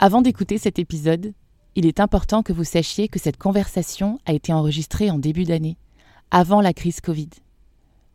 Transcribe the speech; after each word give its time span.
Avant 0.00 0.22
d'écouter 0.22 0.58
cet 0.58 0.78
épisode, 0.78 1.32
il 1.76 1.86
est 1.86 2.00
important 2.00 2.42
que 2.42 2.52
vous 2.52 2.64
sachiez 2.64 3.08
que 3.08 3.18
cette 3.18 3.36
conversation 3.36 4.18
a 4.26 4.32
été 4.32 4.52
enregistrée 4.52 5.10
en 5.10 5.18
début 5.18 5.44
d'année, 5.44 5.76
avant 6.30 6.60
la 6.60 6.72
crise 6.72 7.00
Covid. 7.00 7.30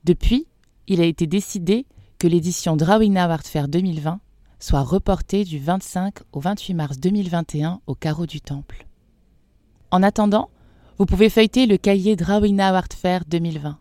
Depuis, 0.03 0.45
il 0.87 1.01
a 1.01 1.05
été 1.05 1.25
décidé 1.25 1.85
que 2.19 2.27
l'édition 2.27 2.75
Drawing 2.75 3.13
Now 3.13 3.31
Art 3.31 3.43
Fair 3.43 3.67
2020 3.67 4.19
soit 4.59 4.81
reportée 4.81 5.45
du 5.45 5.57
25 5.57 6.15
au 6.33 6.41
28 6.41 6.73
mars 6.73 6.99
2021 6.99 7.79
au 7.87 7.95
carreau 7.95 8.25
du 8.25 8.41
Temple. 8.41 8.85
En 9.89 10.03
attendant, 10.03 10.49
vous 10.97 11.05
pouvez 11.05 11.29
feuilleter 11.29 11.65
le 11.65 11.77
cahier 11.77 12.17
Drawing 12.17 12.57
Now 12.57 12.75
Art 12.75 12.93
Fair 12.93 13.23
2020. 13.25 13.77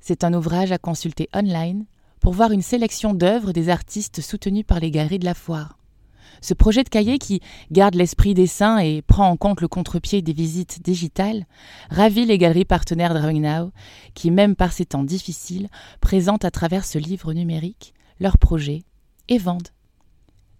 C'est 0.00 0.24
un 0.24 0.32
ouvrage 0.32 0.72
à 0.72 0.78
consulter 0.78 1.28
online 1.34 1.84
pour 2.18 2.32
voir 2.32 2.50
une 2.50 2.62
sélection 2.62 3.12
d'œuvres 3.12 3.52
des 3.52 3.68
artistes 3.68 4.22
soutenus 4.22 4.64
par 4.66 4.80
les 4.80 4.90
galeries 4.90 5.18
de 5.18 5.26
la 5.26 5.34
foire. 5.34 5.76
Ce 6.42 6.54
projet 6.54 6.82
de 6.82 6.88
cahier 6.88 7.18
qui 7.18 7.40
garde 7.70 7.94
l'esprit 7.94 8.34
dessin 8.34 8.78
et 8.78 9.00
prend 9.00 9.28
en 9.28 9.36
compte 9.36 9.60
le 9.60 9.68
contre-pied 9.68 10.22
des 10.22 10.32
visites 10.32 10.82
digitales 10.82 11.46
ravit 11.88 12.26
les 12.26 12.36
galeries 12.36 12.64
partenaires 12.64 13.14
Drawing 13.14 13.42
Now 13.42 13.70
qui, 14.14 14.32
même 14.32 14.56
par 14.56 14.72
ces 14.72 14.84
temps 14.84 15.04
difficiles, 15.04 15.68
présentent 16.00 16.44
à 16.44 16.50
travers 16.50 16.84
ce 16.84 16.98
livre 16.98 17.32
numérique 17.32 17.94
leurs 18.18 18.38
projets 18.38 18.82
et 19.28 19.38
vendent. 19.38 19.68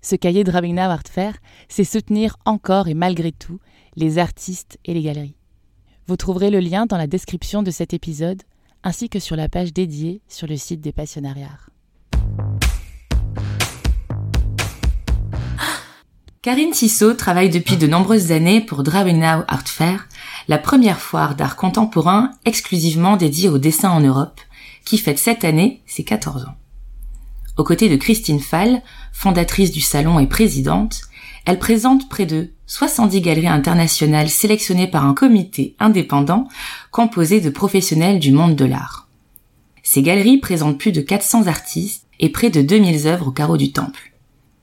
Ce 0.02 0.14
cahier 0.14 0.44
Drawing 0.44 0.76
Now 0.76 0.82
Art 0.82 1.02
Fair, 1.10 1.36
c'est 1.68 1.84
soutenir 1.84 2.36
encore 2.44 2.86
et 2.86 2.94
malgré 2.94 3.32
tout 3.32 3.58
les 3.96 4.18
artistes 4.18 4.78
et 4.84 4.94
les 4.94 5.02
galeries. 5.02 5.36
Vous 6.06 6.16
trouverez 6.16 6.50
le 6.50 6.60
lien 6.60 6.86
dans 6.86 6.96
la 6.96 7.08
description 7.08 7.64
de 7.64 7.72
cet 7.72 7.92
épisode 7.92 8.42
ainsi 8.84 9.08
que 9.08 9.18
sur 9.18 9.34
la 9.36 9.48
page 9.48 9.72
dédiée 9.72 10.22
sur 10.28 10.46
le 10.46 10.56
site 10.56 10.80
des 10.80 10.92
passionnariats. 10.92 11.71
Karine 16.42 16.72
Tissot 16.72 17.14
travaille 17.14 17.50
depuis 17.50 17.76
de 17.76 17.86
nombreuses 17.86 18.32
années 18.32 18.60
pour 18.60 18.82
Drawing 18.82 19.20
Now 19.20 19.44
Art 19.46 19.68
Fair, 19.68 20.08
la 20.48 20.58
première 20.58 20.98
foire 20.98 21.36
d'art 21.36 21.54
contemporain 21.54 22.32
exclusivement 22.44 23.16
dédiée 23.16 23.48
au 23.48 23.58
dessin 23.58 23.90
en 23.90 24.00
Europe, 24.00 24.40
qui 24.84 24.98
fête 24.98 25.20
cette 25.20 25.44
année 25.44 25.82
ses 25.86 26.02
14 26.02 26.46
ans. 26.46 26.56
Aux 27.56 27.62
côtés 27.62 27.88
de 27.88 27.94
Christine 27.94 28.40
Fall, 28.40 28.82
fondatrice 29.12 29.70
du 29.70 29.80
salon 29.80 30.18
et 30.18 30.26
présidente, 30.26 31.02
elle 31.44 31.60
présente 31.60 32.08
près 32.08 32.26
de 32.26 32.50
70 32.66 33.20
galeries 33.20 33.46
internationales 33.46 34.28
sélectionnées 34.28 34.90
par 34.90 35.06
un 35.06 35.14
comité 35.14 35.76
indépendant 35.78 36.48
composé 36.90 37.40
de 37.40 37.50
professionnels 37.50 38.18
du 38.18 38.32
monde 38.32 38.56
de 38.56 38.64
l'art. 38.64 39.06
Ces 39.84 40.02
galeries 40.02 40.38
présentent 40.38 40.78
plus 40.78 40.90
de 40.90 41.02
400 41.02 41.46
artistes 41.46 42.08
et 42.18 42.30
près 42.30 42.50
de 42.50 42.62
2000 42.62 43.06
œuvres 43.06 43.28
au 43.28 43.32
carreau 43.32 43.56
du 43.56 43.70
temple. 43.70 44.11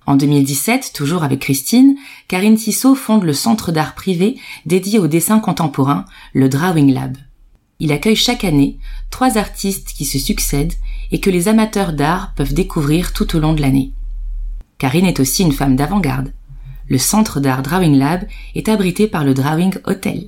En 0.10 0.16
2017, 0.16 0.94
toujours 0.96 1.24
avec 1.24 1.42
Christine, 1.42 1.96
Karine 2.28 2.56
Tissot 2.56 2.96
fonde 2.96 3.22
le 3.22 3.34
centre 3.34 3.72
d'art 3.72 3.94
privé 3.94 4.40
dédié 4.66 4.98
au 4.98 5.06
dessin 5.06 5.40
contemporain, 5.40 6.06
le 6.34 6.50
Drawing 6.50 6.92
Lab. 6.92 7.16
Il 7.80 7.92
accueille 7.92 8.16
chaque 8.16 8.44
année 8.44 8.80
trois 9.12 9.38
artistes 9.38 9.94
qui 9.96 10.06
se 10.06 10.18
succèdent 10.18 10.74
et 11.12 11.20
que 11.20 11.30
les 11.30 11.48
amateurs 11.48 11.94
d'art 11.94 12.34
peuvent 12.34 12.56
découvrir 12.56 13.14
tout 13.14 13.36
au 13.36 13.40
long 13.40 13.54
de 13.54 13.62
l'année. 13.62 13.92
Karine 14.80 15.06
est 15.06 15.20
aussi 15.20 15.44
une 15.44 15.52
femme 15.52 15.76
d'avant-garde. 15.76 16.34
Le 16.88 16.98
centre 16.98 17.40
d'art 17.40 17.62
Drawing 17.62 17.96
Lab 17.96 18.26
est 18.56 18.68
abrité 18.68 19.08
par 19.08 19.24
le 19.24 19.36
Drawing 19.36 19.76
Hotel, 19.84 20.26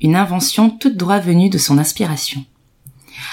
une 0.00 0.16
invention 0.16 0.68
toute 0.68 0.96
droit 0.96 1.20
venue 1.20 1.48
de 1.48 1.58
son 1.58 1.78
inspiration. 1.78 2.44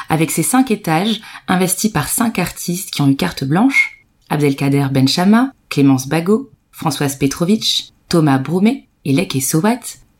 Avec 0.07 0.29
ses 0.29 0.43
cinq 0.43 0.69
étages, 0.69 1.19
investis 1.47 1.91
par 1.91 2.09
cinq 2.09 2.37
artistes 2.37 2.91
qui 2.91 3.01
ont 3.01 3.09
eu 3.09 3.15
carte 3.15 3.43
blanche, 3.43 4.05
Abdelkader 4.29 4.87
Benchama, 4.91 5.51
Clémence 5.73 6.07
Bagot, 6.07 6.51
Françoise 6.71 7.15
Petrovitch, 7.15 7.89
Thomas 8.07 8.37
Broumet 8.37 8.87
et 9.05 9.11
Lek 9.11 9.35
et 9.35 9.41
Sowat, 9.41 9.79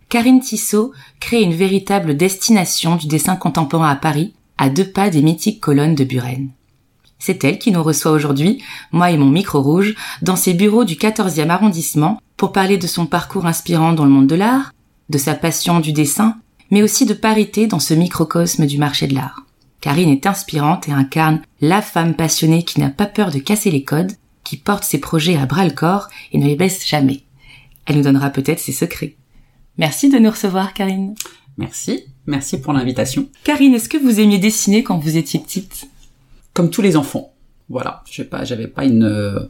Karine 0.09 0.40
Tissot 0.40 0.94
crée 1.19 1.44
une 1.44 1.53
véritable 1.53 2.18
destination 2.18 2.96
du 2.96 3.06
dessin 3.06 3.36
contemporain 3.36 3.90
à 3.90 3.96
Paris, 3.96 4.34
à 4.58 4.69
deux 4.69 4.90
pas 4.90 5.12
des 5.12 5.22
mythiques 5.22 5.62
colonnes 5.62 5.94
de 5.94 6.03
Buren. 6.03 6.50
C'est 7.19 7.44
elle 7.44 7.59
qui 7.59 7.72
nous 7.72 7.84
reçoit 7.84 8.14
aujourd'hui, 8.14 8.64
moi 8.91 9.12
et 9.12 9.18
mon 9.18 9.30
micro 9.30 9.62
rouge, 9.62 9.94
dans 10.24 10.36
ses 10.36 10.56
bureaux 10.56 10.86
du 10.86 10.96
14e 10.96 11.50
arrondissement 11.50 12.20
pour 12.35 12.52
parler 12.52 12.80
de 12.80 12.88
son 12.88 13.06
parcours 13.06 13.46
inspirant 13.46 13.94
dans 13.94 14.06
le 14.06 14.12
monde 14.12 14.25
de 14.25 14.35
l'art, 14.35 14.74
de 15.09 15.20
sa 15.20 15.35
passion 15.35 15.80
du 15.80 15.94
dessin, 15.94 16.35
mais 16.72 16.81
aussi 16.81 17.06
de 17.06 17.14
parité 17.14 17.68
dans 17.68 17.80
ce 17.80 17.94
microcosme 17.94 18.66
du 18.66 18.80
marché 18.80 19.06
de 19.06 19.14
l'art. 19.14 19.46
Karine 19.81 20.09
est 20.09 20.25
inspirante 20.25 20.88
et 20.90 20.94
incarne 20.94 21.41
la 21.62 21.84
femme 21.84 22.16
passionnée 22.16 22.64
qui 22.64 22.80
n'a 22.80 22.90
pas 22.90 23.06
peur 23.06 23.30
de 23.30 23.38
casser 23.38 23.70
les 23.70 23.84
codes, 23.84 24.14
qui 24.44 24.58
porte 24.58 24.84
ses 24.84 25.00
projets 25.00 25.38
à 25.38 25.46
bras 25.46 25.66
le 25.66 25.72
corps 25.72 26.09
et 26.31 26.38
ne 26.38 26.46
les 26.46 26.56
baisse 26.56 26.86
jamais. 26.86 27.24
Elle 27.86 27.98
nous 27.98 28.04
donnera 28.04 28.30
peut-être 28.30 28.59
ses 28.59 28.72
secrets. 28.72 29.16
Merci 29.78 30.09
de 30.09 30.20
nous 30.20 30.30
recevoir, 30.30 30.74
Karine. 30.74 31.16
Merci, 31.58 32.06
merci 32.26 32.59
pour 32.59 32.74
l'invitation. 32.74 33.30
Karine, 33.44 33.74
est-ce 33.74 33.90
que 33.90 33.98
vous 33.98 34.20
aimiez 34.20 34.38
dessiner 34.38 34.84
quand 34.84 34.98
vous 34.98 35.18
étiez 35.18 35.40
petite? 35.40 35.88
Comme 36.53 36.70
tous 36.70 36.82
les 36.82 36.98
enfants. 36.98 37.34
Voilà, 37.70 38.03
je 38.09 38.18
sais 38.18 38.28
pas, 38.28 38.44
j'avais 38.44 38.68
pas 38.68 38.86
une 38.86 39.50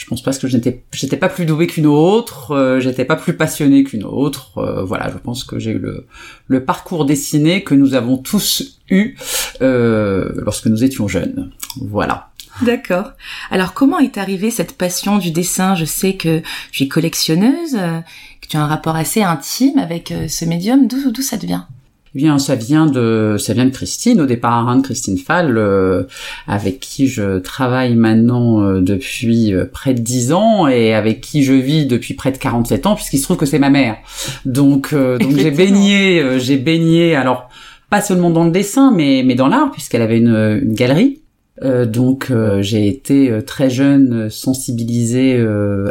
je 0.00 0.06
pense 0.06 0.22
pas 0.22 0.32
que 0.32 0.48
j'étais 0.48 0.82
j'étais 0.92 1.18
pas 1.18 1.28
plus 1.28 1.44
douée 1.44 1.66
qu'une 1.66 1.86
autre, 1.86 2.52
euh, 2.52 2.80
j'étais 2.80 3.04
pas 3.04 3.16
plus 3.16 3.36
passionnée 3.36 3.84
qu'une 3.84 4.04
autre. 4.04 4.56
Euh, 4.56 4.82
voilà, 4.82 5.10
je 5.10 5.18
pense 5.18 5.44
que 5.44 5.58
j'ai 5.58 5.72
eu 5.72 5.78
le, 5.78 6.06
le 6.46 6.64
parcours 6.64 7.04
dessiné 7.04 7.62
que 7.64 7.74
nous 7.74 7.92
avons 7.92 8.16
tous 8.16 8.80
eu 8.88 9.16
euh, 9.60 10.32
lorsque 10.36 10.68
nous 10.68 10.84
étions 10.84 11.06
jeunes. 11.06 11.52
Voilà. 11.76 12.29
D'accord. 12.62 13.12
Alors 13.50 13.72
comment 13.74 13.98
est 13.98 14.18
arrivée 14.18 14.50
cette 14.50 14.76
passion 14.76 15.18
du 15.18 15.30
dessin? 15.30 15.74
Je 15.74 15.84
sais 15.84 16.14
que 16.14 16.42
tu 16.72 16.84
es 16.84 16.88
collectionneuse, 16.88 17.72
que 17.72 18.48
tu 18.48 18.56
as 18.56 18.62
un 18.62 18.66
rapport 18.66 18.96
assez 18.96 19.22
intime 19.22 19.78
avec 19.78 20.12
ce 20.28 20.44
médium. 20.44 20.86
D'où 20.86 21.10
d'où 21.10 21.22
ça 21.22 21.38
te 21.38 21.46
vient 21.46 21.66
bien, 22.14 22.38
ça 22.38 22.54
vient 22.54 22.86
de, 22.86 23.36
ça 23.38 23.54
vient 23.54 23.64
de 23.64 23.70
Christine 23.70 24.20
au 24.20 24.26
départ, 24.26 24.68
hein, 24.68 24.76
de 24.76 24.82
Christine 24.82 25.18
Fall, 25.18 25.56
euh, 25.56 26.04
avec 26.46 26.80
qui 26.80 27.06
je 27.06 27.38
travaille 27.38 27.94
maintenant 27.94 28.62
euh, 28.62 28.80
depuis 28.80 29.54
euh, 29.54 29.64
près 29.64 29.94
de 29.94 30.00
10 30.00 30.32
ans 30.32 30.66
et 30.66 30.94
avec 30.94 31.20
qui 31.20 31.44
je 31.44 31.52
vis 31.52 31.86
depuis 31.86 32.14
près 32.14 32.32
de 32.32 32.38
47 32.38 32.86
ans, 32.86 32.94
puisqu'il 32.94 33.18
se 33.18 33.24
trouve 33.24 33.36
que 33.36 33.46
c'est 33.46 33.58
ma 33.58 33.70
mère. 33.70 33.96
Donc, 34.44 34.94
donc 34.94 35.36
j'ai 35.36 35.50
baigné, 35.50 36.38
j'ai 36.38 36.56
baigné, 36.56 37.14
alors 37.14 37.48
pas 37.88 38.00
seulement 38.00 38.30
dans 38.30 38.44
le 38.44 38.50
dessin, 38.50 38.92
mais 38.92 39.22
mais 39.24 39.34
dans 39.34 39.48
l'art, 39.48 39.70
puisqu'elle 39.70 40.02
avait 40.02 40.18
une, 40.18 40.60
une 40.62 40.74
galerie. 40.74 41.20
Euh, 41.62 41.84
donc 41.84 42.30
euh, 42.30 42.62
j'ai 42.62 42.88
été 42.88 43.30
euh, 43.30 43.42
très 43.42 43.68
jeune 43.68 44.30
sensibilisée 44.30 45.40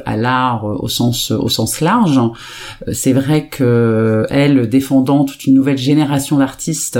à 0.05 0.17
l'art 0.17 0.65
au 0.65 0.87
sens 0.87 1.31
au 1.31 1.49
sens 1.49 1.81
large. 1.81 2.19
C'est 2.91 3.13
vrai 3.13 3.47
que 3.47 4.25
elle 4.29 4.67
défendant 4.69 5.25
toute 5.25 5.45
une 5.45 5.53
nouvelle 5.53 5.77
génération 5.77 6.37
d'artistes, 6.37 6.99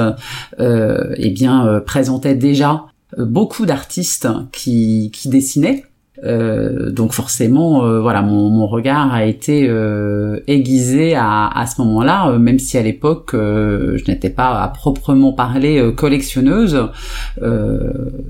eh 0.60 1.30
bien 1.32 1.82
présentait 1.86 2.36
déjà 2.36 2.86
beaucoup 3.18 3.66
d'artistes 3.66 4.28
qui, 4.52 5.12
qui 5.14 5.30
dessinaient 5.30 5.86
euh, 6.24 6.92
donc 6.92 7.14
forcément, 7.14 7.86
euh, 7.86 8.02
voilà, 8.02 8.22
mon, 8.22 8.50
mon, 8.50 8.68
regard 8.68 9.14
a 9.14 9.26
été 9.26 9.68
euh, 9.70 10.40
aiguisé 10.48 11.16
à, 11.16 11.48
à 11.48 11.66
ce 11.66 11.82
moment-là, 11.82 12.30
euh, 12.30 12.40
même 12.40 12.60
si 12.60 12.78
à 12.78 12.82
l'époque 12.82 13.32
je 13.34 14.04
n'étais 14.12 14.30
pas 14.30 14.62
à 14.62 14.68
proprement 14.68 15.34
parler 15.34 15.94
collectionneuse. 15.96 16.90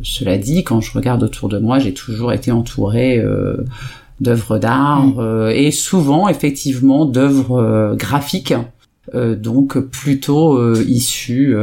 cela 0.04 0.38
dit, 0.38 0.64
quand 0.64 0.81
je 0.81 0.94
regarde 0.94 1.24
autour 1.24 1.50
de 1.50 1.60
moi, 1.60 1.80
j'ai 1.80 1.94
toujours 1.94 2.31
été 2.31 2.52
entourée 2.52 3.24
d'œuvres 4.19 4.58
d'art 4.60 5.06
mmh. 5.06 5.52
et 5.52 5.72
souvent 5.72 6.28
effectivement 6.28 7.06
d'œuvres 7.06 7.96
graphiques, 7.98 8.54
donc 9.14 9.80
plutôt 9.80 10.74
issues 10.81 11.56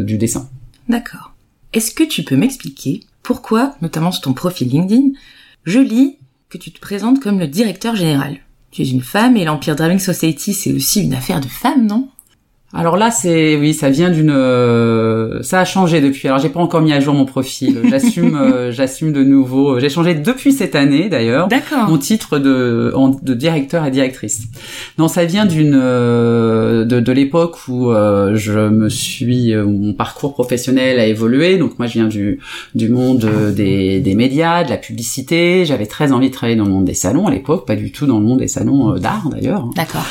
du 0.00 0.18
dessin. 0.18 0.48
D'accord. 0.88 1.32
Est-ce 1.72 1.94
que 1.94 2.04
tu 2.04 2.22
peux 2.22 2.36
m'expliquer 2.36 3.00
pourquoi, 3.22 3.74
notamment 3.82 4.10
sur 4.10 4.22
ton 4.22 4.32
profil 4.32 4.68
LinkedIn, 4.68 5.10
je 5.64 5.78
lis 5.78 6.18
que 6.48 6.58
tu 6.58 6.72
te 6.72 6.80
présentes 6.80 7.20
comme 7.20 7.38
le 7.38 7.46
directeur 7.46 7.96
général. 7.96 8.38
Tu 8.70 8.82
es 8.82 8.88
une 8.88 9.02
femme 9.02 9.36
et 9.36 9.44
l'Empire 9.44 9.76
Drawing 9.76 9.98
Society, 9.98 10.54
c'est 10.54 10.72
aussi 10.72 11.02
une 11.02 11.14
affaire 11.14 11.40
de 11.40 11.48
femmes, 11.48 11.86
non? 11.86 12.08
Alors 12.74 12.96
là, 12.96 13.10
c'est 13.10 13.56
oui, 13.56 13.74
ça 13.74 13.90
vient 13.90 14.08
d'une, 14.08 14.30
euh, 14.30 15.42
ça 15.42 15.60
a 15.60 15.64
changé 15.66 16.00
depuis. 16.00 16.26
Alors 16.28 16.40
j'ai 16.40 16.48
pas 16.48 16.60
encore 16.60 16.80
mis 16.80 16.92
à 16.94 17.00
jour 17.00 17.12
mon 17.12 17.26
profil. 17.26 17.82
J'assume, 17.90 18.34
euh, 18.40 18.72
j'assume 18.72 19.12
de 19.12 19.22
nouveau. 19.22 19.78
J'ai 19.78 19.90
changé 19.90 20.14
depuis 20.14 20.52
cette 20.54 20.74
année 20.74 21.10
d'ailleurs. 21.10 21.48
D'accord. 21.48 21.90
Mon 21.90 21.98
titre 21.98 22.38
de 22.38 22.94
de 23.22 23.34
directeur 23.34 23.82
à 23.82 23.90
directrice. 23.90 24.44
Non, 24.96 25.08
ça 25.08 25.26
vient 25.26 25.44
d'une 25.44 25.78
euh, 25.78 26.86
de, 26.86 26.98
de 27.00 27.12
l'époque 27.12 27.68
où 27.68 27.92
je 27.92 28.68
me 28.68 28.88
suis, 28.88 29.54
où 29.54 29.68
mon 29.70 29.92
parcours 29.92 30.32
professionnel 30.32 30.98
a 30.98 31.06
évolué. 31.06 31.58
Donc 31.58 31.78
moi, 31.78 31.86
je 31.86 31.92
viens 31.92 32.08
du 32.08 32.40
du 32.74 32.88
monde 32.88 33.28
des 33.54 34.00
des 34.00 34.14
médias, 34.14 34.64
de 34.64 34.70
la 34.70 34.78
publicité. 34.78 35.66
J'avais 35.66 35.86
très 35.86 36.10
envie 36.10 36.30
de 36.30 36.34
travailler 36.34 36.56
dans 36.56 36.64
le 36.64 36.70
monde 36.70 36.86
des 36.86 36.94
salons 36.94 37.26
à 37.26 37.30
l'époque, 37.30 37.66
pas 37.66 37.76
du 37.76 37.92
tout 37.92 38.06
dans 38.06 38.18
le 38.18 38.24
monde 38.24 38.38
des 38.38 38.48
salons 38.48 38.94
d'art 38.94 39.28
d'ailleurs. 39.30 39.68
D'accord. 39.76 40.06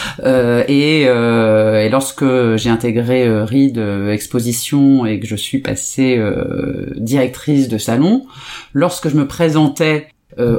et 0.68 1.02
et 1.02 1.90
lorsque 1.90 2.24
j'ai 2.58 2.70
intégré 2.70 3.28
euh, 3.28 3.46
RID 3.46 3.78
euh, 3.78 4.12
Exposition 4.12 5.06
et 5.06 5.20
que 5.20 5.28
je 5.28 5.36
suis 5.36 5.60
passée 5.60 6.18
euh, 6.18 6.94
directrice 6.98 7.68
de 7.68 7.78
salon, 7.78 8.26
lorsque 8.74 9.10
je 9.10 9.16
me 9.16 9.28
présentais 9.28 10.08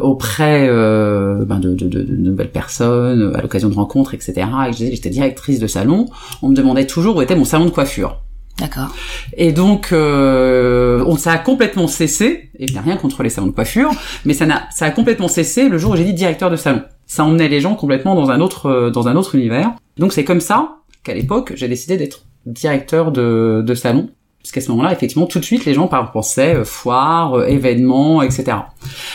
auprès 0.03 0.69
ben 0.69 1.59
de, 1.59 1.73
de, 1.73 1.89
de, 1.89 2.15
nouvelles 2.15 2.50
personnes, 2.50 3.33
à 3.35 3.41
l'occasion 3.41 3.71
de 3.71 3.75
rencontres, 3.75 4.12
etc., 4.12 4.47
et 4.67 4.71
que 4.71 4.77
j'étais 4.77 5.09
directrice 5.09 5.61
de 5.61 5.67
salon, 5.67 6.11
on 6.43 6.50
me 6.50 6.55
demandait 6.55 6.87
toujours 6.87 7.17
où 7.17 7.23
était 7.23 7.35
mon 7.35 7.47
salon 7.47 7.65
de 7.65 7.71
coiffure. 7.71 8.21
D'accord. 8.59 8.94
Et 9.37 9.53
donc, 9.53 9.89
euh, 9.93 11.03
on, 11.06 11.17
ça 11.17 11.33
a 11.33 11.39
complètement 11.39 11.87
cessé, 11.87 12.50
et 12.59 12.67
je 12.67 12.75
n'ai 12.75 12.81
rien 12.81 12.97
contre 12.97 13.23
les 13.23 13.31
salons 13.31 13.47
de 13.47 13.53
coiffure, 13.53 13.91
mais 14.25 14.35
ça, 14.35 14.44
a, 14.44 14.71
ça 14.71 14.85
a 14.85 14.91
complètement 14.91 15.29
cessé 15.29 15.69
le 15.69 15.79
jour 15.79 15.93
où 15.93 15.97
j'ai 15.97 16.05
dit 16.05 16.15
directeur 16.15 16.50
de 16.50 16.56
salon. 16.56 16.83
Ça 17.06 17.25
emmenait 17.25 17.49
les 17.49 17.61
gens 17.61 17.75
complètement 17.75 18.15
dans 18.15 18.31
un 18.31 18.41
autre, 18.41 18.91
dans 18.91 19.09
un 19.09 19.17
autre 19.17 19.35
univers. 19.35 19.73
Donc 19.97 20.12
c'est 20.12 20.25
comme 20.25 20.41
ça 20.41 20.77
qu'à 21.02 21.14
l'époque, 21.14 21.52
j'ai 21.56 21.69
décidé 21.69 21.96
d'être 21.96 22.25
directeur 22.46 23.12
de, 23.12 23.62
de 23.64 23.75
salon. 23.75 24.10
Parce 24.43 24.64
ce 24.64 24.70
moment-là, 24.72 24.93
effectivement, 24.93 25.26
tout 25.26 25.38
de 25.38 25.44
suite, 25.44 25.64
les 25.64 25.75
gens 25.75 25.88
pensaient 26.12 26.56
euh, 26.56 26.64
foire, 26.64 27.34
euh, 27.34 27.46
événements, 27.46 28.22
etc. 28.22 28.58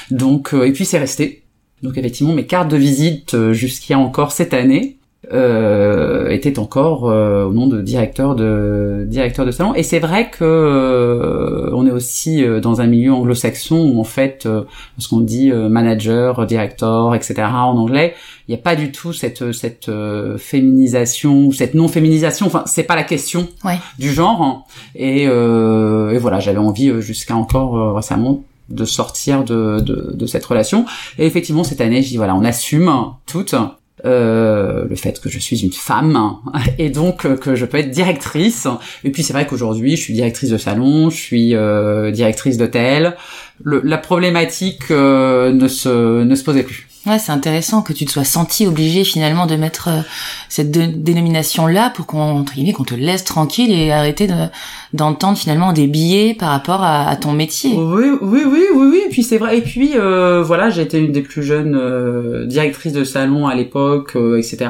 Donc, 0.10 0.54
euh, 0.54 0.64
et 0.66 0.72
puis 0.72 0.86
c'est 0.86 0.98
resté. 0.98 1.44
Donc 1.84 1.98
effectivement, 1.98 2.34
mes 2.34 2.46
cartes 2.46 2.70
de 2.70 2.78
visite 2.78 3.52
jusqu'à 3.52 4.00
encore 4.00 4.32
cette 4.32 4.54
année, 4.54 4.97
euh, 5.34 6.30
était 6.30 6.60
encore 6.60 7.10
euh, 7.10 7.46
au 7.46 7.54
nom 7.54 7.68
de 7.68 7.82
directeur 7.82 8.36
de 8.36 9.06
directeur 9.08 9.46
de 9.46 9.52
salon. 9.52 9.74
Et 9.76 9.84
c'est 9.84 10.00
vrai 10.00 10.30
que 10.30 10.44
euh, 10.44 11.70
on 11.74 11.86
est 11.86 11.92
aussi 11.92 12.44
euh, 12.44 12.60
dans 12.60 12.82
un 12.82 12.88
milieu 12.88 13.14
anglo-saxon 13.14 13.92
où 13.94 14.00
en 14.00 14.04
fait, 14.04 14.48
ce 14.98 15.08
qu'on 15.08 15.20
dit 15.20 15.52
manager, 15.52 16.46
directeur, 16.46 17.16
etc. 17.16 17.44
en 17.44 17.78
anglais, 17.78 18.16
il 18.48 18.52
n'y 18.52 18.60
a 18.60 18.62
pas 18.62 18.76
du 18.76 18.92
tout 18.92 19.14
cette 19.14 19.52
cette 19.52 19.92
féminisation 20.38 21.48
ou 21.48 21.54
cette 21.54 21.74
non 21.74 21.88
féminisation. 21.88 22.46
Enfin, 22.46 22.64
c'est 22.66 22.84
pas 22.84 22.96
la 22.96 23.04
question 23.04 23.48
du 24.00 24.12
genre. 24.12 24.42
Hein. 24.42 24.64
Et, 24.96 25.24
et 25.24 26.18
voilà, 26.18 26.40
j'avais 26.40 26.58
envie 26.58 27.02
jusqu'à 27.02 27.36
encore 27.36 27.96
récemment 27.96 28.44
de 28.70 28.84
sortir 28.84 29.46
de, 29.46 29.80
de, 29.80 30.12
de, 30.14 30.26
cette 30.26 30.46
relation. 30.46 30.86
Et 31.18 31.26
effectivement, 31.26 31.64
cette 31.64 31.80
année, 31.80 32.02
je 32.02 32.10
dis 32.10 32.18
voilà, 32.18 32.36
on 32.36 32.44
assume 32.44 32.92
toutes 33.26 33.56
euh, 34.06 34.77
le 34.88 34.96
fait 34.96 35.20
que 35.20 35.30
je 35.30 35.40
suis 35.40 35.64
une 35.64 35.74
femme 35.74 36.38
et 36.78 36.90
donc 36.90 37.26
euh, 37.26 37.36
que 37.36 37.56
je 37.56 37.66
peux 37.66 37.78
être 37.78 37.92
directrice. 37.92 38.68
Et 39.04 39.12
puis 39.12 39.24
c'est 39.24 39.34
vrai 39.34 39.46
qu'aujourd'hui 39.46 39.96
je 39.96 40.02
suis 40.02 40.14
directrice 40.14 40.50
de 40.50 40.58
salon, 40.58 41.10
je 41.10 41.18
suis 41.18 41.56
euh, 41.56 42.12
directrice 42.12 42.58
d'hôtel. 42.58 43.16
La 43.66 43.98
problématique 43.98 44.90
ne 44.90 45.68
se 45.68 46.24
ne 46.24 46.36
se 46.36 46.44
posait 46.44 46.64
plus. 46.64 46.88
Ouais, 47.08 47.20
c'est 47.20 47.32
intéressant 47.32 47.84
que 47.84 47.94
tu 47.94 48.04
te 48.04 48.12
sois 48.12 48.26
senti 48.26 48.68
obligé 48.68 49.06
finalement 49.06 49.46
de 49.46 49.56
mettre 49.56 49.88
euh, 49.88 50.02
cette 50.50 50.72
dénomination-là 50.72 51.90
pour 51.92 52.06
qu'on 52.06 52.44
qu'on 52.44 52.84
te 52.84 52.96
laisse 52.96 53.24
tranquille 53.24 53.72
et 53.72 53.94
arrêter 53.94 54.28
d'entendre 54.92 55.38
finalement 55.38 55.72
des 55.72 55.88
billets 55.88 56.34
par 56.34 56.50
rapport 56.50 56.84
à, 56.84 57.16
ton 57.16 57.32
métier. 57.32 57.76
Oui, 57.78 58.10
oui, 58.22 58.42
oui, 58.46 58.66
oui, 58.74 58.88
oui. 58.92 59.02
Et 59.06 59.10
puis 59.10 59.24
c'est 59.24 59.38
vrai. 59.38 59.58
Et 59.58 59.62
puis 59.62 59.92
euh, 59.96 60.44
voilà, 60.44 60.70
j'ai 60.70 60.82
été 60.82 60.98
une 60.98 61.14
des 61.14 61.22
plus 61.22 61.44
jeunes 61.44 61.76
euh, 61.80 62.46
directrices 62.46 62.94
de 62.94 63.06
salon 63.06 63.48
à 63.48 63.56
l'époque, 63.56 64.18
etc. 64.38 64.70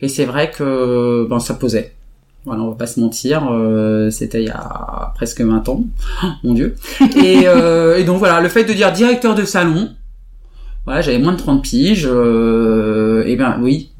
Et 0.00 0.08
c'est 0.08 0.24
vrai 0.24 0.50
que 0.50 1.28
ben 1.30 1.38
ça 1.38 1.54
posait. 1.54 1.92
Voilà, 2.44 2.62
on 2.62 2.70
va 2.70 2.76
pas 2.76 2.88
se 2.88 2.98
mentir, 2.98 3.48
c'était 4.10 4.42
il 4.42 4.48
y 4.48 4.50
a 4.50 5.12
presque 5.14 5.40
20 5.40 5.68
ans, 5.68 5.84
mon 6.42 6.54
dieu. 6.54 6.74
Et, 7.16 7.44
et 7.98 8.04
donc 8.04 8.18
voilà, 8.18 8.40
le 8.40 8.48
fait 8.48 8.64
de 8.64 8.72
dire 8.72 8.90
directeur 8.92 9.34
de 9.34 9.44
salon, 9.44 9.90
voilà, 10.84 11.00
j'avais 11.00 11.18
moins 11.18 11.32
de 11.32 11.38
30 11.38 11.62
piges. 11.62 12.08
Euh, 12.10 13.24
et 13.26 13.36
ben 13.36 13.58
oui, 13.60 13.92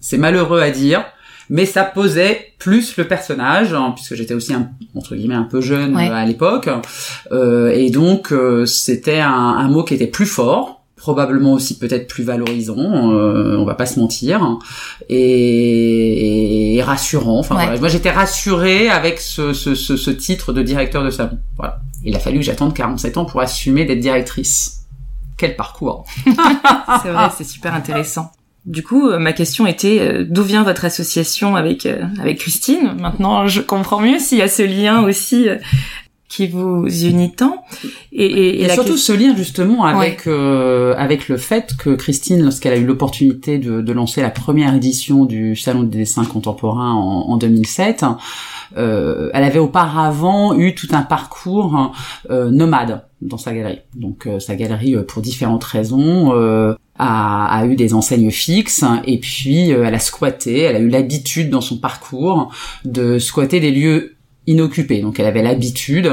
c'est 0.00 0.18
malheureux 0.18 0.60
à 0.60 0.70
dire, 0.70 1.04
mais 1.48 1.66
ça 1.66 1.84
posait 1.84 2.52
plus 2.58 2.96
le 2.96 3.06
personnage, 3.06 3.74
hein, 3.74 3.92
puisque 3.94 4.14
j'étais 4.14 4.34
aussi 4.34 4.54
un, 4.54 4.70
entre 4.94 5.14
guillemets 5.14 5.34
un 5.34 5.44
peu 5.44 5.60
jeune 5.60 5.96
euh, 5.96 6.12
à 6.12 6.24
l'époque, 6.24 6.70
euh, 7.32 7.70
et 7.70 7.90
donc 7.90 8.32
euh, 8.32 8.64
c'était 8.66 9.20
un, 9.20 9.30
un, 9.30 9.68
mot 9.68 9.84
qui 9.84 9.94
était 9.94 10.06
plus 10.06 10.26
fort 10.26 10.79
probablement 11.00 11.54
aussi 11.54 11.78
peut-être 11.78 12.06
plus 12.06 12.24
valorisant, 12.24 12.76
euh, 13.10 13.56
on 13.56 13.64
va 13.64 13.74
pas 13.74 13.86
se 13.86 13.98
mentir, 13.98 14.58
et, 15.08 16.76
et 16.76 16.82
rassurant. 16.82 17.38
Enfin 17.38 17.54
voilà, 17.54 17.78
moi 17.78 17.88
j'étais 17.88 18.10
rassurée 18.10 18.90
avec 18.90 19.18
ce, 19.18 19.54
ce, 19.54 19.74
ce, 19.74 19.96
ce, 19.96 20.10
titre 20.10 20.52
de 20.52 20.62
directeur 20.62 21.02
de 21.02 21.08
salon. 21.08 21.38
Voilà. 21.56 21.80
Il 22.04 22.14
a 22.14 22.18
fallu 22.18 22.38
que 22.40 22.44
j'attende 22.44 22.74
47 22.74 23.16
ans 23.16 23.24
pour 23.24 23.40
assumer 23.40 23.86
d'être 23.86 24.00
directrice 24.00 24.82
quel 25.38 25.56
parcours 25.56 26.04
C'est 26.26 27.10
vrai, 27.10 27.30
c'est 27.34 27.44
super 27.44 27.74
intéressant. 27.74 28.30
Du 28.66 28.82
coup, 28.82 29.08
euh, 29.08 29.18
ma 29.18 29.32
question 29.32 29.66
était 29.66 30.00
euh, 30.00 30.26
d'où 30.28 30.42
vient 30.42 30.64
votre 30.64 30.84
association 30.84 31.56
avec 31.56 31.86
euh, 31.86 32.04
avec 32.20 32.38
Christine? 32.38 32.94
Maintenant, 33.00 33.46
je 33.46 33.62
comprends 33.62 34.00
mieux 34.00 34.18
s'il 34.18 34.36
y 34.36 34.42
a 34.42 34.48
ce 34.48 34.62
lien 34.62 35.02
aussi 35.02 35.48
qui 36.30 36.46
vous 36.46 36.86
unit 36.86 37.32
tant. 37.32 37.64
Et, 38.12 38.62
et, 38.62 38.68
surtout 38.70 38.96
ce 38.96 39.12
lien 39.12 39.36
justement 39.36 39.84
avec 39.84 40.26
avec 40.26 41.28
le 41.28 41.36
fait 41.36 41.76
que 41.76 41.90
Christine, 41.90 42.42
lorsqu'elle 42.42 42.72
a 42.72 42.76
eu 42.76 42.86
l'opportunité 42.86 43.58
de, 43.58 43.80
de, 43.80 43.92
lancer 43.92 44.22
la 44.22 44.30
première 44.30 44.74
édition 44.74 45.24
du 45.24 45.56
Salon 45.56 45.82
des 45.82 45.98
dessins 45.98 46.24
contemporains 46.24 46.92
en, 46.92 47.30
en 47.30 47.36
2007, 47.36 48.04
euh, 48.76 49.30
elle 49.34 49.44
avait 49.44 49.58
auparavant 49.58 50.54
eu 50.54 50.74
tout 50.74 50.88
un 50.92 51.02
parcours 51.02 51.92
euh, 52.30 52.50
nomade 52.50 53.04
dans 53.20 53.36
sa 53.36 53.52
galerie. 53.52 53.80
Donc 53.94 54.26
euh, 54.26 54.38
sa 54.38 54.54
galerie, 54.54 54.96
pour 55.08 55.22
différentes 55.22 55.64
raisons, 55.64 56.32
a, 56.98 57.46
a, 57.46 57.66
eu 57.66 57.76
des 57.76 57.94
enseignes 57.94 58.30
fixes 58.30 58.84
et 59.04 59.18
puis 59.18 59.70
elle 59.70 59.94
a 59.94 59.98
squatté, 59.98 60.60
elle 60.60 60.76
a 60.76 60.80
eu 60.80 60.88
l'habitude 60.88 61.50
dans 61.50 61.60
son 61.60 61.78
parcours 61.78 62.52
de 62.84 63.18
squatter 63.18 63.60
des 63.60 63.70
lieux 63.70 64.16
inoccupés. 64.50 65.00
Donc 65.00 65.18
elle 65.20 65.26
avait 65.26 65.42
l'habitude 65.42 66.10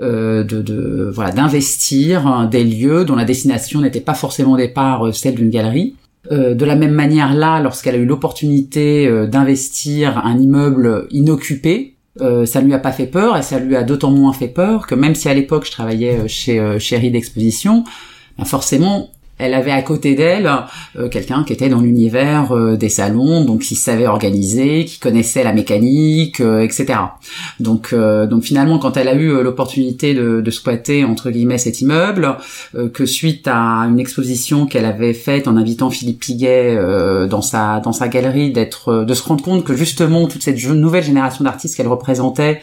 de, 0.00 0.42
de, 0.42 1.10
voilà 1.14 1.30
d'investir 1.30 2.48
des 2.50 2.64
lieux 2.64 3.04
dont 3.04 3.16
la 3.16 3.24
destination 3.24 3.80
n'était 3.80 4.00
pas 4.00 4.14
forcément 4.14 4.52
au 4.52 4.56
départ 4.56 5.14
celle 5.14 5.34
d'une 5.34 5.50
galerie. 5.50 5.94
de 6.30 6.64
la 6.64 6.76
même 6.76 6.92
manière 6.92 7.34
là, 7.34 7.60
lorsqu'elle 7.60 7.94
a 7.94 7.98
eu 7.98 8.06
l'opportunité 8.06 9.26
d'investir 9.28 10.18
un 10.24 10.38
immeuble 10.38 11.06
inoccupé, 11.10 11.94
euh, 12.20 12.46
ça 12.46 12.60
lui 12.60 12.72
a 12.72 12.78
pas 12.78 12.92
fait 12.92 13.06
peur 13.06 13.36
et 13.36 13.42
ça 13.42 13.58
lui 13.58 13.74
a 13.74 13.82
d'autant 13.82 14.10
moins 14.10 14.32
fait 14.32 14.48
peur 14.48 14.86
que 14.86 14.94
même 14.94 15.16
si 15.16 15.28
à 15.28 15.34
l'époque 15.34 15.66
je 15.66 15.72
travaillais 15.72 16.20
euh, 16.20 16.28
chez 16.28 16.60
euh, 16.60 16.78
Chéri 16.78 17.10
d'exposition, 17.10 17.82
ben 18.38 18.44
forcément 18.44 19.10
elle 19.38 19.54
avait 19.54 19.72
à 19.72 19.82
côté 19.82 20.14
d'elle 20.14 20.50
euh, 20.96 21.08
quelqu'un 21.08 21.44
qui 21.44 21.52
était 21.52 21.68
dans 21.68 21.80
l'univers 21.80 22.52
euh, 22.52 22.76
des 22.76 22.88
salons, 22.88 23.44
donc 23.44 23.62
qui 23.62 23.74
savait 23.74 24.06
organiser, 24.06 24.84
qui 24.84 25.00
connaissait 25.00 25.42
la 25.42 25.52
mécanique, 25.52 26.40
euh, 26.40 26.62
etc. 26.62 26.98
Donc, 27.60 27.94
finalement, 28.42 28.78
quand 28.78 28.96
elle 28.96 29.08
a 29.08 29.14
eu 29.14 29.42
l'opportunité 29.42 30.14
de, 30.14 30.40
de, 30.40 30.50
squatter 30.50 31.04
entre 31.04 31.30
guillemets 31.30 31.58
cet 31.58 31.80
immeuble, 31.80 32.36
que 32.92 33.06
suite 33.06 33.48
à 33.48 33.86
une 33.88 33.98
exposition 33.98 34.66
qu'elle 34.66 34.84
avait 34.84 35.14
faite 35.14 35.48
en 35.48 35.56
invitant 35.56 35.90
Philippe 35.90 36.20
Piguet 36.20 36.76
dans 37.28 37.42
sa 37.42 37.80
dans 37.80 37.92
sa 37.92 38.08
galerie, 38.08 38.52
d'être 38.52 39.04
de 39.04 39.14
se 39.14 39.22
rendre 39.22 39.42
compte 39.42 39.64
que 39.64 39.74
justement 39.74 40.26
toute 40.26 40.42
cette 40.42 40.62
nouvelle 40.64 41.04
génération 41.04 41.44
d'artistes 41.44 41.76
qu'elle 41.76 41.88
représentait 41.88 42.60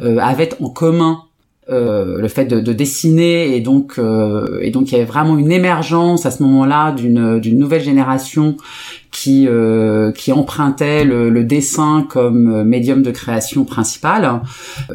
avait 0.00 0.50
en 0.60 0.68
commun 0.68 1.22
euh, 1.70 2.20
le 2.20 2.26
fait 2.26 2.46
de, 2.46 2.58
de, 2.58 2.72
dessiner 2.72 3.54
et 3.54 3.60
donc 3.60 3.94
euh, 3.96 4.58
et 4.62 4.72
donc 4.72 4.90
il 4.90 4.94
y 4.94 4.96
avait 4.96 5.04
vraiment 5.04 5.38
une 5.38 5.52
émergence 5.52 6.26
à 6.26 6.32
ce 6.32 6.42
moment-là 6.42 6.90
d'une 6.90 7.38
d'une 7.38 7.56
nouvelle 7.56 7.84
génération 7.84 8.56
qui 9.12 9.46
euh, 9.46 10.10
qui 10.10 10.32
empruntait 10.32 11.04
le, 11.04 11.30
le, 11.30 11.44
dessin 11.44 12.04
comme 12.10 12.64
médium 12.64 13.02
de 13.02 13.12
création 13.12 13.64
principal 13.64 14.42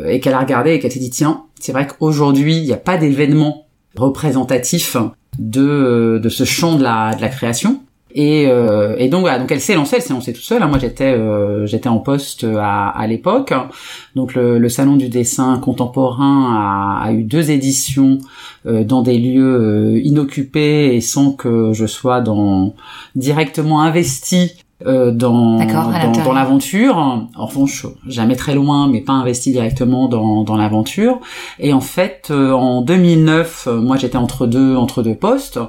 et 0.09 0.19
qu'elle 0.19 0.33
a 0.33 0.39
regardé 0.39 0.73
et 0.73 0.79
qu'elle 0.79 0.91
s'est 0.91 0.99
dit 0.99 1.09
tiens 1.09 1.43
c'est 1.57 1.71
vrai 1.71 1.87
qu'aujourd'hui 1.87 2.57
il 2.57 2.65
n'y 2.65 2.73
a 2.73 2.77
pas 2.77 2.97
d'événement 2.97 3.67
représentatif 3.95 4.97
de 5.39 6.19
de 6.21 6.29
ce 6.29 6.43
champ 6.43 6.75
de 6.75 6.83
la 6.83 7.15
de 7.15 7.21
la 7.21 7.29
création 7.29 7.79
et, 8.13 8.45
euh, 8.47 8.95
et, 8.97 9.09
donc 9.09 9.21
voilà, 9.21 9.39
donc 9.39 9.51
elle 9.51 9.59
s'est 9.59 9.75
lancée, 9.75 9.97
elle 9.97 10.01
s'est 10.01 10.13
lancée 10.13 10.33
toute 10.33 10.43
seule. 10.43 10.63
Hein. 10.63 10.67
Moi 10.67 10.79
j'étais 10.79 11.13
euh, 11.13 11.65
j'étais 11.65 11.89
en 11.89 11.99
poste 11.99 12.45
à, 12.45 12.87
à 12.89 13.07
l'époque. 13.07 13.53
Donc 14.15 14.33
le, 14.33 14.57
le, 14.57 14.69
salon 14.69 14.95
du 14.95 15.09
dessin 15.09 15.59
contemporain 15.59 16.99
a, 17.01 17.05
a 17.05 17.11
eu 17.11 17.23
deux 17.23 17.51
éditions 17.51 18.19
euh, 18.65 18.83
dans 18.83 19.01
des 19.01 19.17
lieux 19.17 19.99
inoccupés 20.03 20.95
et 20.95 21.01
sans 21.01 21.33
que 21.33 21.73
je 21.73 21.85
sois 21.85 22.21
dans 22.21 22.73
directement 23.15 23.81
investi 23.81 24.53
euh, 24.85 25.09
dans 25.09 25.57
dans, 25.57 26.11
dans 26.23 26.33
l'aventure. 26.33 26.97
En 26.97 27.45
revanche, 27.47 27.87
jamais 28.05 28.35
très 28.35 28.53
loin, 28.53 28.87
mais 28.87 29.01
pas 29.01 29.13
investi 29.13 29.51
directement 29.51 30.07
dans, 30.07 30.43
dans 30.43 30.55
l'aventure. 30.55 31.19
Et 31.57 31.73
en 31.73 31.81
fait, 31.81 32.27
euh, 32.29 32.51
en 32.51 32.83
2009, 32.83 33.67
euh, 33.67 33.81
moi 33.81 33.97
j'étais 33.97 34.17
entre 34.17 34.45
deux 34.45 34.75
entre 34.75 35.01
deux 35.01 35.15
postes 35.15 35.59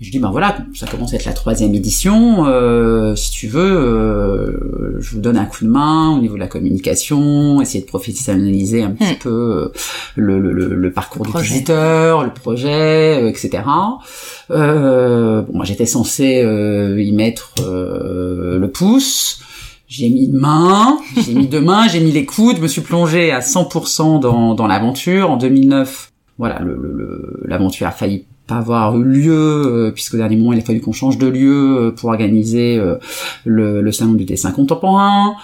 je 0.00 0.12
dis 0.12 0.20
ben 0.20 0.30
voilà, 0.30 0.58
ça 0.74 0.86
commence 0.86 1.12
à 1.12 1.16
être 1.16 1.24
la 1.24 1.32
troisième 1.32 1.74
édition. 1.74 2.46
Euh, 2.46 3.16
si 3.16 3.32
tu 3.32 3.48
veux, 3.48 3.60
euh, 3.60 5.00
je 5.00 5.10
vous 5.10 5.20
donne 5.20 5.36
un 5.36 5.44
coup 5.44 5.64
de 5.64 5.70
main 5.70 6.16
au 6.16 6.20
niveau 6.20 6.36
de 6.36 6.40
la 6.40 6.46
communication, 6.46 7.60
essayer 7.60 7.80
de 7.80 7.88
professionnaliser 7.88 8.84
un 8.84 8.92
petit 8.92 9.14
hmm. 9.14 9.18
peu 9.18 9.28
euh, 9.30 9.72
le, 10.14 10.38
le, 10.38 10.52
le, 10.52 10.92
parcours 10.92 11.26
du 11.26 11.32
visiteur, 11.42 12.22
le 12.22 12.32
projet, 12.32 13.24
euh, 13.24 13.28
etc. 13.28 13.64
Euh, 14.52 15.42
bon, 15.42 15.56
moi 15.56 15.64
j'étais 15.64 15.86
censé 15.86 16.44
y 16.96 17.12
mettre 17.12 17.54
le 17.58 18.66
pouce. 18.68 19.40
J'ai 19.88 20.10
mis 20.10 20.26
une 20.26 20.36
main, 20.36 20.98
j'ai 21.16 21.34
mis 21.34 21.48
deux 21.48 21.62
mains, 21.62 21.88
j'ai 21.88 22.00
mis 22.00 22.12
les 22.12 22.24
coudes, 22.24 22.58
je 22.58 22.62
me 22.62 22.68
suis 22.68 22.82
plongé 22.82 23.32
à 23.32 23.40
100% 23.40 24.20
dans, 24.20 24.54
dans 24.54 24.66
l'aventure. 24.68 25.30
En 25.30 25.38
2009, 25.38 26.12
voilà, 26.36 26.60
l'aventure 27.46 27.88
a 27.88 27.90
failli 27.90 28.26
pas 28.48 28.56
avoir 28.56 28.98
eu 28.98 29.04
lieu 29.04 29.32
euh, 29.32 29.90
puisque 29.92 30.14
au 30.14 30.16
dernier 30.16 30.36
moment 30.36 30.52
il 30.52 30.58
a 30.58 30.62
fallu 30.62 30.80
qu'on 30.80 30.92
change 30.92 31.18
de 31.18 31.28
lieu 31.28 31.76
euh, 31.76 31.90
pour 31.92 32.08
organiser 32.08 32.78
euh, 32.78 32.96
le, 33.44 33.92
salon 33.92 34.14
du 34.14 34.24
dessin 34.24 34.50
contemporain 34.50 35.34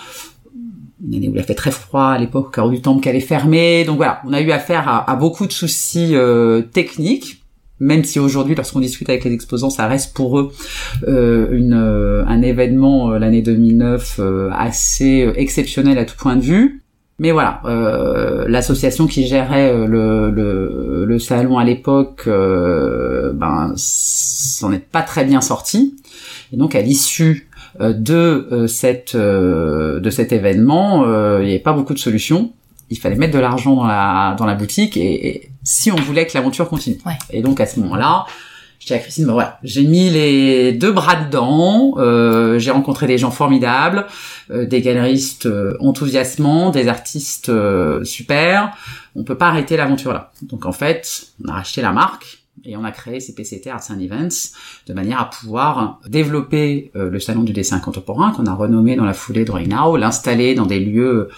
une 1.07 1.15
année 1.17 1.29
où 1.29 1.35
il 1.35 1.39
a 1.39 1.43
fait 1.43 1.55
très 1.55 1.71
froid 1.71 2.07
à 2.07 2.19
l'époque, 2.19 2.55
car 2.55 2.71
du 2.71 2.81
temple 2.81 3.03
qu'elle 3.03 3.17
est 3.17 3.21
fermée. 3.21 3.85
Donc 3.85 3.99
voilà, 3.99 4.23
on 4.25 4.33
a 4.33 4.41
eu 4.41 4.51
affaire 4.53 4.89
à, 4.89 5.11
à 5.11 5.17
beaucoup 5.17 5.47
de 5.47 5.53
soucis 5.53 6.15
techniques, 6.73 7.45
même 7.79 8.05
si 8.05 8.19
aujourd'hui, 8.19 8.55
lorsqu'on 8.55 8.81
discute 8.81 9.11
avec 9.11 9.25
les 9.25 9.33
exposants, 9.33 9.69
ça 9.69 9.87
reste 9.87 10.15
pour 10.15 10.39
eux 10.39 10.53
une, 11.07 11.75
un 11.75 12.41
événement 12.41 13.11
l'année 13.11 13.43
2009 13.43 14.19
assez 14.51 15.31
exceptionnel 15.37 15.99
à 15.99 16.07
tout 16.07 16.17
point 16.17 16.37
de 16.37 16.43
vue. 16.43 16.84
Mais 17.21 17.31
voilà, 17.31 17.61
euh, 17.65 18.45
l'association 18.49 19.07
qui 19.07 19.27
gérait 19.27 19.71
euh, 19.71 19.87
le, 19.87 20.31
le, 20.31 21.05
le 21.05 21.19
salon 21.21 21.59
à 21.59 21.65
l'époque, 21.65 22.25
euh, 22.27 23.33
ben, 23.33 23.73
s'en 23.77 24.73
est 24.73 24.81
pas 24.85 25.03
très 25.03 25.25
bien 25.25 25.41
sorti. 25.41 25.95
Et 26.53 26.57
donc 26.57 26.75
à 26.75 26.83
l'issue 26.83 27.49
euh, 27.81 27.93
de 27.93 28.67
cette 28.69 29.17
de 29.17 30.11
cet 30.11 30.33
événement, 30.33 31.05
il 31.39 31.45
n'y 31.45 31.51
avait 31.51 31.59
pas 31.61 31.73
beaucoup 31.73 31.95
de 31.95 31.99
solutions. 31.99 32.53
Il 32.91 32.99
fallait 32.99 33.17
mettre 33.17 33.35
de 33.35 33.39
l'argent 33.39 33.77
dans 33.77 33.87
la 33.87 34.35
dans 34.37 34.45
la 34.45 34.55
boutique 34.55 34.97
et, 34.97 35.51
si 35.63 35.91
on 35.91 35.97
voulait 35.97 36.27
que 36.27 36.33
l'aventure 36.35 36.69
continue. 36.69 36.99
Et 37.31 37.43
donc 37.43 37.61
à 37.61 37.67
ce 37.67 37.81
moment-là, 37.81 38.27
je 38.85 38.89
dis 38.89 38.93
à 38.93 38.99
Christine, 38.99 39.25
bah 39.25 39.33
voilà, 39.33 39.59
j'ai 39.63 39.83
mis 39.83 40.11
les 40.11 40.73
deux 40.73 40.93
bras 40.93 41.17
dedans, 41.17 41.95
euh, 41.97 42.59
j'ai 42.59 42.71
rencontré 42.71 43.07
des 43.07 43.17
gens 43.17 43.31
formidables, 43.31 44.05
euh, 44.51 44.67
des 44.67 44.83
galeristes 44.83 45.47
euh, 45.47 45.75
enthousiasmants, 45.81 46.69
des 46.69 46.89
artistes 46.89 47.49
euh, 47.49 48.05
super. 48.05 48.77
On 49.17 49.25
peut 49.25 49.37
pas 49.37 49.49
arrêter 49.49 49.79
l'aventure 49.79 50.13
là. 50.13 50.33
Donc 50.43 50.67
en 50.67 50.73
fait, 50.73 51.29
on 51.43 51.49
a 51.49 51.55
racheté 51.55 51.81
la 51.81 51.93
marque 51.93 52.45
et 52.67 52.77
on 52.77 52.85
a 52.85 52.91
créé 52.91 53.21
CPCT 53.21 53.69
Arts 53.71 53.91
and 53.91 54.01
Events 54.01 54.53
de 54.87 54.93
manière 54.93 55.19
à 55.19 55.31
pouvoir 55.31 56.01
développer 56.07 56.91
le 56.95 57.19
salon 57.21 57.43
du 57.43 57.55
dessin 57.55 57.79
contemporain 57.79 58.33
qu'on 58.33 58.47
a 58.47 58.55
renommé 58.55 58.97
dans 58.97 59.05
la 59.05 59.15
foulée 59.15 59.47
de 59.47 59.53
Now, 59.53 59.97
l'installer 59.97 60.55
dans 60.55 60.67
des 60.67 60.81
lieux 60.81 61.31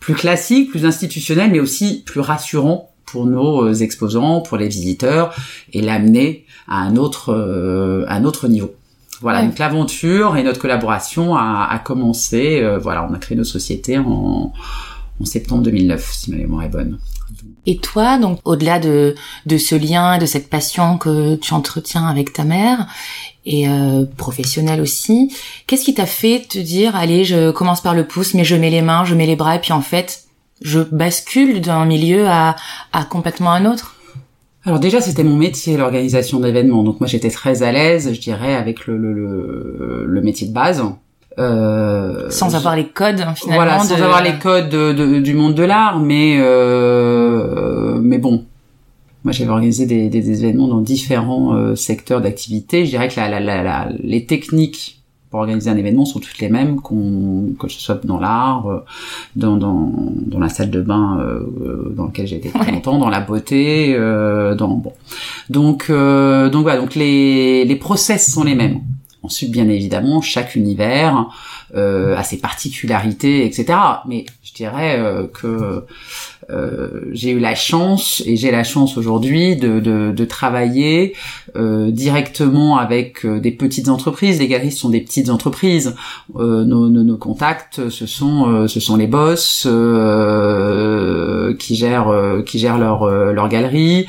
plus 0.00 0.14
classiques, 0.14 0.70
plus 0.70 0.86
institutionnels, 0.86 1.50
mais 1.52 1.60
aussi 1.60 2.02
plus 2.04 2.20
rassurants 2.20 2.93
pour 3.06 3.26
nos 3.26 3.72
exposants, 3.72 4.40
pour 4.40 4.56
les 4.56 4.68
visiteurs, 4.68 5.34
et 5.72 5.82
l'amener 5.82 6.46
à 6.68 6.78
un 6.78 6.96
autre, 6.96 7.32
euh, 7.32 8.04
un 8.08 8.24
autre 8.24 8.48
niveau. 8.48 8.74
Voilà, 9.20 9.42
donc 9.42 9.58
l'aventure 9.58 10.36
et 10.36 10.42
notre 10.42 10.60
collaboration 10.60 11.36
a, 11.36 11.68
a 11.70 11.78
commencé. 11.78 12.60
Euh, 12.60 12.78
voilà, 12.78 13.06
on 13.08 13.14
a 13.14 13.18
créé 13.18 13.36
nos 13.36 13.44
sociétés 13.44 13.98
en, 13.98 14.52
en 15.20 15.24
septembre 15.24 15.62
2009, 15.62 16.12
si 16.12 16.30
ma 16.30 16.36
mémoire 16.38 16.64
est 16.64 16.68
bonne. 16.68 16.98
Et 17.66 17.78
toi, 17.78 18.18
donc 18.18 18.40
au-delà 18.44 18.78
de, 18.78 19.14
de 19.46 19.56
ce 19.56 19.74
lien, 19.74 20.18
de 20.18 20.26
cette 20.26 20.50
passion 20.50 20.98
que 20.98 21.36
tu 21.36 21.54
entretiens 21.54 22.06
avec 22.06 22.32
ta 22.32 22.44
mère 22.44 22.86
et 23.46 23.68
euh, 23.68 24.04
professionnelle 24.16 24.80
aussi, 24.80 25.34
qu'est-ce 25.66 25.84
qui 25.84 25.94
t'a 25.94 26.06
fait 26.06 26.46
te 26.46 26.58
dire 26.58 26.94
allez, 26.94 27.24
je 27.24 27.50
commence 27.50 27.80
par 27.80 27.94
le 27.94 28.06
pouce, 28.06 28.34
mais 28.34 28.44
je 28.44 28.56
mets 28.56 28.70
les 28.70 28.82
mains, 28.82 29.04
je 29.04 29.14
mets 29.14 29.26
les 29.26 29.36
bras, 29.36 29.56
et 29.56 29.60
puis 29.60 29.72
en 29.72 29.80
fait, 29.80 30.23
je 30.62 30.80
bascule 30.80 31.60
d'un 31.60 31.84
milieu 31.84 32.26
à, 32.28 32.56
à 32.92 33.04
complètement 33.04 33.52
un 33.52 33.66
autre 33.66 33.94
alors 34.66 34.80
déjà, 34.80 35.00
c'était 35.00 35.24
mon 35.24 35.36
métier, 35.36 35.76
l'organisation 35.76 36.40
d'événements. 36.40 36.82
Donc 36.82 37.00
moi, 37.00 37.06
j'étais 37.06 37.28
très 37.28 37.62
à 37.62 37.70
l'aise, 37.70 38.12
je 38.14 38.20
dirais, 38.20 38.54
avec 38.54 38.86
le, 38.86 38.96
le, 38.96 40.04
le, 40.06 40.20
métier 40.22 40.48
de 40.48 40.54
base. 40.54 40.82
Euh, 41.38 42.30
sans 42.30 42.54
avoir 42.54 42.76
les 42.76 42.86
codes 42.86 43.20
hein, 43.20 43.34
finalement. 43.34 43.64
Voilà, 43.64 43.80
sans 43.80 44.00
avoir 44.00 44.22
les 44.22 44.38
codes 44.38 44.70
de, 44.70 45.18
du 45.18 45.34
monde 45.34 45.54
de 45.54 45.64
l'art, 45.64 45.98
mais 45.98 46.36
euh, 46.38 47.98
mais 48.00 48.18
bon. 48.18 48.44
Moi, 49.24 49.32
j'avais 49.32 49.50
organisé 49.50 49.86
des, 49.86 50.08
des, 50.08 50.44
événements 50.44 50.68
dans 50.68 50.80
différents 50.80 51.54
euh, 51.54 51.74
secteurs 51.74 52.20
d'activité. 52.20 52.84
Je 52.84 52.90
dirais 52.90 53.08
que 53.08 53.16
la, 53.16 53.40
la, 53.40 53.62
la, 53.62 53.88
les 54.00 54.26
techniques 54.26 55.02
pour 55.34 55.40
organiser 55.40 55.68
un 55.68 55.76
événement 55.76 56.04
sont 56.04 56.20
toutes 56.20 56.38
les 56.38 56.48
mêmes, 56.48 56.80
qu'on, 56.80 57.54
que 57.58 57.66
ce 57.66 57.80
soit 57.80 58.06
dans 58.06 58.20
l'art, 58.20 58.68
euh, 58.68 58.84
dans, 59.34 59.56
dans, 59.56 59.92
dans 60.26 60.38
la 60.38 60.48
salle 60.48 60.70
de 60.70 60.80
bain 60.80 61.18
euh, 61.18 61.92
dans 61.96 62.04
laquelle 62.04 62.28
j'ai 62.28 62.36
été 62.36 62.50
très 62.50 62.70
longtemps, 62.70 62.98
dans 62.98 63.08
la 63.08 63.18
beauté, 63.18 63.96
euh, 63.98 64.54
dans 64.54 64.68
bon. 64.68 64.92
Donc 65.50 65.90
donc 65.90 66.62
voilà, 66.62 66.78
donc 66.78 66.94
les 66.94 67.64
les 67.64 67.76
process 67.76 68.32
sont 68.32 68.44
les 68.44 68.54
mêmes. 68.54 68.82
Ensuite, 69.24 69.50
bien 69.50 69.68
évidemment, 69.68 70.20
chaque 70.20 70.54
univers 70.54 71.26
a 71.74 72.22
ses 72.22 72.38
particularités, 72.38 73.44
etc. 73.44 73.76
Mais 74.06 74.26
je 74.44 74.52
dirais 74.52 75.28
que 75.32 75.84
euh, 76.50 77.00
j'ai 77.12 77.30
eu 77.30 77.38
la 77.38 77.54
chance 77.54 78.22
et 78.26 78.36
j'ai 78.36 78.50
la 78.50 78.64
chance 78.64 78.96
aujourd'hui 78.96 79.56
de, 79.56 79.80
de, 79.80 80.12
de, 80.12 80.24
travailler 80.24 81.14
euh, 81.56 81.90
directement 81.90 82.76
avec 82.76 83.24
euh, 83.24 83.40
des 83.40 83.50
petites 83.50 83.88
entreprises. 83.88 84.40
Les 84.40 84.48
galeristes 84.48 84.78
sont 84.78 84.90
des 84.90 85.00
petites 85.00 85.30
entreprises. 85.30 85.94
Euh, 86.36 86.64
nos, 86.64 86.88
nos, 86.88 87.02
nos, 87.02 87.16
contacts, 87.16 87.88
ce 87.88 88.06
sont 88.06 88.66
ce 88.68 88.80
sont 88.80 88.96
les 88.96 89.06
boss 89.06 89.66
qui 91.58 91.76
gèrent 91.76 92.42
qui 92.44 92.58
gèrent 92.58 92.78
leur 92.78 93.06
leur 93.06 93.48
galerie. 93.48 94.06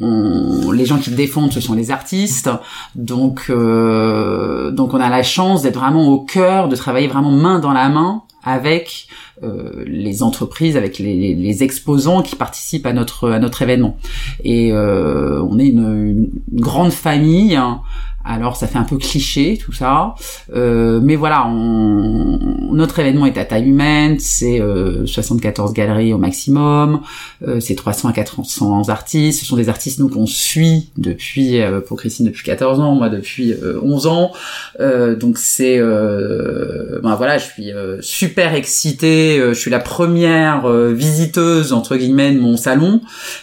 Les 0.00 0.84
gens 0.84 0.98
qui 0.98 1.10
défendent, 1.10 1.52
ce 1.52 1.60
sont 1.60 1.74
les 1.74 1.90
artistes. 1.90 2.50
Donc 2.94 3.50
donc 3.50 4.94
on 4.94 5.00
a 5.00 5.08
la 5.08 5.22
chance 5.22 5.62
d'être 5.62 5.78
vraiment 5.78 6.08
au 6.08 6.20
cœur, 6.20 6.68
de 6.68 6.76
travailler 6.76 7.08
vraiment 7.08 7.30
main 7.30 7.58
dans 7.58 7.72
la 7.72 7.88
main 7.88 8.22
avec 8.44 9.08
euh, 9.42 9.84
les 9.86 10.22
entreprises, 10.22 10.76
avec 10.76 10.98
les, 10.98 11.34
les, 11.34 11.62
exposants 11.62 12.22
qui 12.22 12.36
participent 12.36 12.86
à 12.86 12.92
notre 12.92 13.30
à 13.30 13.38
notre 13.38 13.62
événement. 13.62 13.96
Et 14.44 14.72
euh, 14.72 15.42
on 15.42 15.58
est 15.58 15.68
une, 15.68 16.06
une, 16.06 16.60
grande 16.60 16.92
famille. 16.92 17.56
Hein, 17.56 17.80
alors 18.28 18.56
ça 18.56 18.66
fait 18.66 18.78
un 18.78 18.84
peu 18.84 18.98
cliché 18.98 19.58
tout 19.58 19.72
ça, 19.72 20.14
euh, 20.54 21.00
mais 21.02 21.16
voilà, 21.16 21.46
on, 21.48 22.38
notre 22.72 22.98
événement 22.98 23.24
est 23.26 23.38
à 23.38 23.44
taille 23.44 23.68
humaine, 23.68 24.18
c'est 24.18 24.60
74 25.06 25.70
euh, 25.70 25.72
galeries 25.72 26.12
au 26.12 26.18
maximum, 26.18 27.00
euh, 27.46 27.58
c'est 27.60 27.74
300 27.74 28.10
à 28.10 28.12
400 28.12 28.88
artistes, 28.90 29.40
ce 29.40 29.46
sont 29.46 29.56
des 29.56 29.70
artistes 29.70 29.98
nous 29.98 30.08
qu'on 30.08 30.26
suit 30.26 30.90
depuis, 30.98 31.60
euh, 31.60 31.80
pour 31.80 31.96
Christine 31.96 32.26
depuis 32.26 32.44
14 32.44 32.80
ans, 32.80 32.94
moi 32.94 33.08
depuis 33.08 33.54
11 33.82 34.06
ans, 34.06 34.32
donc 34.78 35.38
c'est, 35.38 35.78
ben 35.80 37.14
voilà, 37.16 37.38
je 37.38 37.44
suis 37.44 37.70
super 38.00 38.54
excitée, 38.54 39.27
je 39.36 39.54
suis 39.54 39.70
la 39.70 39.78
première 39.78 40.68
visiteuse 40.92 41.72
entre 41.72 41.96
guillemets 41.96 42.32
de 42.32 42.40
mon 42.40 42.56
salon, 42.56 43.00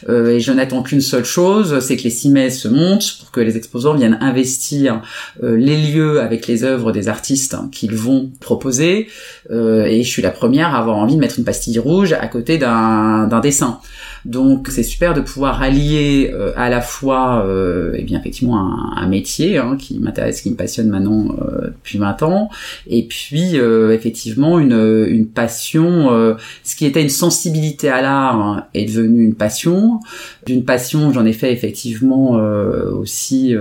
et 0.10 0.40
je 0.40 0.52
n'attends 0.52 0.84
qu'une 0.84 1.02
seule 1.02 1.26
chose, 1.26 1.80
c'est 1.80 1.98
que 1.98 2.04
les 2.04 2.10
cimets 2.10 2.50
se 2.50 2.68
montent 2.68 3.18
pour 3.20 3.32
que 3.32 3.40
les 3.40 3.58
exposants 3.58 3.94
viennent 3.94 4.18
investir 4.22 5.02
euh, 5.44 5.56
les 5.58 5.78
lieux 5.78 6.22
avec 6.22 6.48
les 6.48 6.64
œuvres 6.64 6.92
des 6.92 7.08
artistes 7.08 7.56
qu'ils 7.72 7.96
vont 7.96 8.32
proposer. 8.40 9.08
Euh, 9.52 9.86
et 9.86 10.04
je 10.04 10.10
suis 10.10 10.22
la 10.22 10.32
première 10.32 10.74
à 10.74 10.80
avoir 10.80 10.98
envie 10.98 11.16
de 11.16 11.20
mettre 11.20 11.40
une 11.40 11.46
pastille 11.46 11.80
rouge 11.80 12.14
à 12.14 12.28
côté 12.28 12.58
d'un 12.58 13.40
dessin. 13.42 13.80
Donc 14.26 14.70
c'est 14.70 14.84
super 14.84 15.14
de 15.14 15.22
pouvoir 15.22 15.62
allier 15.62 16.32
euh, 16.34 16.52
à 16.56 16.72
la 16.72 16.82
fois, 16.82 17.46
euh, 17.46 17.94
eh 17.96 18.02
bien 18.02 18.20
effectivement 18.20 18.58
un, 18.58 18.94
un 18.98 19.08
métier 19.08 19.60
hein, 19.60 19.78
qui 19.78 20.00
m'intéresse, 20.00 20.42
qui 20.42 20.50
me 20.50 20.56
passionne 20.56 20.90
maintenant 20.90 21.28
euh, 21.40 21.68
depuis 21.68 22.00
20 22.00 22.24
ans, 22.24 22.50
et 22.88 23.04
puis 23.04 23.60
euh, 23.60 23.94
effectivement 23.94 24.58
une, 24.60 25.06
une 25.08 25.28
passion. 25.28 26.36
ce 26.64 26.76
qui 26.76 26.86
était 26.86 27.04
une 27.04 27.10
sensibilité 27.10 27.90
à 27.90 28.02
l'art 28.02 28.42
hein, 28.42 28.66
est 28.74 28.86
devenu 28.86 29.24
une 29.24 29.36
passion. 29.36 30.00
D'une 30.48 30.66
passion, 30.66 31.14
j'en 31.14 31.26
ai 31.26 31.34
fait 31.34 31.54
effectivement 31.54 32.32
aussi 32.32 33.56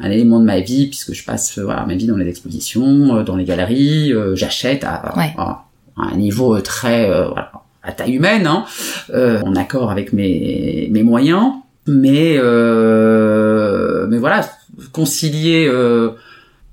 un 0.00 0.10
élément 0.10 0.40
de 0.40 0.44
ma 0.44 0.60
vie 0.60 0.86
puisque 0.86 1.12
je 1.12 1.24
passe 1.24 1.58
voilà 1.58 1.84
ma 1.84 1.94
vie 1.94 2.06
dans 2.06 2.16
les 2.16 2.28
expositions, 2.28 3.22
dans 3.22 3.36
les 3.36 3.44
galeries, 3.44 4.12
j'achète 4.34 4.84
à, 4.84 4.94
à, 5.36 5.66
un 5.96 6.16
niveau 6.16 6.58
très 6.60 7.06
voilà 7.06 7.61
à 7.82 7.92
taille 7.92 8.14
humaine, 8.14 8.46
hein, 8.46 8.64
euh, 9.10 9.40
en 9.42 9.56
accord 9.56 9.90
avec 9.90 10.12
mes, 10.12 10.88
mes 10.90 11.02
moyens, 11.02 11.52
mais 11.86 12.36
euh, 12.36 14.06
mais 14.08 14.18
voilà, 14.18 14.48
concilier 14.92 15.66
euh, 15.68 16.10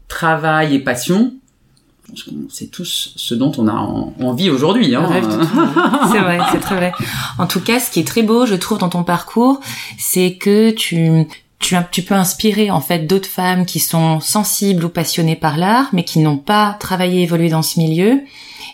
travail 0.07 0.75
et 0.75 0.79
passion, 0.79 1.33
c'est 2.49 2.71
tous 2.71 3.13
ce 3.15 3.35
dont 3.35 3.51
on 3.57 3.67
a 3.67 3.73
envie 3.73 4.49
aujourd'hui. 4.49 4.95
Hein. 4.95 5.07
c'est 6.11 6.19
vrai, 6.19 6.39
c'est 6.51 6.59
très 6.59 6.75
vrai. 6.75 6.91
En 7.37 7.47
tout 7.47 7.61
cas, 7.61 7.79
ce 7.79 7.91
qui 7.91 7.99
est 7.99 8.07
très 8.07 8.23
beau, 8.23 8.45
je 8.45 8.55
trouve, 8.55 8.79
dans 8.79 8.89
ton 8.89 9.03
parcours, 9.03 9.59
c'est 9.97 10.33
que 10.33 10.71
tu 10.71 11.27
tu, 11.59 11.75
tu 11.91 12.01
peux 12.01 12.15
inspirer 12.15 12.71
en 12.71 12.81
fait 12.81 12.99
d'autres 12.99 13.29
femmes 13.29 13.65
qui 13.65 13.79
sont 13.79 14.19
sensibles 14.19 14.85
ou 14.85 14.89
passionnées 14.89 15.35
par 15.35 15.57
l'art, 15.57 15.89
mais 15.93 16.03
qui 16.03 16.19
n'ont 16.19 16.37
pas 16.37 16.77
travaillé, 16.79 17.21
évolué 17.23 17.49
dans 17.49 17.61
ce 17.61 17.79
milieu. 17.79 18.21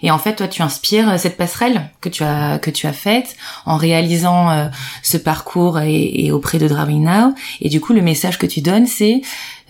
Et 0.04 0.12
en 0.12 0.20
fait, 0.20 0.36
toi, 0.36 0.48
tu 0.48 0.62
inspires 0.62 1.20
cette 1.20 1.38
passerelle 1.38 1.90
que 2.02 2.10
tu 2.10 2.24
as 2.24 2.60
que 2.60 2.70
tu 2.70 2.86
as 2.86 2.94
faite 2.94 3.36
en 3.66 3.78
réalisant 3.78 4.52
euh, 4.52 4.68
ce 5.02 5.18
parcours 5.18 5.80
et, 5.80 6.32
auprès 6.32 6.60
de 6.60 6.68
Drawing 6.68 7.04
Now. 7.04 7.34
Et 7.62 7.70
du 7.70 7.82
coup, 7.82 7.94
le 7.94 8.02
message 8.02 8.38
que 8.38 8.46
tu 8.46 8.62
donnes, 8.62 8.86
c'est 8.86 9.22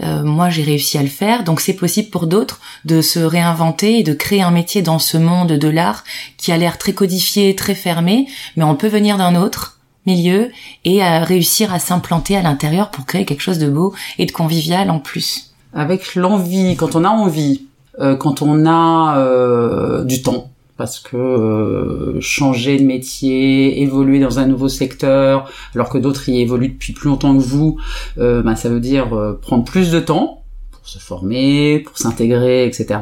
euh, 0.03 0.23
moi, 0.23 0.49
j'ai 0.49 0.63
réussi 0.63 0.97
à 0.97 1.03
le 1.03 1.07
faire, 1.07 1.43
donc 1.43 1.61
c'est 1.61 1.73
possible 1.73 2.09
pour 2.09 2.27
d'autres 2.27 2.59
de 2.83 3.01
se 3.01 3.19
réinventer 3.19 3.99
et 3.99 4.03
de 4.03 4.13
créer 4.13 4.41
un 4.41 4.51
métier 4.51 4.81
dans 4.81 4.99
ce 4.99 5.17
monde 5.17 5.53
de 5.53 5.67
l'art 5.69 6.03
qui 6.37 6.51
a 6.51 6.57
l'air 6.57 6.77
très 6.77 6.93
codifié, 6.93 7.55
très 7.55 7.75
fermé, 7.75 8.27
mais 8.57 8.65
on 8.65 8.75
peut 8.75 8.89
venir 8.89 9.17
d'un 9.17 9.35
autre 9.35 9.74
milieu 10.05 10.51
et 10.83 11.01
à 11.01 11.23
réussir 11.23 11.73
à 11.73 11.79
s'implanter 11.79 12.35
à 12.35 12.41
l'intérieur 12.41 12.91
pour 12.91 13.05
créer 13.05 13.25
quelque 13.25 13.41
chose 13.41 13.59
de 13.59 13.69
beau 13.69 13.93
et 14.17 14.25
de 14.25 14.31
convivial 14.31 14.89
en 14.89 14.99
plus. 14.99 15.53
Avec 15.73 16.15
l'envie, 16.15 16.75
quand 16.75 16.95
on 16.95 17.03
a 17.03 17.09
envie, 17.09 17.65
euh, 17.99 18.15
quand 18.15 18.41
on 18.41 18.65
a 18.65 19.17
euh, 19.19 20.03
du 20.03 20.21
temps, 20.21 20.51
parce 20.77 20.99
que 20.99 21.15
euh, 21.15 22.19
changer 22.21 22.77
de 22.77 22.83
métier, 22.83 23.81
évoluer 23.81 24.19
dans 24.19 24.39
un 24.39 24.45
nouveau 24.45 24.67
secteur, 24.67 25.49
alors 25.73 25.89
que 25.89 25.97
d'autres 25.97 26.27
y 26.29 26.41
évoluent 26.41 26.69
depuis 26.69 26.93
plus 26.93 27.09
longtemps 27.09 27.35
que 27.35 27.43
vous, 27.43 27.77
ben, 28.17 28.55
ça 28.55 28.69
veut 28.69 28.79
dire 28.79 29.37
prendre 29.41 29.63
plus 29.63 29.91
de 29.91 29.99
temps 29.99 30.43
pour 30.71 30.87
se 30.87 30.99
former, 30.99 31.79
pour 31.79 31.97
s'intégrer, 31.97 32.67
etc. 32.67 32.99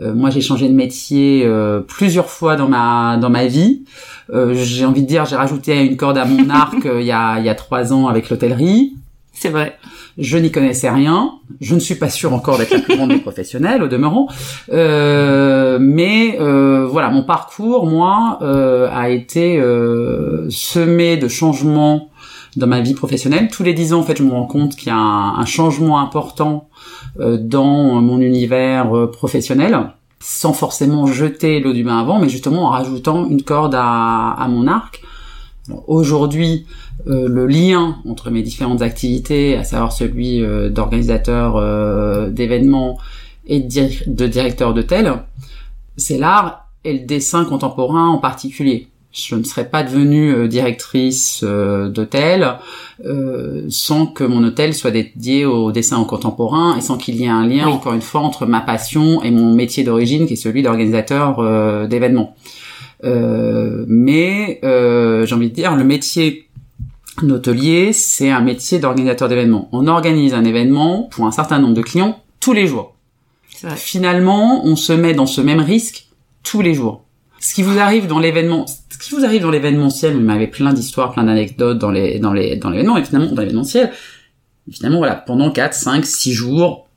moi, 0.00 0.30
j'ai 0.30 0.40
changé 0.40 0.68
de 0.68 0.74
métier 0.74 1.48
plusieurs 1.86 2.30
fois 2.30 2.56
dans 2.56 2.68
ma 2.68 3.16
dans 3.16 3.30
ma 3.30 3.46
vie. 3.46 3.84
Euh, 4.30 4.52
j'ai 4.54 4.84
envie 4.84 5.02
de 5.02 5.06
dire, 5.06 5.24
j'ai 5.24 5.36
rajouté 5.36 5.84
une 5.84 5.96
corde 5.96 6.18
à 6.18 6.24
mon 6.24 6.50
arc 6.50 6.84
euh, 6.84 7.00
il, 7.00 7.06
y 7.06 7.12
a, 7.12 7.38
il 7.38 7.44
y 7.44 7.48
a 7.48 7.54
trois 7.54 7.92
ans 7.92 8.08
avec 8.08 8.28
l'hôtellerie. 8.28 8.94
C'est 9.32 9.50
vrai. 9.50 9.78
Je 10.18 10.36
n'y 10.36 10.50
connaissais 10.50 10.90
rien. 10.90 11.34
Je 11.60 11.76
ne 11.76 11.80
suis 11.80 11.94
pas 11.94 12.08
sûre 12.08 12.32
encore 12.32 12.58
d'être 12.58 12.72
la 12.72 12.80
plus 12.80 12.96
grande 12.96 13.10
des 13.10 13.18
professionnels, 13.18 13.84
au 13.84 13.88
demeurant. 13.88 14.26
Euh, 14.72 15.78
mais 15.80 16.36
euh, 16.40 16.86
voilà, 16.90 17.08
mon 17.10 17.22
parcours, 17.22 17.86
moi, 17.86 18.38
euh, 18.42 18.88
a 18.92 19.10
été 19.10 19.62
semé 20.50 21.16
de 21.16 21.28
changements 21.28 22.07
dans 22.56 22.66
ma 22.66 22.80
vie 22.80 22.94
professionnelle. 22.94 23.48
Tous 23.48 23.62
les 23.62 23.74
dix 23.74 23.92
ans, 23.92 24.00
en 24.00 24.02
fait, 24.02 24.16
je 24.16 24.22
me 24.22 24.32
rends 24.32 24.46
compte 24.46 24.76
qu'il 24.76 24.88
y 24.88 24.92
a 24.92 24.96
un, 24.96 25.44
changement 25.44 26.00
important 26.00 26.68
dans 27.18 28.00
mon 28.00 28.20
univers 28.20 29.10
professionnel 29.10 29.92
sans 30.20 30.52
forcément 30.52 31.06
jeter 31.06 31.60
l'eau 31.60 31.72
du 31.72 31.84
bain 31.84 31.98
avant, 31.98 32.18
mais 32.18 32.28
justement 32.28 32.66
en 32.66 32.70
rajoutant 32.70 33.28
une 33.28 33.42
corde 33.42 33.74
à, 33.76 34.46
mon 34.48 34.66
arc. 34.66 35.02
Aujourd'hui, 35.86 36.66
euh, 37.06 37.28
le 37.28 37.46
lien 37.46 37.98
entre 38.08 38.30
mes 38.30 38.42
différentes 38.42 38.82
activités, 38.82 39.56
à 39.56 39.64
savoir 39.64 39.92
celui 39.92 40.42
euh, 40.42 40.70
d'organisateur 40.70 41.56
euh, 41.56 42.30
d'événements 42.30 42.98
et 43.46 43.60
de, 43.60 43.88
de 44.06 44.26
directeur 44.26 44.72
d'hôtel, 44.72 45.12
c'est 45.96 46.18
l'art 46.18 46.68
et 46.84 46.94
le 46.94 47.06
dessin 47.06 47.44
contemporain 47.44 48.08
en 48.08 48.18
particulier 48.18 48.88
je 49.18 49.34
ne 49.34 49.42
serais 49.42 49.68
pas 49.68 49.82
devenue 49.82 50.32
euh, 50.32 50.48
directrice 50.48 51.40
euh, 51.42 51.88
d'hôtel 51.88 52.58
euh, 53.04 53.66
sans 53.68 54.06
que 54.06 54.24
mon 54.24 54.44
hôtel 54.44 54.74
soit 54.74 54.90
dédié 54.90 55.44
au 55.44 55.72
dessin 55.72 55.96
en 55.96 56.04
contemporain 56.04 56.76
et 56.76 56.80
sans 56.80 56.96
qu'il 56.96 57.16
y 57.16 57.24
ait 57.24 57.28
un 57.28 57.46
lien, 57.46 57.66
encore 57.66 57.94
une 57.94 58.00
fois, 58.00 58.20
entre 58.20 58.46
ma 58.46 58.60
passion 58.60 59.22
et 59.22 59.30
mon 59.30 59.52
métier 59.54 59.84
d'origine, 59.84 60.26
qui 60.26 60.34
est 60.34 60.36
celui 60.36 60.62
d'organisateur 60.62 61.88
d'événements. 61.88 62.34
mais 63.02 64.60
j'ai 64.62 65.34
envie 65.34 65.50
de 65.50 65.54
dire, 65.54 65.76
le 65.76 65.84
métier 65.84 66.48
d'hôtelier, 67.22 67.92
c'est 67.92 68.30
un 68.30 68.40
métier 68.40 68.78
d'organisateur 68.78 69.28
d'événements. 69.28 69.68
On 69.72 69.86
organise 69.86 70.34
un 70.34 70.44
événement 70.44 71.08
pour 71.10 71.26
un 71.26 71.32
certain 71.32 71.58
nombre 71.58 71.74
de 71.74 71.82
clients 71.82 72.20
tous 72.40 72.52
les 72.52 72.66
jours. 72.66 72.94
Finalement, 73.76 74.64
on 74.64 74.76
se 74.76 74.92
met 74.92 75.14
dans 75.14 75.26
ce 75.26 75.40
même 75.40 75.60
risque 75.60 76.08
tous 76.42 76.62
les 76.62 76.74
jours. 76.74 77.04
Ce 77.40 77.54
qui 77.54 77.62
vous 77.62 77.78
arrive 77.78 78.06
dans 78.06 78.18
l'événement, 78.18 78.66
ce 78.98 79.08
qui 79.08 79.14
vous 79.14 79.24
arrive 79.24 79.42
dans 79.42 79.50
l'événementiel, 79.50 80.14
vous 80.14 80.20
m'avez 80.20 80.48
plein 80.48 80.72
d'histoires, 80.72 81.12
plein 81.12 81.24
d'anecdotes 81.24 81.78
dans 81.78 81.90
les, 81.90 82.18
dans 82.18 82.32
les, 82.32 82.56
dans 82.56 82.70
l'événement, 82.70 82.96
et 82.96 83.04
finalement, 83.04 83.30
dans 83.30 83.40
l'événementiel, 83.40 83.92
finalement, 84.70 84.98
voilà, 84.98 85.14
pendant 85.14 85.52
4, 85.52 85.72
5, 85.72 86.04
6 86.04 86.32
jours, 86.32 86.88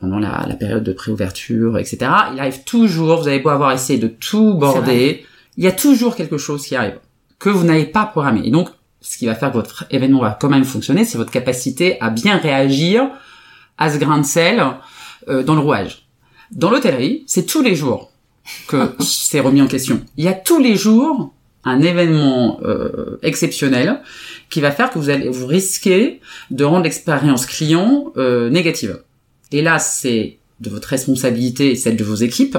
pendant 0.00 0.18
la, 0.18 0.46
la 0.48 0.54
période 0.54 0.82
de 0.82 0.92
préouverture, 0.92 1.78
etc., 1.78 1.98
il 2.32 2.40
arrive 2.40 2.64
toujours, 2.64 3.20
vous 3.20 3.28
avez 3.28 3.40
beau 3.40 3.50
avoir 3.50 3.72
essayé 3.72 3.98
de 3.98 4.08
tout 4.08 4.54
border, 4.54 5.24
il 5.56 5.64
y 5.64 5.66
a 5.66 5.72
toujours 5.72 6.16
quelque 6.16 6.38
chose 6.38 6.66
qui 6.66 6.76
arrive, 6.76 6.98
que 7.38 7.50
vous 7.50 7.64
n'avez 7.64 7.84
pas 7.84 8.06
programmé. 8.06 8.40
Et 8.44 8.50
donc, 8.50 8.70
ce 9.02 9.18
qui 9.18 9.26
va 9.26 9.34
faire 9.34 9.50
que 9.50 9.58
votre 9.58 9.84
événement 9.90 10.20
va 10.20 10.36
quand 10.40 10.48
même 10.48 10.64
fonctionner, 10.64 11.04
c'est 11.04 11.18
votre 11.18 11.30
capacité 11.30 12.00
à 12.00 12.08
bien 12.08 12.38
réagir 12.38 13.10
à 13.76 13.90
ce 13.90 13.98
grain 13.98 14.18
de 14.18 14.24
sel 14.24 14.64
euh, 15.28 15.42
dans 15.42 15.54
le 15.54 15.60
rouage. 15.60 16.06
Dans 16.52 16.70
l'hôtellerie, 16.70 17.24
c'est 17.26 17.44
tous 17.44 17.60
les 17.60 17.74
jours 17.74 18.13
que 18.68 18.94
c'est 19.00 19.40
remis 19.40 19.62
en 19.62 19.66
question. 19.66 20.02
Il 20.16 20.24
y 20.24 20.28
a 20.28 20.34
tous 20.34 20.58
les 20.58 20.76
jours 20.76 21.32
un 21.64 21.80
événement 21.80 22.60
euh, 22.62 23.18
exceptionnel 23.22 24.00
qui 24.50 24.60
va 24.60 24.70
faire 24.70 24.90
que 24.90 24.98
vous 24.98 25.08
allez 25.08 25.28
vous 25.28 25.46
risquer 25.46 26.20
de 26.50 26.64
rendre 26.64 26.84
l'expérience 26.84 27.46
client 27.46 28.12
euh, 28.16 28.50
négative. 28.50 29.00
Et 29.50 29.62
là, 29.62 29.78
c'est 29.78 30.36
de 30.60 30.70
votre 30.70 30.88
responsabilité 30.88 31.70
et 31.72 31.76
celle 31.76 31.96
de 31.96 32.04
vos 32.04 32.16
équipes 32.16 32.58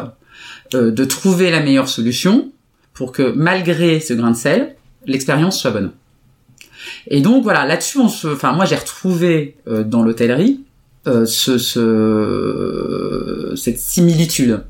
euh, 0.74 0.90
de 0.92 1.06
trouver 1.06 1.52
la 1.52 1.62
meilleure 1.62 1.90
solution 1.90 2.52
pour 2.94 3.12
que 3.12 3.32
malgré 3.36 4.00
ce 4.00 4.14
grain 4.14 4.32
de 4.32 4.38
sel, 4.38 4.76
l'expérience 5.06 5.60
soit 5.60 5.72
bonne. 5.72 5.92
Et 7.08 7.22
donc 7.22 7.44
voilà, 7.44 7.66
là-dessus, 7.66 8.00
on 8.00 8.10
se, 8.10 8.28
enfin 8.28 8.54
moi 8.54 8.66
j'ai 8.66 8.76
retrouvé 8.76 9.56
dans 9.66 10.02
l'hôtellerie 10.04 10.62
ce, 11.06 11.58
ce, 11.58 13.54
cette 13.56 13.80
similitude 13.80 14.64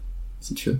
tu 0.53 0.71
veux. 0.71 0.77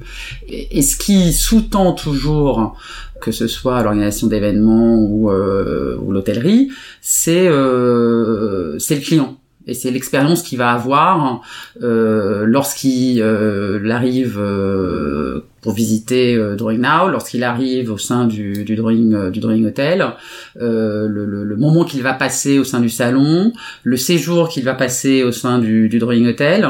Et, 0.47 0.82
ce 0.82 0.95
qui 0.95 1.34
sous-tend 1.34 1.93
toujours, 1.93 2.78
que 3.21 3.32
ce 3.32 3.47
soit 3.47 3.82
l'organisation 3.82 4.28
d'événements 4.28 4.97
ou, 4.97 5.32
euh, 5.32 5.97
ou 6.01 6.12
l'hôtellerie, 6.12 6.69
c'est 7.01 7.47
euh, 7.47 8.78
c'est 8.80 8.95
le 8.95 9.01
client 9.01 9.38
et 9.67 9.73
c'est 9.73 9.91
l'expérience 9.91 10.43
qu'il 10.43 10.58
va 10.58 10.71
avoir 10.71 11.41
euh, 11.82 12.45
lorsqu'il 12.45 13.21
euh, 13.21 13.89
arrive 13.89 14.38
euh, 14.39 15.45
pour 15.65 15.73
visiter 15.73 16.36
euh, 16.36 16.56
Drawing 16.56 16.80
Now, 16.80 17.10
lorsqu'il 17.10 17.43
arrive 17.43 17.91
au 17.91 17.97
sein 17.97 18.28
du, 18.28 18.63
du 18.63 18.75
drawing 18.75 19.15
euh, 19.15 19.32
du 19.32 19.39
drawing 19.39 19.65
hotel, 19.65 20.12
le, 20.60 21.08
le, 21.08 21.43
le, 21.43 21.56
moment 21.56 21.86
qu'il 21.86 22.04
va 22.04 22.13
passer 22.13 22.60
au 22.60 22.63
sein 22.63 22.80
du 22.82 22.89
salon, 22.89 23.51
le 23.84 23.97
séjour 23.97 24.47
qu'il 24.47 24.63
va 24.63 24.75
passer 24.75 25.23
au 25.23 25.32
sein 25.32 25.58
du, 25.58 25.89
du 25.89 25.97
drawing 25.97 26.28
hotel, 26.28 26.69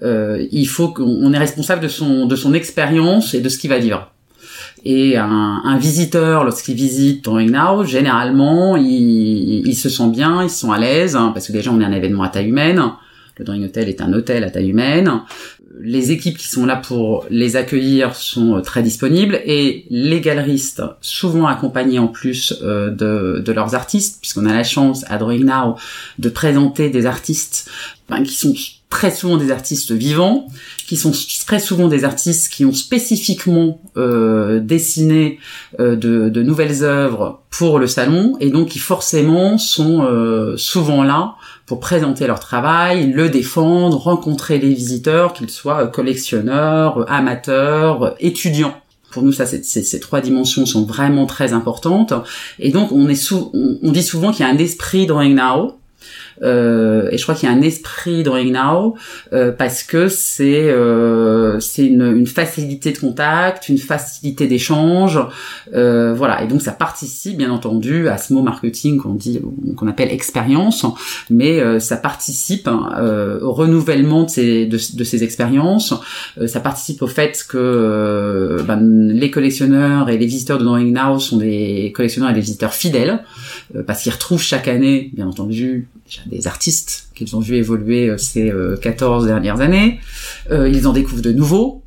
il 0.00 0.68
faut 0.68 0.90
qu'on 0.90 1.32
est 1.32 1.38
responsable 1.38 1.82
de 1.82 1.88
son 1.88 2.26
de 2.26 2.36
son 2.36 2.54
expérience 2.54 3.34
et 3.34 3.40
de 3.40 3.48
ce 3.48 3.58
qu'il 3.58 3.70
va 3.70 3.78
vivre. 3.78 4.12
Et 4.84 5.16
un, 5.16 5.62
un 5.64 5.78
visiteur, 5.78 6.44
lorsqu'il 6.44 6.76
visite 6.76 7.24
Drawing 7.24 7.50
Now, 7.50 7.84
généralement, 7.84 8.76
il, 8.76 9.66
il, 9.66 9.74
se 9.74 9.88
sent 9.88 10.10
bien, 10.10 10.44
ils 10.44 10.50
sont 10.50 10.70
à 10.70 10.78
l'aise, 10.78 11.16
hein, 11.16 11.32
parce 11.34 11.48
que 11.48 11.52
déjà 11.52 11.72
on 11.72 11.80
est 11.80 11.84
un 11.84 11.90
événement 11.90 12.22
à 12.22 12.28
taille 12.28 12.46
humaine. 12.46 12.80
Le 13.38 13.44
Drawing 13.44 13.64
Hotel 13.64 13.88
est 13.88 14.00
un 14.00 14.12
hôtel 14.14 14.44
à 14.44 14.50
taille 14.50 14.70
humaine. 14.70 15.10
Les 15.78 16.10
équipes 16.10 16.38
qui 16.38 16.48
sont 16.48 16.64
là 16.64 16.76
pour 16.76 17.26
les 17.28 17.56
accueillir 17.56 18.14
sont 18.14 18.56
euh, 18.56 18.60
très 18.60 18.82
disponibles 18.82 19.40
et 19.44 19.84
les 19.90 20.20
galeristes, 20.20 20.82
souvent 21.00 21.46
accompagnés 21.46 21.98
en 21.98 22.08
plus 22.08 22.54
euh, 22.62 22.90
de, 22.90 23.42
de, 23.44 23.52
leurs 23.52 23.74
artistes, 23.74 24.18
puisqu'on 24.20 24.46
a 24.46 24.54
la 24.54 24.64
chance 24.64 25.04
à 25.08 25.18
Drawing 25.18 25.44
Now 25.44 25.76
de 26.18 26.28
présenter 26.28 26.88
des 26.88 27.04
artistes 27.04 27.70
ben, 28.08 28.22
qui 28.22 28.34
sont 28.34 28.54
très 28.88 29.10
souvent 29.10 29.36
des 29.36 29.50
artistes 29.50 29.92
vivants, 29.92 30.46
qui 30.86 30.96
sont 30.96 31.12
très 31.46 31.60
souvent 31.60 31.88
des 31.88 32.04
artistes 32.04 32.52
qui 32.52 32.64
ont 32.64 32.72
spécifiquement 32.72 33.82
euh, 33.96 34.60
dessiné 34.60 35.38
de, 35.78 35.94
de, 35.96 36.42
nouvelles 36.42 36.84
œuvres 36.84 37.42
pour 37.50 37.78
le 37.78 37.86
salon 37.86 38.36
et 38.40 38.50
donc 38.50 38.68
qui 38.68 38.78
forcément 38.78 39.58
sont 39.58 40.54
souvent 40.56 41.02
là 41.02 41.34
pour 41.66 41.80
présenter 41.80 42.26
leur 42.26 42.40
travail, 42.40 43.12
le 43.12 43.28
défendre, 43.28 43.96
rencontrer 43.98 44.58
les 44.58 44.72
visiteurs, 44.72 45.32
qu'ils 45.32 45.50
soient 45.50 45.88
collectionneurs, 45.88 47.04
amateurs, 47.10 48.14
étudiants. 48.20 48.74
Pour 49.10 49.22
nous, 49.22 49.32
ça, 49.32 49.46
ces 49.46 50.00
trois 50.00 50.20
dimensions 50.20 50.66
sont 50.66 50.84
vraiment 50.84 51.26
très 51.26 51.52
importantes. 51.52 52.12
Et 52.58 52.70
donc, 52.70 52.92
on, 52.92 53.08
est 53.08 53.32
on, 53.32 53.90
dit 53.90 54.02
souvent 54.02 54.30
qu'il 54.30 54.44
y 54.46 54.48
a 54.48 54.52
un 54.52 54.58
esprit 54.58 55.06
drawing 55.06 55.34
now, 55.34 55.78
euh, 56.42 57.08
et 57.10 57.18
je 57.18 57.22
crois 57.22 57.34
qu'il 57.34 57.48
y 57.48 57.52
a 57.52 57.54
un 57.54 57.62
esprit 57.62 58.22
Drawing 58.22 58.52
Now 58.52 58.96
euh, 59.32 59.52
parce 59.52 59.82
que 59.82 60.08
c'est 60.08 60.68
euh, 60.68 61.60
c'est 61.60 61.86
une, 61.86 62.16
une, 62.16 62.26
facilité 62.26 62.92
de 62.92 62.98
contact, 62.98 63.68
une 63.68 63.78
facilité 63.78 64.46
d'échange, 64.46 65.18
euh, 65.74 66.14
voilà. 66.14 66.42
Et 66.42 66.46
donc 66.46 66.62
ça 66.62 66.72
participe 66.72 67.38
bien 67.38 67.50
entendu 67.50 68.08
à 68.08 68.18
ce 68.18 68.32
mot 68.32 68.42
marketing 68.42 68.98
qu'on 68.98 69.14
dit 69.14 69.40
qu'on 69.76 69.88
appelle 69.88 70.10
expérience, 70.10 70.84
mais 71.30 71.60
euh, 71.60 71.78
ça 71.78 71.96
participe 71.96 72.68
hein, 72.68 73.38
au 73.42 73.52
renouvellement 73.52 74.24
de 74.24 74.30
ces 74.30 74.66
de, 74.66 74.76
ces 74.78 75.24
expériences. 75.24 75.94
ça 76.46 76.60
participe 76.60 77.02
au 77.02 77.06
fait 77.06 77.44
que 77.48 78.58
ben, 78.66 78.80
les 79.12 79.30
collectionneurs 79.30 80.08
et 80.08 80.18
les 80.18 80.26
visiteurs 80.26 80.58
de 80.58 80.64
Drawing 80.64 80.92
Now 80.92 81.18
sont 81.18 81.38
des 81.38 81.92
collectionneurs 81.94 82.30
et 82.30 82.34
des 82.34 82.40
visiteurs 82.40 82.74
fidèles 82.74 83.22
parce 83.86 84.02
qu'ils 84.02 84.12
retrouvent 84.12 84.42
chaque 84.42 84.68
année, 84.68 85.10
bien 85.14 85.26
entendu, 85.26 85.88
des 86.26 86.46
artistes 86.46 87.08
qu'ils 87.14 87.36
ont 87.36 87.40
vu 87.40 87.56
évoluer 87.56 88.08
euh, 88.08 88.18
ces 88.18 88.52
14 88.80 89.24
euh, 89.24 89.26
dernières 89.26 89.60
années. 89.60 90.00
Euh, 90.50 90.68
ils 90.68 90.86
en 90.86 90.92
découvrent 90.92 91.22
de 91.22 91.32
nouveaux. 91.32 91.82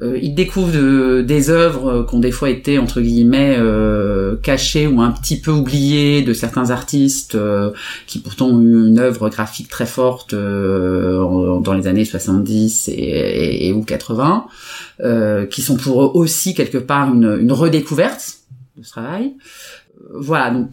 ils 0.00 0.34
découvrent 0.34 1.20
des 1.22 1.50
œuvres 1.50 2.06
qui 2.08 2.14
ont 2.14 2.20
des 2.20 2.30
fois 2.30 2.48
été 2.48 2.78
entre 2.78 3.00
guillemets 3.00 3.58
cachées 4.42 4.86
ou 4.86 5.02
un 5.02 5.10
petit 5.10 5.38
peu 5.40 5.50
oubliées 5.50 6.22
de 6.22 6.32
certains 6.32 6.70
artistes 6.70 7.36
qui 8.06 8.20
pourtant 8.20 8.46
ont 8.46 8.60
eu 8.62 8.86
une 8.86 8.98
œuvre 8.98 9.28
graphique 9.28 9.68
très 9.68 9.86
forte 9.86 10.32
dans 10.34 11.74
les 11.74 11.86
années 11.86 12.06
70 12.06 12.88
et, 12.88 13.66
et, 13.66 13.72
ou 13.72 13.82
80, 13.82 14.46
qui 15.50 15.60
sont 15.60 15.76
pour 15.76 16.02
eux 16.02 16.10
aussi 16.14 16.54
quelque 16.54 16.78
part 16.78 17.12
une, 17.12 17.38
une 17.38 17.52
redécouverte 17.52 18.38
de 18.78 18.82
ce 18.84 18.90
travail. 18.90 19.34
Voilà, 20.14 20.50
donc 20.50 20.70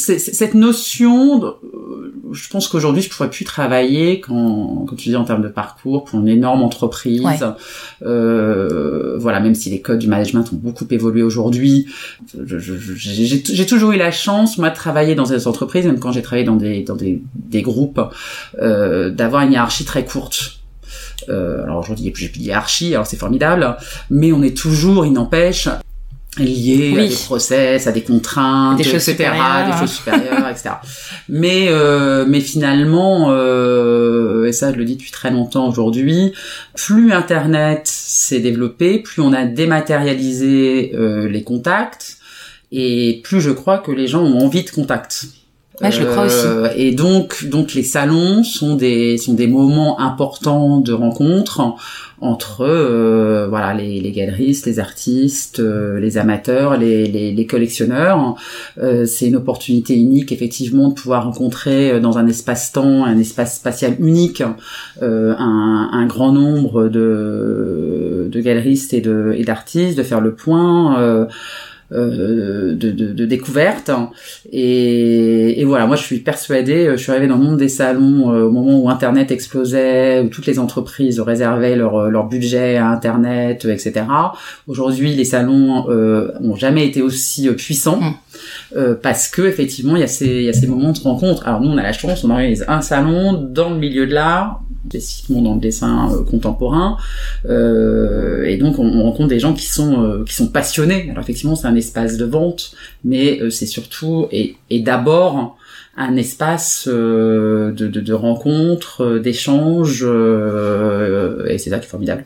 cette 0.00 0.54
notion, 0.54 1.44
euh, 1.44 2.14
je 2.32 2.48
pense 2.48 2.68
qu'aujourd'hui 2.68 3.02
je 3.02 3.10
pourrais 3.10 3.30
plus 3.30 3.44
travailler 3.44 4.20
quand, 4.20 4.86
quand 4.88 4.96
tu 4.96 5.10
dis 5.10 5.16
en 5.16 5.24
termes 5.24 5.42
de 5.42 5.48
parcours 5.48 6.04
pour 6.04 6.20
une 6.20 6.28
énorme 6.28 6.62
entreprise. 6.62 7.44
Euh, 8.02 9.16
voilà, 9.18 9.40
même 9.40 9.54
si 9.54 9.70
les 9.70 9.80
codes 9.80 9.98
du 9.98 10.08
management 10.08 10.44
ont 10.52 10.56
beaucoup 10.56 10.86
évolué 10.90 11.22
aujourd'hui, 11.22 11.86
j'ai 12.46 13.66
toujours 13.66 13.92
eu 13.92 13.98
la 13.98 14.10
chance 14.10 14.58
moi 14.58 14.70
de 14.70 14.74
travailler 14.74 15.14
dans 15.14 15.24
des 15.24 15.46
entreprises, 15.46 15.86
même 15.86 16.00
quand 16.00 16.12
j'ai 16.12 16.22
travaillé 16.22 16.44
dans 16.44 16.56
des 16.56 16.82
dans 16.82 16.96
des, 16.96 17.22
des 17.34 17.62
groupes, 17.62 18.00
euh, 18.60 19.10
d'avoir 19.10 19.42
une 19.42 19.52
hiérarchie 19.52 19.84
très 19.84 20.04
courte. 20.04 20.60
Euh, 21.28 21.64
alors 21.64 21.78
aujourd'hui, 21.78 22.04
il 22.04 22.08
n'y 22.08 22.12
a 22.12 22.14
plus 22.14 22.28
de 22.28 22.38
hiérarchie, 22.38 22.94
alors 22.94 23.06
c'est 23.06 23.16
formidable, 23.16 23.76
mais 24.10 24.32
on 24.32 24.42
est 24.42 24.56
toujours, 24.56 25.04
il 25.04 25.12
n'empêche, 25.12 25.68
liées 26.38 26.94
à 26.96 27.06
des 27.06 27.14
process, 27.14 27.86
à 27.86 27.92
des 27.92 28.02
contraintes, 28.02 28.78
des 28.78 28.84
choses 28.84 29.08
etc., 29.08 29.32
des 29.66 29.78
choses 29.78 29.92
supérieures, 29.92 30.48
etc. 30.48 30.70
Mais 31.28 31.66
euh, 31.68 32.24
mais 32.26 32.40
finalement, 32.40 33.30
euh, 33.30 34.46
et 34.46 34.52
ça 34.52 34.72
je 34.72 34.76
le 34.76 34.84
dis 34.84 34.94
depuis 34.94 35.10
très 35.10 35.30
longtemps 35.30 35.68
aujourd'hui, 35.68 36.32
plus 36.74 37.12
Internet 37.12 37.82
s'est 37.86 38.40
développé, 38.40 39.00
plus 39.00 39.22
on 39.22 39.32
a 39.32 39.44
dématérialisé 39.44 40.92
euh, 40.94 41.28
les 41.28 41.42
contacts, 41.42 42.18
et 42.70 43.20
plus 43.24 43.40
je 43.40 43.50
crois 43.50 43.78
que 43.78 43.90
les 43.90 44.06
gens 44.06 44.22
ont 44.22 44.44
envie 44.44 44.62
de 44.62 44.70
contact. 44.70 45.26
Ouais, 45.80 45.90
je 45.90 46.02
crois 46.04 46.26
aussi. 46.26 46.46
Euh, 46.46 46.68
et 46.76 46.92
donc, 46.92 47.46
donc 47.46 47.72
les 47.74 47.82
salons 47.82 48.42
sont 48.42 48.76
des 48.76 49.16
sont 49.16 49.32
des 49.34 49.46
moments 49.46 49.98
importants 50.00 50.78
de 50.78 50.92
rencontre 50.92 51.74
entre 52.20 52.60
euh, 52.60 53.46
voilà 53.48 53.72
les, 53.74 54.00
les, 54.00 54.12
galeristes, 54.12 54.66
les 54.66 54.78
artistes, 54.78 55.60
euh, 55.60 55.98
les 56.00 56.18
amateurs, 56.18 56.76
les, 56.76 57.06
les, 57.06 57.32
les 57.32 57.46
collectionneurs. 57.46 58.36
Euh, 58.78 59.06
c'est 59.06 59.26
une 59.26 59.36
opportunité 59.36 59.94
unique 59.94 60.32
effectivement 60.32 60.88
de 60.88 60.94
pouvoir 60.94 61.24
rencontrer 61.24 61.98
dans 62.00 62.18
un 62.18 62.26
espace-temps, 62.26 63.04
un 63.04 63.18
espace 63.18 63.56
spatial 63.56 63.96
unique, 64.00 64.42
un, 65.00 65.88
un, 65.92 66.06
grand 66.06 66.32
nombre 66.32 66.88
de, 66.88 68.28
de 68.30 68.40
galeristes 68.40 68.92
et 68.92 69.00
de 69.00 69.34
et 69.36 69.44
d'artistes, 69.44 69.96
de 69.96 70.02
faire 70.02 70.20
le 70.20 70.34
point. 70.34 71.28
Euh, 71.92 72.72
de, 72.76 72.92
de, 72.92 73.12
de, 73.12 73.24
découverte. 73.26 73.90
Et, 74.52 75.60
et, 75.60 75.64
voilà, 75.64 75.86
moi 75.86 75.96
je 75.96 76.04
suis 76.04 76.20
persuadée, 76.20 76.86
euh, 76.86 76.96
je 76.96 77.02
suis 77.02 77.10
arrivée 77.10 77.26
dans 77.26 77.36
le 77.36 77.42
monde 77.42 77.56
des 77.56 77.68
salons 77.68 78.32
euh, 78.32 78.44
au 78.44 78.50
moment 78.52 78.78
où 78.78 78.88
Internet 78.88 79.32
explosait, 79.32 80.20
où 80.20 80.28
toutes 80.28 80.46
les 80.46 80.60
entreprises 80.60 81.18
réservaient 81.18 81.74
leur, 81.74 82.08
leur 82.08 82.28
budget 82.28 82.76
à 82.76 82.86
Internet, 82.86 83.64
etc. 83.64 84.04
Aujourd'hui, 84.68 85.16
les 85.16 85.24
salons 85.24 85.90
euh, 85.90 86.30
ont 86.40 86.54
jamais 86.54 86.86
été 86.86 87.02
aussi 87.02 87.50
puissants. 87.50 88.00
Mmh. 88.00 88.14
Euh, 88.76 88.94
parce 88.94 89.28
que 89.28 89.42
effectivement 89.42 89.96
il 89.96 90.00
y 90.00 90.04
a 90.04 90.08
ces 90.08 90.26
il 90.26 90.44
y 90.44 90.48
a 90.48 90.52
ces 90.52 90.66
moments 90.66 90.92
de 90.92 91.00
rencontre. 91.00 91.46
Alors 91.46 91.60
nous 91.60 91.70
on 91.70 91.76
a 91.76 91.82
la 91.82 91.92
chance, 91.92 92.24
on 92.24 92.30
organise 92.30 92.64
un 92.68 92.80
salon 92.80 93.32
dans 93.32 93.70
le 93.70 93.76
milieu 93.76 94.06
de 94.06 94.14
l'art, 94.14 94.62
spécifiquement 94.88 95.42
dans 95.42 95.54
le 95.54 95.60
dessin 95.60 96.10
euh, 96.12 96.24
contemporain, 96.24 96.96
euh, 97.48 98.44
et 98.44 98.56
donc 98.56 98.78
on, 98.78 99.02
rencontre 99.02 99.28
des 99.28 99.40
gens 99.40 99.54
qui 99.54 99.66
sont 99.66 100.02
euh, 100.02 100.24
qui 100.24 100.34
sont 100.34 100.48
passionnés. 100.48 101.08
Alors 101.10 101.22
effectivement 101.22 101.56
c'est 101.56 101.66
un 101.66 101.76
espace 101.76 102.16
de 102.16 102.24
vente, 102.24 102.72
mais 103.04 103.40
c'est 103.50 103.66
surtout 103.66 104.26
et, 104.30 104.56
et 104.70 104.80
d'abord 104.80 105.56
un 105.96 106.16
espace 106.16 106.88
de, 106.88 107.74
de, 107.76 107.88
de, 107.88 108.12
rencontre, 108.14 109.18
d'échange, 109.18 110.02
et 110.02 111.58
c'est 111.58 111.70
ça 111.70 111.78
qui 111.78 111.86
est 111.86 111.90
formidable. 111.90 112.24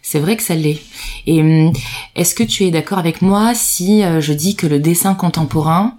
C'est 0.00 0.20
vrai 0.20 0.36
que 0.36 0.42
ça 0.42 0.54
l'est. 0.54 0.78
Et 1.26 1.40
hum, 1.40 1.72
est-ce 2.16 2.34
que 2.34 2.44
tu 2.44 2.64
es 2.64 2.70
d'accord 2.70 2.98
avec 2.98 3.20
moi 3.20 3.52
si 3.54 4.02
je 4.20 4.32
dis 4.32 4.56
que 4.56 4.66
le 4.66 4.78
dessin 4.78 5.14
contemporain, 5.14 5.96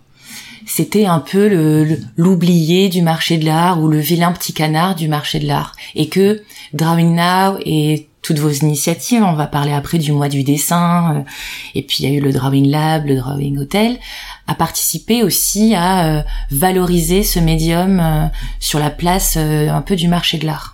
c'était 0.65 1.05
un 1.05 1.19
peu 1.19 1.97
l'oublié 2.17 2.89
du 2.89 3.01
marché 3.01 3.37
de 3.37 3.45
l'art 3.45 3.81
ou 3.81 3.87
le 3.87 3.99
vilain 3.99 4.31
petit 4.31 4.53
canard 4.53 4.95
du 4.95 5.07
marché 5.07 5.39
de 5.39 5.47
l'art 5.47 5.75
et 5.95 6.07
que 6.07 6.41
Drawing 6.73 7.15
Now 7.15 7.57
et 7.65 8.07
toutes 8.21 8.39
vos 8.39 8.49
initiatives, 8.49 9.21
on 9.21 9.33
va 9.33 9.47
parler 9.47 9.73
après 9.73 9.97
du 9.97 10.13
mois 10.13 10.29
du 10.29 10.43
dessin, 10.43 11.13
euh, 11.13 11.21
et 11.75 11.81
puis 11.81 11.97
il 11.99 12.09
y 12.09 12.13
a 12.13 12.17
eu 12.17 12.21
le 12.21 12.31
Drawing 12.31 12.71
Lab, 12.71 13.05
le 13.05 13.17
Drawing 13.17 13.57
Hotel, 13.59 13.97
a 14.47 14.55
participé 14.55 15.23
aussi 15.23 15.75
à 15.75 16.07
euh, 16.07 16.21
valoriser 16.49 17.23
ce 17.23 17.39
médium 17.39 18.31
sur 18.59 18.79
la 18.79 18.89
place 18.89 19.35
un 19.37 19.81
peu 19.81 19.97
du 19.97 20.07
marché 20.07 20.37
de 20.37 20.45
l'art. 20.45 20.73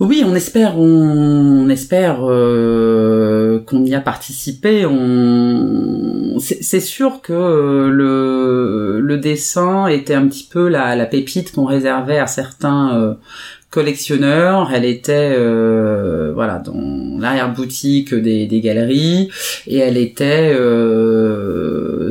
Oui, 0.00 0.22
on 0.24 0.34
espère, 0.36 0.78
on, 0.78 1.68
espère 1.70 2.18
euh, 2.22 3.58
qu'on 3.66 3.84
y 3.84 3.96
a 3.96 4.00
participé. 4.00 4.86
On... 4.86 5.97
C'est 6.38 6.80
sûr 6.80 7.20
que 7.20 7.32
euh, 7.32 9.00
le, 9.00 9.16
dessin 9.18 9.86
était 9.88 10.14
un 10.14 10.26
petit 10.26 10.48
peu 10.50 10.68
la, 10.68 11.06
pépite 11.06 11.52
qu'on 11.52 11.64
réservait 11.64 12.18
à 12.18 12.26
certains 12.26 12.96
euh, 12.96 13.14
collectionneurs. 13.70 14.70
Elle 14.72 14.84
était 14.84 15.36
voilà 16.32 16.58
dans 16.58 17.18
l'arrière 17.18 17.52
boutique 17.52 18.14
des, 18.14 18.60
galeries 18.60 19.30
et 19.66 19.78
elle 19.78 19.96
était 19.96 20.54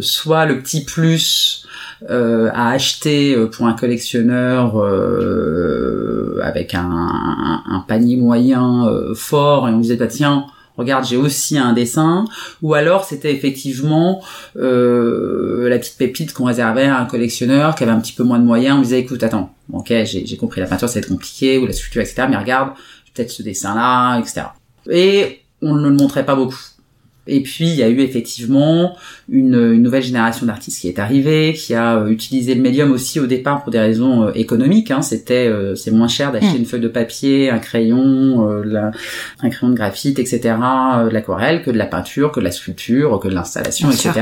soit 0.02 0.46
le 0.46 0.60
petit 0.60 0.84
plus 0.84 1.68
euh, 2.12 2.52
à 2.54 2.70
acheter 2.70 3.34
euh, 3.34 3.48
pour 3.48 3.66
un 3.66 3.74
collectionneur 3.74 4.80
euh, 4.80 6.40
avec 6.44 6.76
un, 6.76 7.64
un, 7.66 7.84
panier 7.88 8.18
moyen 8.18 8.88
fort 9.16 9.68
et 9.68 9.72
on 9.72 9.80
disait 9.80 9.96
bah 9.96 10.06
tiens 10.06 10.46
regarde 10.78 11.06
j'ai 11.06 11.18
aussi 11.18 11.58
un 11.58 11.74
dessin. 11.74 12.26
Ou 12.62 12.74
alors 12.74 13.04
c'était 13.04 13.34
effectivement 13.34 14.22
euh, 14.56 15.68
la 15.70 15.80
petite 15.80 15.98
pépite 15.98 16.34
qu'on 16.34 16.46
réservait 16.46 16.86
à 16.86 17.00
un 17.00 17.06
collectionneur 17.06 17.76
qui 17.76 17.84
avait 17.84 17.92
un 17.92 18.00
petit 18.00 18.14
peu 18.14 18.24
moins 18.24 18.40
de 18.40 18.46
moyens. 18.46 18.78
On 18.78 18.82
disait 18.82 19.00
écoute 19.00 19.24
attends 19.24 19.54
ok 19.74 19.94
j'ai 20.06 20.38
compris 20.38 20.62
la 20.62 20.68
peinture 20.68 20.88
ça 20.88 20.96
va 20.96 21.00
être 21.00 21.10
compliqué 21.10 21.58
ou 21.58 21.66
la 21.66 21.74
sculpture 21.74 22.02
etc 22.02 22.28
mais 22.30 22.38
regarde 22.38 22.70
peut-être 23.14 23.32
ce 23.32 23.44
dessin 23.44 23.76
là 23.76 24.18
etc 24.20 24.48
et 24.90 25.42
on 25.62 25.76
ne 25.76 25.90
le 25.90 25.96
montrait 25.96 26.26
pas 26.26 26.36
beaucoup 26.36 26.58
et 27.28 27.42
puis 27.42 27.68
il 27.68 27.76
y 27.76 27.84
a 27.84 27.90
eu 27.90 28.00
effectivement 28.00 28.96
une, 29.30 29.74
une 29.74 29.84
nouvelle 29.84 30.04
génération 30.04 30.46
d'artistes 30.46 30.82
qui 30.82 30.88
est 30.88 31.00
arrivée, 31.00 31.54
qui 31.54 31.74
a 31.74 31.98
euh, 31.98 32.08
utilisé 32.08 32.56
le 32.56 32.62
médium 32.62 32.92
aussi 32.92 33.20
au 33.20 33.28
départ 33.28 33.64
pour 33.64 33.72
des 33.72 33.80
raisons 33.80 34.28
euh, 34.28 34.32
économiques. 34.36 34.92
Hein. 34.92 35.02
C'était 35.02 35.48
euh, 35.48 35.76
c'est 35.76 35.92
moins 35.92 36.08
cher 36.08 36.32
d'acheter 36.32 36.54
mm. 36.54 36.62
une 36.62 36.66
feuille 36.66 36.82
de 36.82 36.88
papier, 36.88 37.50
un 37.50 37.60
crayon, 37.60 38.62
la, 38.64 38.92
un 39.42 39.50
crayon 39.50 39.72
de 39.72 39.78
graphite, 39.78 40.20
etc., 40.20 40.40
de 40.40 41.10
l'aquarelle, 41.10 41.64
que 41.64 41.72
de 41.72 41.78
la 41.78 41.86
peinture, 41.86 42.32
que 42.32 42.40
de 42.40 42.46
la 42.46 42.52
sculpture, 42.52 43.20
que 43.20 43.28
de 43.28 43.34
l'installation, 43.34 43.92
etc. 43.92 44.14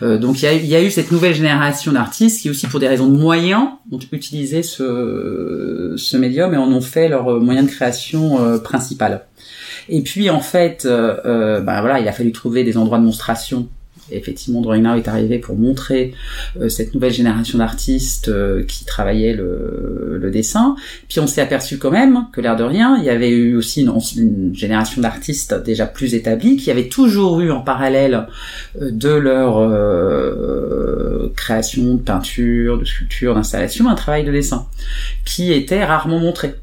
donc 0.00 0.42
il 0.42 0.44
y 0.44 0.48
a, 0.48 0.54
y 0.54 0.74
a 0.74 0.82
eu 0.82 0.90
cette 0.90 1.10
nouvelle 1.10 1.34
génération 1.34 1.92
d'artistes 1.92 2.40
qui 2.42 2.50
aussi 2.50 2.66
pour 2.66 2.80
des 2.80 2.88
raisons 2.88 3.08
de 3.08 3.16
moyens 3.16 3.68
ont 3.92 3.98
utilisé 4.12 4.62
ce, 4.62 5.94
ce 5.96 6.16
médium 6.16 6.54
et 6.54 6.56
en 6.56 6.70
ont 6.72 6.80
fait 6.80 7.08
leur 7.08 7.40
moyen 7.40 7.62
de 7.62 7.68
création 7.68 8.60
principal. 8.60 9.22
Et 9.90 10.02
puis 10.02 10.30
en 10.30 10.40
fait, 10.40 10.84
euh, 10.86 11.16
euh, 11.26 11.60
bah 11.60 11.80
voilà, 11.80 11.98
il 11.98 12.08
a 12.08 12.12
fallu 12.12 12.30
trouver 12.32 12.62
des 12.62 12.78
endroits 12.78 12.98
de 12.98 13.04
monstration 13.04 13.68
effectivement, 14.12 14.60
Drawing 14.60 14.86
est 14.96 15.06
arrivé 15.06 15.38
pour 15.38 15.56
montrer 15.56 16.14
cette 16.68 16.94
nouvelle 16.94 17.12
génération 17.12 17.58
d'artistes 17.58 18.28
qui 18.66 18.84
travaillaient 18.84 19.34
le, 19.34 20.28
dessin. 20.32 20.74
Puis 21.08 21.20
on 21.20 21.28
s'est 21.28 21.40
aperçu 21.40 21.78
quand 21.78 21.92
même 21.92 22.26
que 22.32 22.40
l'air 22.40 22.56
de 22.56 22.64
rien, 22.64 22.96
il 22.98 23.04
y 23.04 23.08
avait 23.08 23.30
eu 23.30 23.54
aussi 23.54 23.82
une, 23.82 23.92
une 24.16 24.52
génération 24.52 25.00
d'artistes 25.00 25.54
déjà 25.62 25.86
plus 25.86 26.14
établis 26.14 26.56
qui 26.56 26.72
avaient 26.72 26.88
toujours 26.88 27.40
eu 27.40 27.52
en 27.52 27.60
parallèle 27.60 28.26
de 28.80 29.10
leur 29.10 29.60
création 31.36 31.94
de 31.94 32.00
peinture, 32.00 32.78
de 32.78 32.84
sculpture, 32.84 33.36
d'installation, 33.36 33.88
un 33.88 33.94
travail 33.94 34.24
de 34.24 34.32
dessin 34.32 34.66
qui 35.24 35.52
était 35.52 35.84
rarement 35.84 36.18
montré 36.18 36.56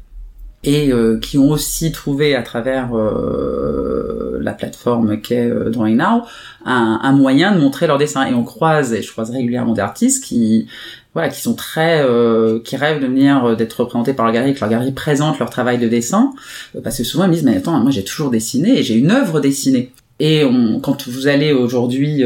et 0.64 0.92
euh, 0.92 1.18
qui 1.18 1.38
ont 1.38 1.50
aussi 1.50 1.92
trouvé 1.92 2.34
à 2.34 2.42
travers 2.42 2.90
euh, 2.96 4.38
la 4.40 4.52
plateforme 4.52 5.20
qu'est 5.20 5.48
euh, 5.48 5.70
Drawing 5.70 5.96
Now 5.96 6.22
un, 6.64 7.12
moyen 7.12 7.54
de 7.54 7.60
montrer 7.60 7.86
leur 7.86 7.96
dessin 7.96 8.26
et 8.26 8.34
on 8.34 8.42
croise 8.42 8.92
et 8.92 9.02
je 9.02 9.10
croise 9.10 9.30
régulièrement 9.30 9.72
des 9.72 9.80
artistes 9.80 10.24
qui 10.24 10.66
voilà 11.14 11.28
qui 11.30 11.40
sont 11.40 11.54
très 11.54 12.04
qui 12.64 12.76
rêvent 12.76 13.00
de 13.00 13.06
venir 13.06 13.56
d'être 13.56 13.80
représentés 13.80 14.12
par 14.12 14.26
leur 14.26 14.34
galerie 14.34 14.52
que 14.52 14.60
leur 14.60 14.68
galerie 14.68 14.92
présente 14.92 15.38
leur 15.38 15.48
travail 15.48 15.78
de 15.78 15.88
dessin. 15.88 16.32
Parce 16.84 16.98
que 16.98 17.04
souvent 17.04 17.24
ils 17.24 17.30
me 17.30 17.34
disent 17.34 17.44
mais 17.44 17.56
attends 17.56 17.80
moi 17.80 17.90
j'ai 17.90 18.04
toujours 18.04 18.30
dessiné 18.30 18.78
et 18.78 18.82
j'ai 18.82 18.94
une 18.94 19.10
œuvre 19.10 19.40
dessinée. 19.40 19.92
Et 20.20 20.44
on, 20.44 20.80
quand 20.80 21.08
vous 21.08 21.26
allez 21.28 21.52
aujourd'hui 21.52 22.22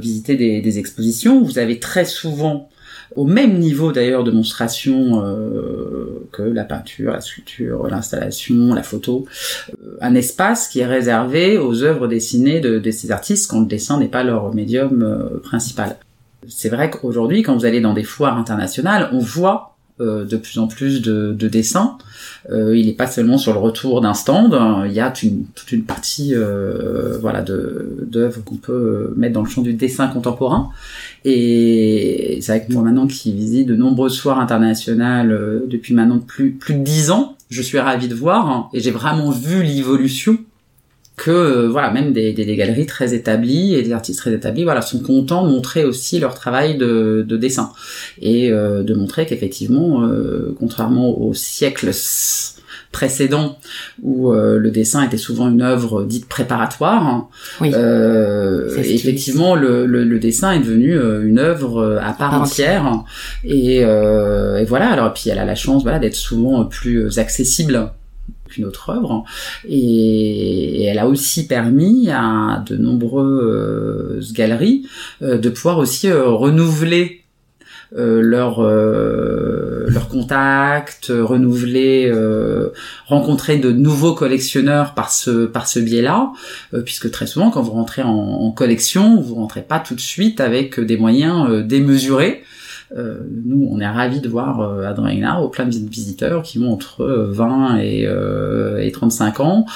visiter 0.00 0.34
des, 0.34 0.60
des, 0.60 0.78
expositions, 0.78 1.42
vous 1.42 1.58
avez 1.58 1.78
très 1.78 2.04
souvent 2.04 2.68
au 3.16 3.24
même 3.26 3.58
niveau 3.58 3.92
d'ailleurs 3.92 4.24
de 4.24 4.30
monstration 4.30 5.24
euh, 5.24 6.26
que 6.32 6.42
la 6.42 6.64
peinture, 6.64 7.12
la 7.12 7.20
sculpture, 7.20 7.86
l'installation, 7.88 8.74
la 8.74 8.82
photo, 8.82 9.26
euh, 9.70 9.96
un 10.00 10.14
espace 10.14 10.68
qui 10.68 10.80
est 10.80 10.86
réservé 10.86 11.58
aux 11.58 11.82
œuvres 11.82 12.08
dessinées 12.08 12.60
de, 12.60 12.90
ces 12.90 13.10
artistes 13.10 13.50
quand 13.50 13.60
le 13.60 13.66
dessin 13.66 13.98
n'est 13.98 14.08
pas 14.08 14.24
leur 14.24 14.54
médium 14.54 15.02
euh, 15.02 15.40
principal. 15.40 15.96
C'est 16.48 16.68
vrai 16.68 16.90
qu'aujourd'hui, 16.90 17.42
quand 17.42 17.56
vous 17.56 17.64
allez 17.64 17.80
dans 17.80 17.94
des 17.94 18.04
foires 18.04 18.36
internationales, 18.36 19.08
on 19.12 19.18
voit 19.18 19.73
de 20.00 20.36
plus 20.36 20.58
en 20.58 20.66
plus 20.66 21.02
de, 21.02 21.32
de 21.32 21.48
dessins. 21.48 21.98
il 22.50 22.86
n'est 22.86 22.92
pas 22.92 23.06
seulement 23.06 23.38
sur 23.38 23.52
le 23.52 23.58
retour 23.58 24.00
d'un 24.00 24.14
stand, 24.14 24.52
hein. 24.54 24.84
il 24.86 24.92
y 24.92 25.00
a 25.00 25.12
une, 25.22 25.44
toute 25.54 25.70
une 25.72 25.84
partie 25.84 26.34
voilà 27.20 27.42
d'œuvres 27.42 28.42
qu'on 28.44 28.56
peut 28.56 29.14
mettre 29.16 29.34
dans 29.34 29.42
le 29.42 29.48
champ 29.48 29.62
du 29.62 29.74
dessin 29.74 30.08
contemporain. 30.08 30.70
Et 31.24 32.38
c'est 32.42 32.52
vrai 32.52 32.66
que 32.66 32.72
moi 32.72 32.82
maintenant 32.82 33.06
qui 33.06 33.32
visite 33.32 33.66
de 33.66 33.74
nombreuses 33.74 34.20
foires 34.20 34.40
internationales 34.40 35.32
euh, 35.32 35.66
depuis 35.68 35.94
maintenant 35.94 36.18
plus 36.18 36.52
plus 36.52 36.74
de 36.74 36.82
dix 36.82 37.10
ans, 37.10 37.36
je 37.48 37.62
suis 37.62 37.78
ravie 37.78 38.08
de 38.08 38.14
voir 38.14 38.48
hein, 38.48 38.68
et 38.72 38.80
j'ai 38.80 38.90
vraiment 38.90 39.30
vu 39.30 39.62
l'évolution 39.62 40.38
que 41.16 41.30
euh, 41.30 41.68
voilà 41.68 41.90
même 41.90 42.12
des, 42.12 42.32
des, 42.32 42.56
galeries 42.56 42.86
très 42.86 43.14
établies 43.14 43.74
et 43.74 43.82
des 43.82 43.92
artistes 43.92 44.18
très 44.18 44.32
établis 44.32 44.64
voilà 44.64 44.82
sont 44.82 45.00
contents 45.00 45.46
de 45.46 45.50
montrer 45.52 45.84
aussi 45.84 46.18
leur 46.18 46.34
travail 46.34 46.76
de, 46.76 47.24
de 47.26 47.36
dessin 47.36 47.72
et 48.20 48.50
euh, 48.50 48.82
de 48.82 48.94
montrer 48.94 49.26
qu'effectivement 49.26 50.08
contrairement 50.58 51.16
aux 51.20 51.34
siècles 51.34 51.92
précédent 52.94 53.58
où 54.02 54.32
euh, 54.32 54.58
le 54.58 54.70
dessin 54.70 55.02
était 55.02 55.18
souvent 55.18 55.50
une 55.50 55.60
œuvre 55.60 56.04
dite 56.04 56.26
préparatoire. 56.26 57.28
Oui. 57.60 57.72
Euh, 57.74 58.74
effectivement, 58.78 59.56
le, 59.56 59.84
le, 59.84 60.04
le, 60.04 60.18
dessin 60.18 60.52
est 60.52 60.60
devenu 60.60 60.96
euh, 60.96 61.26
une 61.26 61.40
œuvre 61.40 61.82
euh, 61.82 61.98
à 62.00 62.12
part 62.12 62.40
entière. 62.40 63.04
Et, 63.42 63.78
et, 63.78 64.64
voilà. 64.64 64.90
Alors 64.90 65.12
puis 65.12 65.28
elle 65.28 65.38
a 65.38 65.44
la 65.44 65.56
chance, 65.56 65.82
voilà, 65.82 65.98
d'être 65.98 66.14
souvent 66.14 66.64
plus 66.64 67.18
accessible 67.18 67.90
qu'une 68.48 68.64
autre 68.64 68.90
œuvre. 68.90 69.24
Et, 69.68 70.84
elle 70.84 70.98
a 70.98 71.06
aussi 71.08 71.46
permis 71.46 72.10
à 72.10 72.62
de 72.66 72.76
nombreuses 72.76 74.32
galeries 74.32 74.86
de 75.20 75.48
pouvoir 75.48 75.78
aussi 75.78 76.10
renouveler 76.12 77.24
euh, 77.96 78.20
leur 78.20 78.60
euh, 78.60 79.84
leur 79.86 80.08
contact, 80.08 81.12
renouveler, 81.14 82.10
euh, 82.12 82.70
rencontrer 83.06 83.58
de 83.58 83.70
nouveaux 83.70 84.14
collectionneurs 84.14 84.94
par 84.94 85.12
ce 85.12 85.78
biais-là, 85.78 86.32
puisque 86.84 87.10
très 87.12 87.26
souvent 87.26 87.50
quand 87.50 87.62
vous 87.62 87.70
rentrez 87.70 88.02
en, 88.02 88.08
en, 88.08 88.50
collection, 88.50 89.20
vous 89.20 89.36
rentrez 89.36 89.62
pas 89.62 89.78
tout 89.78 89.94
de 89.94 90.00
suite 90.00 90.40
avec 90.40 90.80
des 90.80 90.96
moyens 90.96 91.64
démesurés. 91.64 92.42
Euh, 92.96 93.20
nous, 93.44 93.68
on 93.70 93.80
est 93.80 93.86
ravis 93.86 94.20
de 94.20 94.28
voir 94.28 94.60
euh, 94.60 94.86
Adrena 94.86 95.40
au 95.40 95.48
plein 95.48 95.66
de 95.66 95.70
visiteurs 95.70 96.42
qui 96.42 96.58
ont 96.58 96.72
entre 96.72 97.04
20 97.04 97.78
et, 97.78 98.08
et 98.80 98.92
35 98.92 99.40
ans 99.40 99.66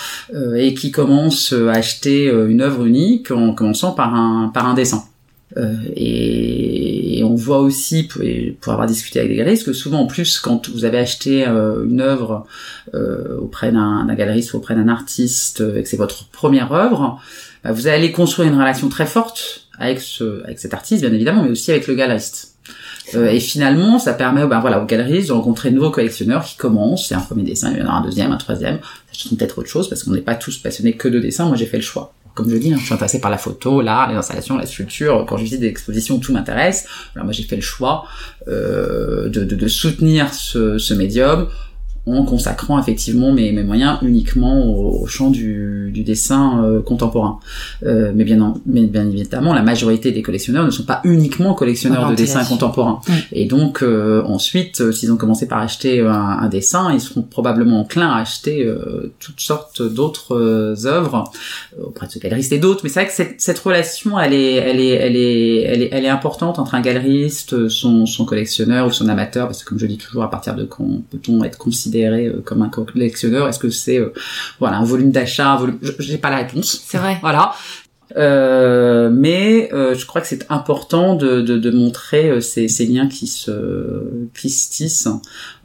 et 0.54 0.74
qui 0.74 0.90
commencent 0.90 1.52
à 1.52 1.72
acheter 1.72 2.26
une 2.26 2.60
œuvre 2.60 2.86
unique 2.86 3.30
en 3.30 3.54
commençant 3.54 3.92
par 3.92 4.14
un 4.14 4.50
par 4.52 4.66
un 4.66 4.74
dessin. 4.74 5.02
Euh, 5.56 5.76
et, 5.96 7.22
on 7.24 7.34
voit 7.34 7.58
aussi, 7.58 8.04
pour, 8.04 8.72
avoir 8.72 8.86
discuté 8.86 9.18
avec 9.18 9.30
des 9.30 9.36
galeristes, 9.36 9.66
que 9.66 9.72
souvent 9.72 10.00
en 10.00 10.06
plus, 10.06 10.38
quand 10.38 10.68
vous 10.70 10.84
avez 10.84 10.98
acheté 10.98 11.46
euh, 11.46 11.84
une 11.84 12.00
œuvre 12.00 12.46
euh, 12.94 13.36
auprès 13.38 13.70
d'un 13.72 14.06
galeriste 14.14 14.54
ou 14.54 14.58
auprès 14.58 14.74
d'un 14.74 14.88
artiste, 14.88 15.60
et 15.60 15.82
que 15.82 15.88
c'est 15.88 15.96
votre 15.96 16.28
première 16.28 16.72
œuvre, 16.72 17.20
bah, 17.64 17.72
vous 17.72 17.86
allez 17.86 18.12
construire 18.12 18.48
une 18.48 18.58
relation 18.58 18.88
très 18.88 19.06
forte 19.06 19.68
avec, 19.78 20.00
ce, 20.00 20.42
avec 20.44 20.58
cet 20.58 20.74
artiste, 20.74 21.02
bien 21.02 21.12
évidemment, 21.12 21.42
mais 21.42 21.50
aussi 21.50 21.70
avec 21.70 21.86
le 21.86 21.94
galeriste. 21.94 22.57
Euh, 23.14 23.30
et 23.30 23.40
finalement, 23.40 23.98
ça 23.98 24.12
permet 24.12 24.46
ben, 24.46 24.60
voilà, 24.60 24.82
aux 24.82 24.86
galeristes 24.86 25.28
de 25.28 25.32
rencontrer 25.32 25.70
de 25.70 25.76
nouveaux 25.76 25.90
collectionneurs 25.90 26.44
qui 26.44 26.56
commencent. 26.56 27.08
C'est 27.08 27.14
un 27.14 27.20
premier 27.20 27.42
dessin, 27.42 27.72
il 27.72 27.78
y 27.78 27.82
en 27.82 27.86
aura 27.86 27.98
un 27.98 28.02
deuxième, 28.02 28.32
un 28.32 28.36
troisième. 28.36 28.78
Ça 29.12 29.28
peut-être 29.36 29.58
autre 29.58 29.68
chose 29.68 29.88
parce 29.88 30.04
qu'on 30.04 30.12
n'est 30.12 30.20
pas 30.20 30.34
tous 30.34 30.58
passionnés 30.58 30.92
que 30.92 31.08
de 31.08 31.18
dessin. 31.18 31.46
Moi, 31.46 31.56
j'ai 31.56 31.66
fait 31.66 31.78
le 31.78 31.82
choix 31.82 32.12
comme 32.38 32.50
je 32.50 32.56
dis, 32.56 32.72
hein, 32.72 32.76
je 32.78 32.84
suis 32.84 32.94
intéressée 32.94 33.20
par 33.20 33.32
la 33.32 33.36
photo, 33.36 33.82
l'art, 33.82 34.08
les 34.08 34.16
installations, 34.16 34.56
la 34.56 34.64
sculpture. 34.64 35.26
Quand 35.28 35.36
je 35.36 35.42
visite 35.42 35.58
des 35.58 35.66
expositions, 35.66 36.20
tout 36.20 36.32
m'intéresse. 36.32 36.86
Alors 37.16 37.24
moi, 37.24 37.32
j'ai 37.32 37.42
fait 37.42 37.56
le 37.56 37.62
choix 37.62 38.04
euh, 38.46 39.28
de, 39.28 39.42
de, 39.42 39.56
de, 39.56 39.66
soutenir 39.66 40.32
ce, 40.32 40.78
ce 40.78 40.94
médium 40.94 41.48
en 42.16 42.24
consacrant 42.24 42.78
effectivement 42.78 43.32
mes, 43.32 43.52
mes 43.52 43.62
moyens 43.62 43.98
uniquement 44.02 44.64
au, 44.66 45.06
champ 45.06 45.30
du, 45.30 45.90
du 45.92 46.02
dessin 46.02 46.62
euh, 46.64 46.80
contemporain. 46.80 47.40
Euh, 47.84 48.12
mais, 48.14 48.24
bien, 48.24 48.54
mais 48.66 48.82
bien 48.82 49.08
évidemment, 49.08 49.54
la 49.54 49.62
majorité 49.62 50.12
des 50.12 50.22
collectionneurs 50.22 50.64
ne 50.64 50.70
sont 50.70 50.84
pas 50.84 51.00
uniquement 51.04 51.54
collectionneurs 51.54 52.10
de 52.10 52.14
dessins 52.14 52.44
contemporains. 52.44 53.00
Et 53.32 53.46
donc 53.46 53.82
euh, 53.82 54.22
ensuite, 54.24 54.92
s'ils 54.92 55.12
ont 55.12 55.16
commencé 55.16 55.46
par 55.46 55.58
acheter 55.58 56.00
un, 56.00 56.12
un, 56.12 56.48
dessin, 56.48 56.92
ils 56.92 57.00
seront 57.00 57.22
probablement 57.22 57.80
enclins 57.80 58.10
à 58.10 58.20
acheter 58.20 58.66
toutes 59.18 59.40
sortes 59.40 59.82
d'autres 59.82 60.86
œuvres 60.86 61.24
auprès 61.82 62.06
de 62.06 62.12
ce 62.12 62.18
galeriste 62.18 62.52
et 62.52 62.58
d'autres. 62.58 62.80
Mais 62.84 62.90
c'est 62.90 63.00
vrai 63.00 63.08
que 63.08 63.14
cette, 63.14 63.40
cette, 63.40 63.58
relation, 63.58 64.18
elle 64.18 64.34
est, 64.34 64.54
elle 64.54 64.80
est, 64.80 64.88
elle 64.88 65.16
est, 65.16 65.62
elle 65.62 65.82
est, 65.82 65.88
elle 65.92 66.04
est 66.04 66.08
importante 66.08 66.58
entre 66.58 66.74
un 66.74 66.80
galeriste, 66.80 67.68
son, 67.68 68.06
son 68.06 68.24
collectionneur 68.24 68.86
ou 68.86 68.92
son 68.92 69.08
amateur, 69.08 69.46
parce 69.46 69.62
que 69.62 69.68
comme 69.68 69.78
je 69.78 69.86
dis 69.86 69.98
toujours, 69.98 70.22
à 70.22 70.30
partir 70.30 70.54
de 70.54 70.64
quand 70.64 71.02
peut-on 71.10 71.44
être 71.44 71.58
considéré 71.58 71.97
euh, 72.06 72.40
comme 72.44 72.62
un 72.62 72.68
collectionneur? 72.68 73.48
Est-ce 73.48 73.58
que 73.58 73.70
c'est 73.70 73.98
euh, 73.98 74.12
voilà 74.58 74.78
un 74.78 74.84
volume 74.84 75.10
d'achat, 75.10 75.56
volume... 75.56 75.78
J'ai 75.98 76.18
pas 76.18 76.30
la 76.30 76.38
réponse. 76.38 76.82
C'est 76.86 76.98
vrai. 76.98 77.18
Voilà. 77.20 77.54
Euh, 78.16 79.10
mais 79.12 79.72
euh, 79.72 79.94
je 79.94 80.06
crois 80.06 80.20
que 80.20 80.26
c'est 80.26 80.50
important 80.50 81.14
de, 81.14 81.42
de, 81.42 81.58
de 81.58 81.70
montrer 81.70 82.30
euh, 82.30 82.40
ces, 82.40 82.66
ces, 82.68 82.86
liens 82.86 83.06
qui 83.06 83.26
se, 83.26 84.28
qui 84.34 84.48
se 84.48 84.70
tissent 84.70 85.08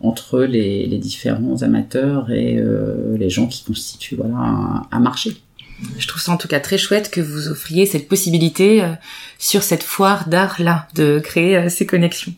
entre 0.01 0.41
les, 0.41 0.85
les 0.85 0.97
différents 0.97 1.61
amateurs 1.61 2.31
et 2.31 2.61
les 3.17 3.29
gens 3.29 3.47
qui 3.47 3.63
constituent 3.63 4.15
voilà 4.15 4.35
un, 4.35 4.81
un, 4.91 4.99
marché. 4.99 5.37
Je 5.97 6.07
trouve 6.07 6.21
ça 6.21 6.31
en 6.31 6.37
tout 6.37 6.47
cas 6.47 6.59
très 6.59 6.77
chouette 6.77 7.09
que 7.09 7.21
vous 7.21 7.47
offriez 7.47 7.85
cette 7.85 8.07
possibilité 8.07 8.83
sur 9.37 9.63
cette 9.63 9.83
foire 9.83 10.27
d'art 10.27 10.61
là 10.61 10.87
de 10.95 11.19
créer 11.19 11.69
ces 11.69 11.85
connexions. 11.85 12.33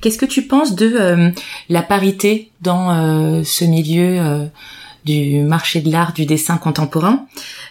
Qu'est-ce 0.00 0.18
que 0.18 0.26
tu 0.26 0.42
penses 0.42 0.74
de 0.74 0.92
euh, 0.98 1.30
la 1.68 1.82
parité 1.82 2.50
dans 2.60 2.90
euh, 2.90 3.42
ce 3.44 3.64
milieu 3.64 4.18
euh, 4.18 4.46
du 5.04 5.40
marché 5.40 5.80
de 5.80 5.90
l'art, 5.90 6.12
du 6.12 6.26
dessin 6.26 6.56
contemporain? 6.56 7.26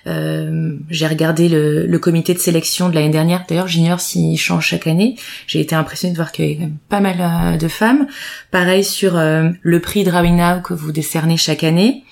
J'ai 0.06 1.06
regardé 1.06 1.50
le, 1.50 1.86
le, 1.86 2.00
comité 2.00 2.34
de 2.34 2.40
sélection 2.40 2.90
de 2.90 2.96
l'année 2.96 3.12
dernière. 3.12 3.46
D'ailleurs, 3.48 3.68
j'ignore 3.68 4.00
s'il 4.00 4.40
change 4.40 4.66
chaque 4.66 4.88
année. 4.88 5.16
J'ai 5.46 5.60
été 5.60 5.76
impressionnée 5.76 6.14
de 6.14 6.18
voir 6.18 6.32
qu'il 6.32 6.50
y 6.50 6.56
avait 6.56 6.72
pas 6.88 7.00
mal 7.00 7.60
de 7.60 7.68
femmes. 7.68 8.08
Pareil 8.50 8.84
sur 8.84 9.18
le 9.20 9.80
prix 9.80 10.04
Drawing 10.04 10.38
Now 10.38 10.62
que 10.62 10.74
vous 10.74 10.92
décernez 10.92 11.38
chaque 11.38 11.64
année. 11.64 12.06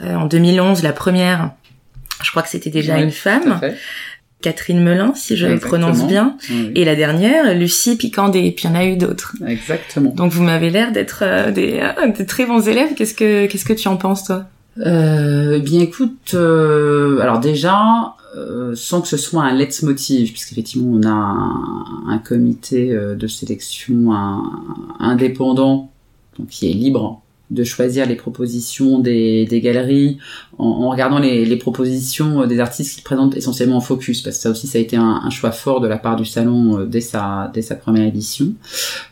en 0.00 0.26
2011, 0.26 0.84
la 0.84 0.92
première, 0.92 1.50
je 2.22 2.30
crois 2.30 2.42
que 2.42 2.48
c'était 2.48 2.70
déjà 2.70 3.00
une 3.00 3.10
femme. 3.10 3.60
Catherine 4.42 4.82
Melin, 4.82 5.12
si 5.14 5.36
je 5.36 5.46
le 5.46 5.58
prononce 5.58 6.06
bien, 6.06 6.36
et 6.74 6.84
la 6.84 6.94
dernière, 6.94 7.54
Lucie 7.54 7.96
Picandé, 7.96 8.40
et 8.40 8.52
puis 8.52 8.66
il 8.66 8.70
y 8.70 8.72
en 8.72 8.76
a 8.76 8.84
eu 8.84 8.96
d'autres. 8.96 9.34
Exactement. 9.46 10.10
Donc 10.10 10.32
vous 10.32 10.42
m'avez 10.42 10.70
l'air 10.70 10.92
d'être 10.92 11.20
euh, 11.22 11.50
des, 11.50 11.80
euh, 11.80 12.12
des, 12.12 12.26
très 12.26 12.44
bons 12.44 12.68
élèves. 12.68 12.94
Qu'est-ce 12.94 13.14
que 13.14 13.46
qu'est-ce 13.46 13.64
que 13.64 13.72
tu 13.72 13.88
en 13.88 13.96
penses 13.96 14.24
toi? 14.24 14.44
Euh, 14.78 15.54
eh 15.56 15.60
bien 15.60 15.80
écoute, 15.80 16.32
euh, 16.34 17.20
alors 17.20 17.40
déjà, 17.40 18.14
sans 18.74 19.02
que 19.02 19.08
ce 19.08 19.16
soit 19.16 19.42
un 19.42 19.54
leitmotiv, 19.54 20.32
puisqu'effectivement 20.32 20.98
on 20.98 21.02
a 21.06 21.10
un, 21.10 22.08
un 22.08 22.18
comité 22.18 22.94
de 22.94 23.26
sélection 23.26 24.12
un, 24.12 24.42
indépendant, 24.98 25.90
donc 26.38 26.48
qui 26.48 26.70
est 26.70 26.74
libre 26.74 27.21
de 27.52 27.64
choisir 27.64 28.06
les 28.06 28.16
propositions 28.16 28.98
des, 28.98 29.44
des 29.44 29.60
galeries 29.60 30.18
en, 30.58 30.64
en 30.64 30.88
regardant 30.90 31.18
les, 31.18 31.44
les, 31.44 31.56
propositions 31.56 32.46
des 32.46 32.60
artistes 32.60 32.96
qui 32.96 33.02
présentent 33.02 33.36
essentiellement 33.36 33.76
en 33.76 33.80
focus, 33.80 34.22
parce 34.22 34.36
que 34.36 34.42
ça 34.42 34.50
aussi 34.50 34.66
ça 34.66 34.78
a 34.78 34.80
été 34.80 34.96
un, 34.96 35.20
un 35.22 35.30
choix 35.30 35.52
fort 35.52 35.80
de 35.80 35.86
la 35.86 35.98
part 35.98 36.16
du 36.16 36.24
salon 36.24 36.78
euh, 36.78 36.86
dès 36.86 37.02
sa 37.02 37.50
dès 37.52 37.62
sa 37.62 37.76
première 37.76 38.06
édition. 38.06 38.48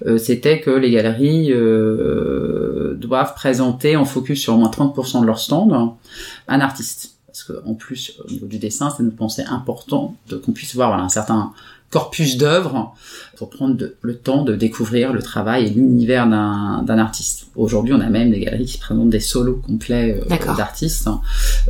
Euh, 0.07 0.17
C'était 0.17 0.61
que 0.61 0.71
les 0.71 0.91
galeries 0.91 1.53
euh, 1.53 2.95
doivent 2.95 3.35
présenter 3.35 3.97
en 3.97 4.07
focus 4.07 4.41
sur 4.41 4.55
au 4.55 4.57
moins 4.57 4.71
30% 4.71 5.21
de 5.21 5.27
leur 5.27 5.39
stand 5.39 5.93
un 6.49 6.61
artiste. 6.61 7.17
Parce 7.27 7.45
qu'en 7.45 7.75
plus, 7.75 8.15
au 8.25 8.31
niveau 8.31 8.47
du 8.47 8.59
dessin, 8.59 8.91
ça 8.91 9.05
nous 9.05 9.13
pensait 9.13 9.45
important 9.45 10.17
qu'on 10.45 10.51
puisse 10.51 10.75
voir 10.75 10.89
voilà, 10.89 11.05
un 11.05 11.09
certain 11.09 11.53
corpus 11.91 12.37
d'œuvres 12.37 12.95
pour 13.37 13.51
prendre 13.51 13.77
le 14.01 14.17
temps 14.17 14.45
de 14.45 14.55
découvrir 14.55 15.13
le 15.13 15.23
travail 15.23 15.67
et 15.67 15.71
l'univers 15.71 16.29
d'un 16.29 16.99
artiste. 16.99 17.47
Aujourd'hui, 17.57 17.95
on 17.95 18.01
a 18.01 18.09
même 18.09 18.31
des 18.31 18.41
galeries 18.41 18.67
qui 18.67 18.79
présentent 18.79 19.11
des 19.11 19.19
solos 19.21 19.57
complets 19.57 20.21
euh, 20.31 20.55
d'artistes. 20.57 21.09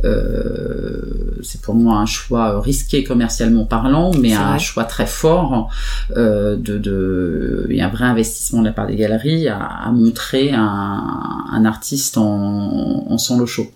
Euh, 0.03 1.39
c'est 1.41 1.61
pour 1.61 1.73
moi 1.73 1.97
un 1.97 2.05
choix 2.05 2.61
risqué 2.61 3.03
commercialement 3.03 3.65
parlant, 3.65 4.11
mais 4.13 4.33
un 4.33 4.59
choix 4.59 4.83
très 4.83 5.07
fort 5.07 5.69
euh, 6.17 6.55
de, 6.55 6.77
de, 6.77 7.67
il 7.69 7.77
y 7.77 7.81
a 7.81 7.87
un 7.87 7.89
vrai 7.89 8.05
investissement 8.05 8.61
de 8.61 8.67
la 8.67 8.73
part 8.73 8.87
des 8.87 8.95
galeries 8.95 9.47
à, 9.47 9.57
à 9.57 9.91
montrer 9.91 10.51
un, 10.51 11.43
un, 11.51 11.65
artiste 11.65 12.17
en, 12.17 13.05
en 13.09 13.17
son 13.17 13.39
lot 13.39 13.47
chaud. 13.47 13.71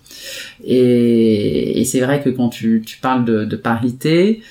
Et, 0.64 1.80
et 1.80 1.84
c'est 1.84 2.00
vrai 2.00 2.22
que 2.22 2.30
quand 2.30 2.50
tu, 2.50 2.82
tu 2.86 2.98
parles 2.98 3.24
de, 3.24 3.44
de 3.44 3.56
parité, 3.56 4.42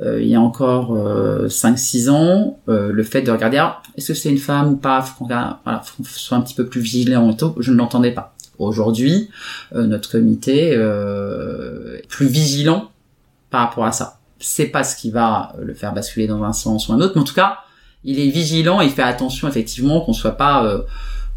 euh, 0.00 0.20
il 0.20 0.28
y 0.28 0.34
a 0.34 0.40
encore 0.40 0.94
euh, 0.94 1.46
5-6 1.46 2.10
ans, 2.10 2.58
euh, 2.68 2.90
le 2.90 3.02
fait 3.04 3.22
de 3.22 3.30
regarder 3.30 3.58
ah, 3.58 3.80
est-ce 3.96 4.08
que 4.08 4.14
c'est 4.14 4.30
une 4.30 4.38
femme 4.38 4.72
ou 4.72 4.76
pas, 4.76 5.02
faut 5.02 5.24
qu'on 5.24 5.26
voilà, 5.26 5.82
soit 6.04 6.36
un 6.36 6.40
petit 6.40 6.54
peu 6.54 6.66
plus 6.66 6.80
vigilant 6.80 7.30
et 7.30 7.36
tout, 7.36 7.54
je 7.60 7.70
ne 7.70 7.76
l'entendais 7.76 8.10
pas. 8.10 8.34
Aujourd'hui, 8.58 9.30
euh, 9.74 9.86
notre 9.86 10.10
comité 10.10 10.72
est 10.72 12.08
plus 12.08 12.26
vigilant 12.26 12.90
par 13.50 13.68
rapport 13.68 13.84
à 13.84 13.92
ça. 13.92 14.18
C'est 14.40 14.66
pas 14.66 14.82
ce 14.82 14.96
qui 14.96 15.10
va 15.10 15.54
le 15.60 15.74
faire 15.74 15.94
basculer 15.94 16.26
dans 16.26 16.42
un 16.42 16.52
sens 16.52 16.88
ou 16.88 16.92
un 16.92 17.00
autre, 17.00 17.12
mais 17.14 17.22
en 17.22 17.24
tout 17.24 17.34
cas, 17.34 17.58
il 18.02 18.18
est 18.18 18.28
vigilant 18.28 18.80
et 18.80 18.86
il 18.86 18.90
fait 18.90 19.02
attention 19.02 19.48
effectivement 19.48 20.00
qu'on 20.00 20.12
soit 20.12 20.36
pas 20.36 20.84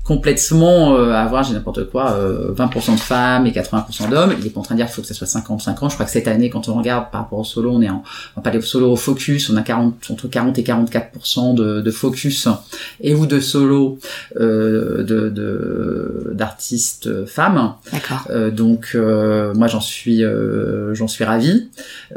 complètement 0.08 0.96
euh, 0.96 1.12
avoir, 1.12 1.44
j'ai 1.44 1.54
n'importe 1.54 1.90
quoi, 1.90 2.14
euh, 2.14 2.54
20% 2.54 2.96
de 2.96 3.00
femmes 3.00 3.46
et 3.46 3.52
80% 3.52 4.10
d'hommes. 4.10 4.34
Il 4.40 4.48
est 4.48 4.50
pas 4.50 4.62
en 4.62 4.64
train 4.64 4.76
de 4.76 4.80
dire 4.80 4.86
qu'il 4.86 4.96
faut 4.96 5.02
que 5.02 5.08
ça 5.08 5.14
soit 5.14 5.28
55 5.28 5.84
ans. 5.84 5.90
Je 5.90 5.96
crois 5.96 6.06
que 6.06 6.12
cette 6.12 6.30
année, 6.30 6.50
quand 6.50 6.70
on 6.70 6.76
regarde 6.76 7.12
par 7.12 7.24
rapport 7.24 7.40
au 7.40 7.44
solo, 7.44 7.72
on 7.72 7.82
est 7.82 7.90
en, 7.90 8.04
aller 8.46 8.60
au 8.60 8.62
solo 8.62 8.90
au 8.90 8.96
focus, 8.96 9.50
on 9.50 9.58
a 9.58 9.62
40, 9.62 10.10
entre 10.10 10.30
40 10.30 10.58
et 10.60 10.64
44% 10.64 11.56
de, 11.56 11.82
de 11.82 11.92
focus 11.92 12.48
et 13.02 13.14
ou 13.14 13.26
de 13.26 13.42
solo 13.42 14.00
euh, 14.40 15.04
de 15.04 16.32
d'artistes 16.34 17.26
femmes. 17.26 17.74
D'accord. 17.92 18.26
Euh, 18.30 18.52
donc 18.52 18.92
euh, 18.96 19.54
moi 19.54 19.68
j'en 19.68 19.82
suis 19.82 20.24
euh, 20.24 20.94
j'en 20.94 21.08
suis 21.08 21.24
ravie. 21.24 21.70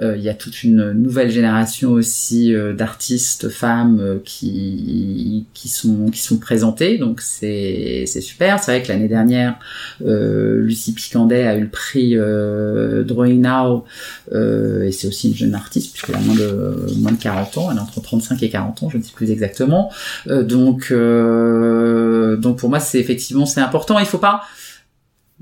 Il 0.03 0.21
y 0.21 0.29
a 0.29 0.35
toute 0.35 0.63
une 0.63 0.93
nouvelle 0.93 1.31
génération 1.31 1.93
aussi 1.93 2.55
d'artistes 2.77 3.49
femmes 3.49 4.21
qui 4.25 5.47
qui 5.53 5.69
sont 5.69 6.11
qui 6.11 6.21
sont 6.21 6.39
présentées. 6.39 6.99
Donc 6.99 7.21
c'est 7.21 7.80
c'est 8.07 8.21
super. 8.21 8.63
C'est 8.63 8.73
vrai 8.73 8.83
que 8.83 8.89
l'année 8.89 9.09
dernière, 9.09 9.59
euh, 10.05 10.61
Lucie 10.61 10.93
Picandet 10.93 11.47
a 11.47 11.57
eu 11.57 11.63
le 11.63 11.69
prix 11.69 12.17
euh, 12.17 13.03
Drawing 13.05 13.43
Now, 13.43 13.85
euh, 14.33 14.85
et 14.85 14.93
c'est 14.93 15.09
aussi 15.09 15.29
une 15.29 15.37
jeune 15.37 15.55
artiste 15.55 15.93
puisqu'elle 15.93 16.17
a 16.17 16.21
moins 16.21 16.35
de 16.35 16.87
moins 16.99 17.13
de 17.13 17.19
40 17.19 17.59
ans, 17.59 17.71
elle 17.71 17.79
est 17.79 17.81
entre 17.81 18.01
35 18.01 18.43
et 18.43 18.51
40 18.51 18.83
ans, 18.83 18.91
je 18.91 18.99
ne 18.99 19.03
sais 19.03 19.13
plus 19.13 19.31
exactement. 19.31 19.91
Donc 20.27 20.93
donc 20.93 22.59
pour 22.59 22.69
moi 22.69 22.81
c'est 22.81 22.99
effectivement 22.99 23.47
c'est 23.47 23.61
important. 23.61 23.99
Il 23.99 24.07
faut 24.07 24.19
pas 24.19 24.43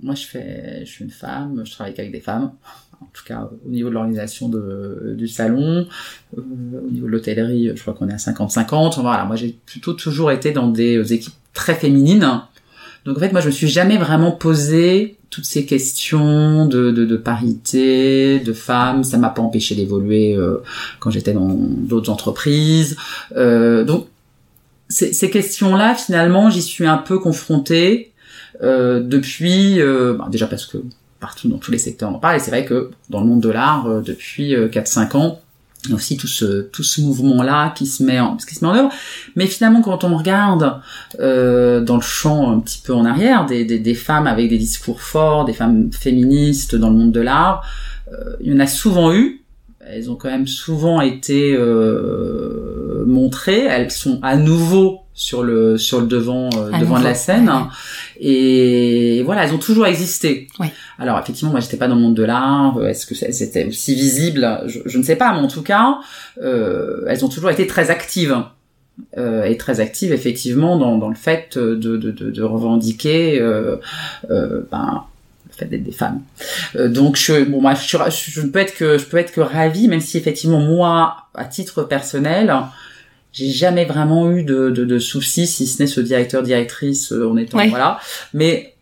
moi 0.02 0.14
je 0.14 0.24
fais 0.24 0.84
je 0.84 0.90
suis 0.90 1.04
une 1.04 1.10
femme, 1.10 1.62
je 1.64 1.72
travaille 1.72 1.94
avec 1.98 2.12
des 2.12 2.20
femmes 2.20 2.52
en 3.00 3.06
tout 3.12 3.24
cas 3.24 3.48
au 3.64 3.68
niveau 3.68 3.88
de 3.88 3.94
l'organisation 3.94 4.48
du 4.48 5.28
salon, 5.28 5.86
au 6.36 6.40
niveau 6.90 7.06
de 7.06 7.12
l'hôtellerie, 7.12 7.72
je 7.74 7.80
crois 7.80 7.94
qu'on 7.94 8.08
est 8.08 8.12
à 8.12 8.16
50-50. 8.16 9.00
Voilà, 9.00 9.24
moi 9.24 9.36
j'ai 9.36 9.56
plutôt 9.66 9.92
toujours 9.92 10.30
été 10.30 10.50
dans 10.52 10.68
des 10.68 11.12
équipes 11.12 11.34
très 11.54 11.74
féminines. 11.74 12.42
Donc 13.04 13.16
en 13.16 13.20
fait, 13.20 13.32
moi 13.32 13.40
je 13.40 13.46
me 13.46 13.52
suis 13.52 13.68
jamais 13.68 13.96
vraiment 13.96 14.32
posé 14.32 15.16
toutes 15.30 15.44
ces 15.44 15.66
questions 15.66 16.66
de, 16.66 16.90
de, 16.90 17.04
de 17.04 17.16
parité, 17.16 18.40
de 18.40 18.52
femmes. 18.52 19.04
Ça 19.04 19.18
m'a 19.18 19.28
pas 19.28 19.42
empêché 19.42 19.74
d'évoluer 19.74 20.34
euh, 20.34 20.62
quand 21.00 21.10
j'étais 21.10 21.32
dans 21.32 21.48
d'autres 21.48 22.10
entreprises. 22.10 22.96
Euh, 23.36 23.84
donc 23.84 24.06
ces, 24.88 25.30
questions-là, 25.30 25.94
finalement, 25.94 26.50
j'y 26.50 26.62
suis 26.62 26.86
un 26.86 26.96
peu 26.96 27.18
confrontée 27.18 28.12
euh, 28.62 29.00
depuis. 29.00 29.80
Euh, 29.80 30.14
bah, 30.14 30.28
déjà 30.30 30.46
parce 30.46 30.66
que 30.66 30.78
partout 31.20 31.48
dans 31.48 31.58
tous 31.58 31.70
les 31.70 31.78
secteurs 31.78 32.10
on 32.10 32.14
en 32.14 32.18
parle. 32.18 32.36
Et 32.36 32.38
c'est 32.38 32.50
vrai 32.50 32.64
que 32.64 32.90
dans 33.10 33.20
le 33.20 33.26
monde 33.26 33.40
de 33.40 33.50
l'art, 33.50 33.86
euh, 33.86 34.00
depuis 34.00 34.54
4-5 34.54 35.16
euh, 35.16 35.18
ans, 35.18 35.40
aussi 35.92 36.16
tout 36.16 36.26
ce 36.26 36.62
tout 36.62 36.82
ce 36.82 37.00
mouvement 37.00 37.42
là 37.42 37.70
qui 37.70 37.86
se 37.86 38.02
met 38.02 38.18
en 38.18 38.36
qui 38.36 38.54
se 38.54 38.64
met 38.64 38.70
en 38.70 38.74
œuvre. 38.74 38.90
Mais 39.36 39.46
finalement 39.46 39.80
quand 39.80 40.04
on 40.04 40.16
regarde 40.16 40.80
euh, 41.20 41.80
dans 41.80 41.96
le 41.96 42.02
champ 42.02 42.50
un 42.50 42.60
petit 42.60 42.80
peu 42.84 42.94
en 42.94 43.04
arrière 43.04 43.46
des, 43.46 43.64
des, 43.64 43.78
des, 43.78 43.94
femmes 43.94 44.26
avec 44.26 44.48
des 44.48 44.58
discours 44.58 45.00
forts 45.00 45.44
des 45.44 45.52
femmes 45.52 45.90
féministes 45.92 46.74
dans 46.74 46.90
le 46.90 46.96
monde 46.96 47.12
de 47.12 47.20
l'art 47.20 47.62
euh, 48.12 48.36
il 48.40 48.52
y 48.52 48.56
en 48.56 48.60
a 48.60 48.66
souvent 48.66 49.12
eu. 49.12 49.42
Elles 49.80 50.10
ont 50.10 50.16
quand 50.16 50.28
même 50.28 50.46
souvent 50.46 51.00
été 51.00 51.54
euh, 51.56 53.04
montrées. 53.06 53.64
Elles 53.64 53.90
sont 53.90 54.18
à 54.22 54.36
nouveau 54.36 55.00
sur 55.18 55.42
le 55.42 55.76
sur 55.76 56.00
le 56.00 56.06
devant 56.06 56.48
euh, 56.56 56.70
devant 56.78 56.98
de 56.98 57.04
la 57.04 57.14
scène. 57.14 57.50
Et 58.20 59.22
voilà 59.24 59.44
elles 59.44 59.52
ont 59.52 59.58
toujours 59.58 59.86
existé. 59.86 60.46
Oui. 60.60 60.68
alors 60.98 61.18
effectivement 61.18 61.50
moi 61.50 61.60
j'étais 61.60 61.76
pas 61.76 61.88
dans 61.88 61.96
le 61.96 62.00
monde 62.00 62.14
de 62.14 62.22
l'art. 62.22 62.80
Est-ce 62.86 63.04
que 63.04 63.14
c'était 63.14 63.66
aussi 63.66 63.94
visible 63.96 64.62
je, 64.66 64.78
je, 64.86 64.96
ne 64.96 65.02
sais 65.02 65.16
pas 65.16 65.32
mais 65.32 65.40
en 65.40 65.48
tout 65.48 65.62
cas 65.62 65.98
euh, 66.40 67.04
elles 67.08 67.24
ont 67.24 67.28
toujours 67.28 67.50
été 67.50 67.66
très 67.66 67.90
actives. 67.90 68.36
Euh, 69.16 69.44
et 69.44 69.56
très 69.56 69.78
actives 69.78 70.12
effectivement 70.12 70.76
dans, 70.76 70.98
dans 70.98 71.08
le 71.08 71.14
fait 71.14 71.56
de, 71.56 71.76
de, 71.76 71.96
de, 71.96 72.10
de 72.10 72.42
revendiquer 72.42 73.40
euh, 73.40 73.76
euh, 74.28 74.62
ben, 74.72 75.04
le 75.46 75.52
fait 75.52 75.66
d'être 75.66 75.84
des 75.84 75.92
femmes. 75.92 76.20
Euh, 76.74 76.88
donc 76.88 77.16
je 77.16 77.44
bon 77.44 77.60
moi 77.60 77.74
je, 77.74 77.96
je, 78.10 78.40
ne 78.40 78.48
peux 78.48 78.58
être 78.58 78.74
que 78.74 78.98
je 78.98 79.04
peux 79.04 79.18
être 79.18 79.32
que 79.32 79.40
ravie 79.40 79.86
même 79.86 80.00
si 80.00 80.18
effectivement 80.18 80.58
moi 80.58 81.28
à 81.34 81.44
titre 81.44 81.84
personnel 81.84 82.52
j'ai 83.38 83.50
jamais 83.50 83.84
vraiment 83.84 84.30
eu 84.32 84.42
de, 84.42 84.70
de, 84.70 84.84
de 84.84 84.98
soucis, 84.98 85.46
si 85.46 85.66
ce 85.66 85.82
n'est 85.82 85.86
ce 85.86 86.00
directeur 86.00 86.42
directrice 86.42 87.12
euh, 87.12 87.28
en 87.28 87.36
étant 87.36 87.58
ouais. 87.58 87.68
voilà. 87.68 88.00
Mais 88.34 88.74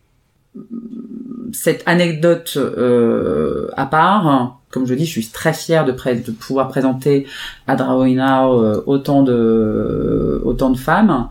cette 1.53 1.83
anecdote 1.85 2.57
euh, 2.57 3.69
à 3.77 3.85
part, 3.85 4.57
comme 4.69 4.85
je 4.85 4.93
dis, 4.93 5.05
je 5.05 5.11
suis 5.11 5.27
très 5.27 5.53
fière 5.53 5.85
de, 5.85 5.91
de 5.91 6.31
pouvoir 6.31 6.67
présenter 6.67 7.25
à 7.67 7.75
Drawing 7.75 8.19
euh, 8.19 8.81
autant 8.85 9.23
de 9.23 10.41
autant 10.43 10.69
de 10.71 10.77
femmes. 10.77 11.29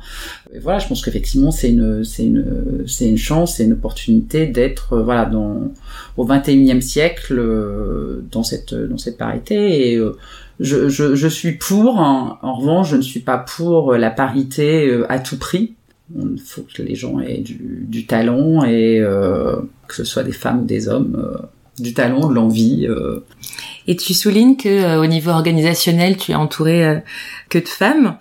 Et 0.55 0.59
voilà, 0.59 0.79
je 0.79 0.89
pense 0.89 1.05
qu'effectivement 1.05 1.51
c'est 1.51 1.69
une 1.69 2.03
c'est 2.03 2.25
une 2.25 2.85
c'est 2.87 3.09
une 3.09 3.19
chance, 3.19 3.57
c'est 3.57 3.65
une 3.65 3.75
opportunité 3.75 4.47
d'être 4.47 4.95
euh, 4.95 5.03
voilà 5.03 5.27
dans 5.27 5.71
au 6.17 6.27
21e 6.27 6.81
siècle 6.81 7.39
euh, 7.39 8.25
dans 8.33 8.43
cette 8.43 8.73
dans 8.75 8.99
cette 8.99 9.19
parité 9.19 9.93
et 9.93 9.97
euh, 9.97 10.17
je, 10.61 10.89
je, 10.89 11.15
je, 11.15 11.29
suis 11.29 11.53
pour. 11.53 11.99
En, 11.99 12.39
en, 12.43 12.55
revanche, 12.55 12.91
je 12.91 12.97
ne 12.97 13.03
suis 13.03 13.21
pas 13.21 13.39
pour 13.39 13.95
la 13.95 14.11
parité 14.11 14.87
euh, 14.89 15.11
à 15.11 15.19
tout 15.19 15.39
prix. 15.39 15.75
Il 16.15 16.41
faut 16.41 16.65
que 16.75 16.83
les 16.83 16.95
gens 16.95 17.19
aient 17.21 17.39
du, 17.39 17.59
du 17.89 18.07
talent 18.07 18.65
et 18.65 19.01
euh, 19.01 19.57
que 19.89 19.95
ce 19.95 20.05
soit 20.05 20.23
des 20.23 20.33
femmes 20.33 20.63
ou 20.63 20.65
des 20.65 20.89
hommes, 20.89 21.17
euh, 21.19 21.39
du 21.81 21.95
talent, 21.95 22.29
de 22.29 22.35
l'envie. 22.35 22.87
euh. 22.89 23.25
Et 23.89 23.97
tu 23.97 24.15
soulignes 24.15 24.57
que 24.57 24.69
euh, 24.69 25.01
au 25.03 25.07
niveau 25.07 25.31
organisationnel, 25.31 26.17
tu 26.17 26.33
es 26.33 26.35
entouré 26.37 26.85
euh, 26.85 26.99
que 27.49 27.59
de 27.59 27.69
femmes. 27.69 28.17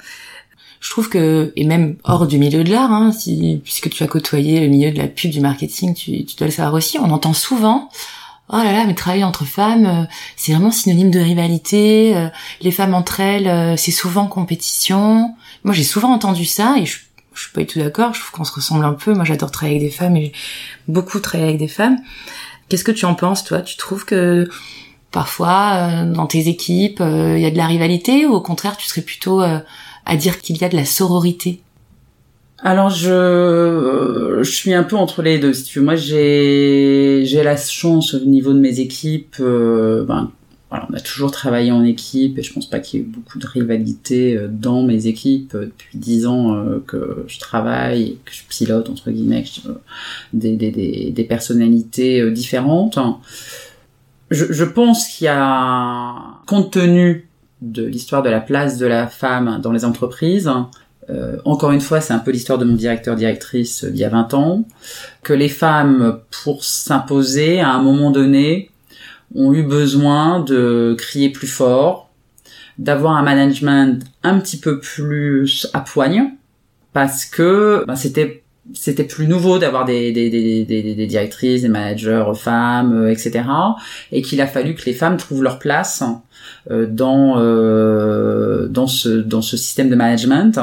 Je 0.81 0.89
trouve 0.91 1.09
que, 1.09 1.51
et 1.55 1.65
même 1.65 1.95
hors 2.03 2.27
du 2.27 2.37
milieu 2.37 2.63
de 2.63 2.71
l'art, 2.71 2.91
hein, 2.91 3.11
si, 3.11 3.59
puisque 3.63 3.89
tu 3.89 4.03
as 4.03 4.07
côtoyé 4.07 4.59
le 4.61 4.67
milieu 4.67 4.91
de 4.91 4.97
la 4.97 5.07
pub, 5.07 5.31
du 5.31 5.39
marketing, 5.39 5.95
tu, 5.95 6.25
tu 6.25 6.35
dois 6.35 6.47
le 6.47 6.53
savoir 6.53 6.75
aussi, 6.75 6.99
on 6.99 7.09
entend 7.09 7.33
souvent 7.33 7.89
oh 8.49 8.57
là 8.57 8.71
là, 8.71 8.85
mais 8.85 8.93
travailler 8.93 9.23
entre 9.23 9.45
femmes, 9.45 9.85
euh, 9.85 10.03
c'est 10.35 10.51
vraiment 10.53 10.71
synonyme 10.71 11.11
de 11.11 11.19
rivalité. 11.19 12.15
Euh, 12.15 12.27
les 12.61 12.71
femmes 12.71 12.93
entre 12.93 13.19
elles, 13.19 13.47
euh, 13.47 13.75
c'est 13.77 13.91
souvent 13.91 14.27
compétition. 14.27 15.35
Moi, 15.63 15.73
j'ai 15.73 15.83
souvent 15.83 16.13
entendu 16.13 16.45
ça 16.45 16.75
et 16.77 16.85
je, 16.85 16.99
je 17.33 17.41
suis 17.41 17.51
pas 17.51 17.61
du 17.61 17.67
tout 17.67 17.79
d'accord. 17.79 18.13
Je 18.13 18.19
trouve 18.19 18.31
qu'on 18.31 18.43
se 18.43 18.53
ressemble 18.53 18.85
un 18.85 18.93
peu. 18.93 19.13
Moi, 19.13 19.25
j'adore 19.25 19.51
travailler 19.51 19.77
avec 19.77 19.89
des 19.89 19.95
femmes 19.95 20.15
et 20.15 20.25
j'ai 20.25 20.31
beaucoup 20.87 21.19
travaillé 21.19 21.49
avec 21.49 21.59
des 21.59 21.67
femmes. 21.67 21.97
Qu'est-ce 22.69 22.83
que 22.83 22.91
tu 22.91 23.05
en 23.05 23.15
penses, 23.15 23.43
toi? 23.43 23.61
Tu 23.61 23.77
trouves 23.77 24.05
que 24.05 24.49
parfois, 25.11 26.03
dans 26.03 26.25
tes 26.25 26.47
équipes, 26.47 26.99
il 26.99 27.39
y 27.39 27.45
a 27.45 27.51
de 27.51 27.57
la 27.57 27.67
rivalité 27.67 28.25
ou 28.25 28.33
au 28.33 28.41
contraire, 28.41 28.75
tu 28.75 28.87
serais 28.87 29.01
plutôt 29.01 29.41
à 29.41 30.15
dire 30.15 30.41
qu'il 30.41 30.57
y 30.57 30.63
a 30.63 30.69
de 30.69 30.75
la 30.75 30.85
sororité? 30.85 31.61
Alors 32.65 32.89
je 32.89 34.39
je 34.41 34.51
suis 34.51 34.73
un 34.73 34.83
peu 34.83 34.97
entre 34.97 35.21
les 35.21 35.39
deux. 35.39 35.53
Si 35.53 35.63
tu 35.63 35.79
veux. 35.79 35.85
Moi 35.85 35.95
j'ai 35.95 37.21
j'ai 37.25 37.43
la 37.43 37.55
chance 37.55 38.13
au 38.15 38.19
niveau 38.25 38.53
de 38.53 38.59
mes 38.59 38.79
équipes, 38.79 39.35
euh, 39.39 40.03
ben, 40.03 40.31
on 40.71 40.93
a 40.93 40.99
toujours 40.99 41.31
travaillé 41.31 41.71
en 41.71 41.83
équipe 41.83 42.37
et 42.37 42.43
je 42.43 42.51
pense 42.51 42.69
pas 42.69 42.79
qu'il 42.79 42.99
y 42.99 43.03
ait 43.03 43.05
eu 43.05 43.09
beaucoup 43.09 43.39
de 43.39 43.47
rivalité 43.47 44.35
euh, 44.35 44.47
dans 44.49 44.83
mes 44.83 45.07
équipes 45.07 45.53
euh, 45.55 45.65
depuis 45.65 45.97
dix 45.97 46.25
ans 46.25 46.55
euh, 46.55 46.83
que 46.85 47.23
je 47.27 47.39
travaille, 47.39 48.17
que 48.25 48.33
je 48.33 48.41
pilote 48.49 48.89
entre 48.89 49.11
guillemets, 49.11 49.43
des, 50.33 50.55
des, 50.55 50.71
des, 50.71 51.11
des 51.11 51.23
personnalités 51.23 52.29
différentes. 52.31 52.97
Je, 54.31 54.51
je 54.51 54.63
pense 54.63 55.07
qu'il 55.07 55.25
y 55.25 55.29
a, 55.31 56.15
compte 56.47 56.71
tenu 56.71 57.29
de 57.61 57.85
l'histoire 57.85 58.23
de 58.23 58.29
la 58.29 58.41
place 58.41 58.77
de 58.77 58.85
la 58.87 59.07
femme 59.07 59.59
dans 59.61 59.71
les 59.71 59.85
entreprises, 59.85 60.51
euh, 61.09 61.37
encore 61.45 61.71
une 61.71 61.81
fois, 61.81 62.01
c'est 62.01 62.13
un 62.13 62.19
peu 62.19 62.31
l'histoire 62.31 62.57
de 62.57 62.65
mon 62.65 62.75
directeur-directrice 62.75 63.85
il 63.87 63.97
y 63.97 64.03
a 64.03 64.09
20 64.09 64.33
ans, 64.33 64.65
que 65.23 65.33
les 65.33 65.49
femmes, 65.49 66.19
pour 66.43 66.63
s'imposer, 66.63 67.59
à 67.59 67.69
un 67.69 67.81
moment 67.81 68.11
donné, 68.11 68.71
ont 69.35 69.53
eu 69.53 69.63
besoin 69.63 70.39
de 70.39 70.95
crier 70.97 71.29
plus 71.29 71.47
fort, 71.47 72.09
d'avoir 72.77 73.15
un 73.15 73.23
management 73.23 74.03
un 74.23 74.39
petit 74.39 74.57
peu 74.57 74.79
plus 74.79 75.67
à 75.73 75.81
poigne, 75.81 76.31
parce 76.93 77.25
que 77.25 77.83
ben, 77.87 77.95
c'était 77.95 78.44
c'était 78.73 79.03
plus 79.03 79.27
nouveau 79.27 79.59
d'avoir 79.59 79.85
des, 79.85 80.11
des, 80.11 80.29
des, 80.29 80.65
des, 80.65 81.07
directrices, 81.07 81.61
des 81.61 81.67
managers 81.67 82.31
femmes, 82.35 82.93
euh, 82.93 83.11
etc. 83.11 83.43
Et 84.11 84.21
qu'il 84.21 84.41
a 84.41 84.47
fallu 84.47 84.73
que 84.73 84.85
les 84.85 84.93
femmes 84.93 85.17
trouvent 85.17 85.43
leur 85.43 85.59
place 85.59 86.03
euh, 86.71 86.87
dans 86.87 87.35
euh, 87.37 88.67
dans 88.67 88.87
ce 88.87 89.09
dans 89.09 89.41
ce 89.43 89.55
système 89.55 89.89
de 89.89 89.95
management. 89.95 90.59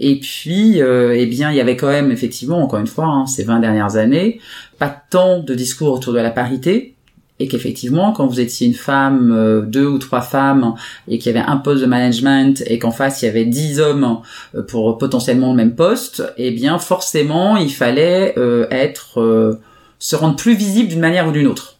Et 0.00 0.18
puis, 0.18 0.80
euh, 0.80 1.14
eh 1.14 1.26
bien, 1.26 1.50
il 1.50 1.56
y 1.56 1.60
avait 1.60 1.76
quand 1.76 1.88
même 1.88 2.10
effectivement, 2.10 2.62
encore 2.62 2.80
une 2.80 2.86
fois, 2.86 3.06
hein, 3.06 3.26
ces 3.26 3.44
20 3.44 3.60
dernières 3.60 3.96
années, 3.96 4.40
pas 4.78 4.88
tant 5.10 5.40
de 5.40 5.54
discours 5.54 5.92
autour 5.92 6.14
de 6.14 6.20
la 6.20 6.30
parité 6.30 6.95
et 7.38 7.48
qu'effectivement, 7.48 8.12
quand 8.12 8.26
vous 8.26 8.40
étiez 8.40 8.66
une 8.66 8.74
femme, 8.74 9.32
euh, 9.32 9.60
deux 9.60 9.86
ou 9.86 9.98
trois 9.98 10.22
femmes, 10.22 10.74
et 11.08 11.18
qu'il 11.18 11.34
y 11.34 11.36
avait 11.36 11.46
un 11.46 11.58
poste 11.58 11.82
de 11.82 11.86
management, 11.86 12.62
et 12.66 12.78
qu'en 12.78 12.90
face 12.90 13.22
il 13.22 13.26
y 13.26 13.28
avait 13.28 13.44
dix 13.44 13.78
hommes 13.78 14.20
euh, 14.54 14.62
pour 14.62 14.96
potentiellement 14.98 15.50
le 15.50 15.56
même 15.56 15.74
poste, 15.74 16.22
eh 16.38 16.50
bien 16.50 16.78
forcément, 16.78 17.56
il 17.56 17.72
fallait 17.72 18.34
euh, 18.38 18.66
être 18.70 19.58
se 19.98 20.16
rendre 20.16 20.36
plus 20.36 20.54
visible 20.54 20.88
d'une 20.88 21.00
manière 21.00 21.28
ou 21.28 21.32
d'une 21.32 21.46
autre. 21.46 21.76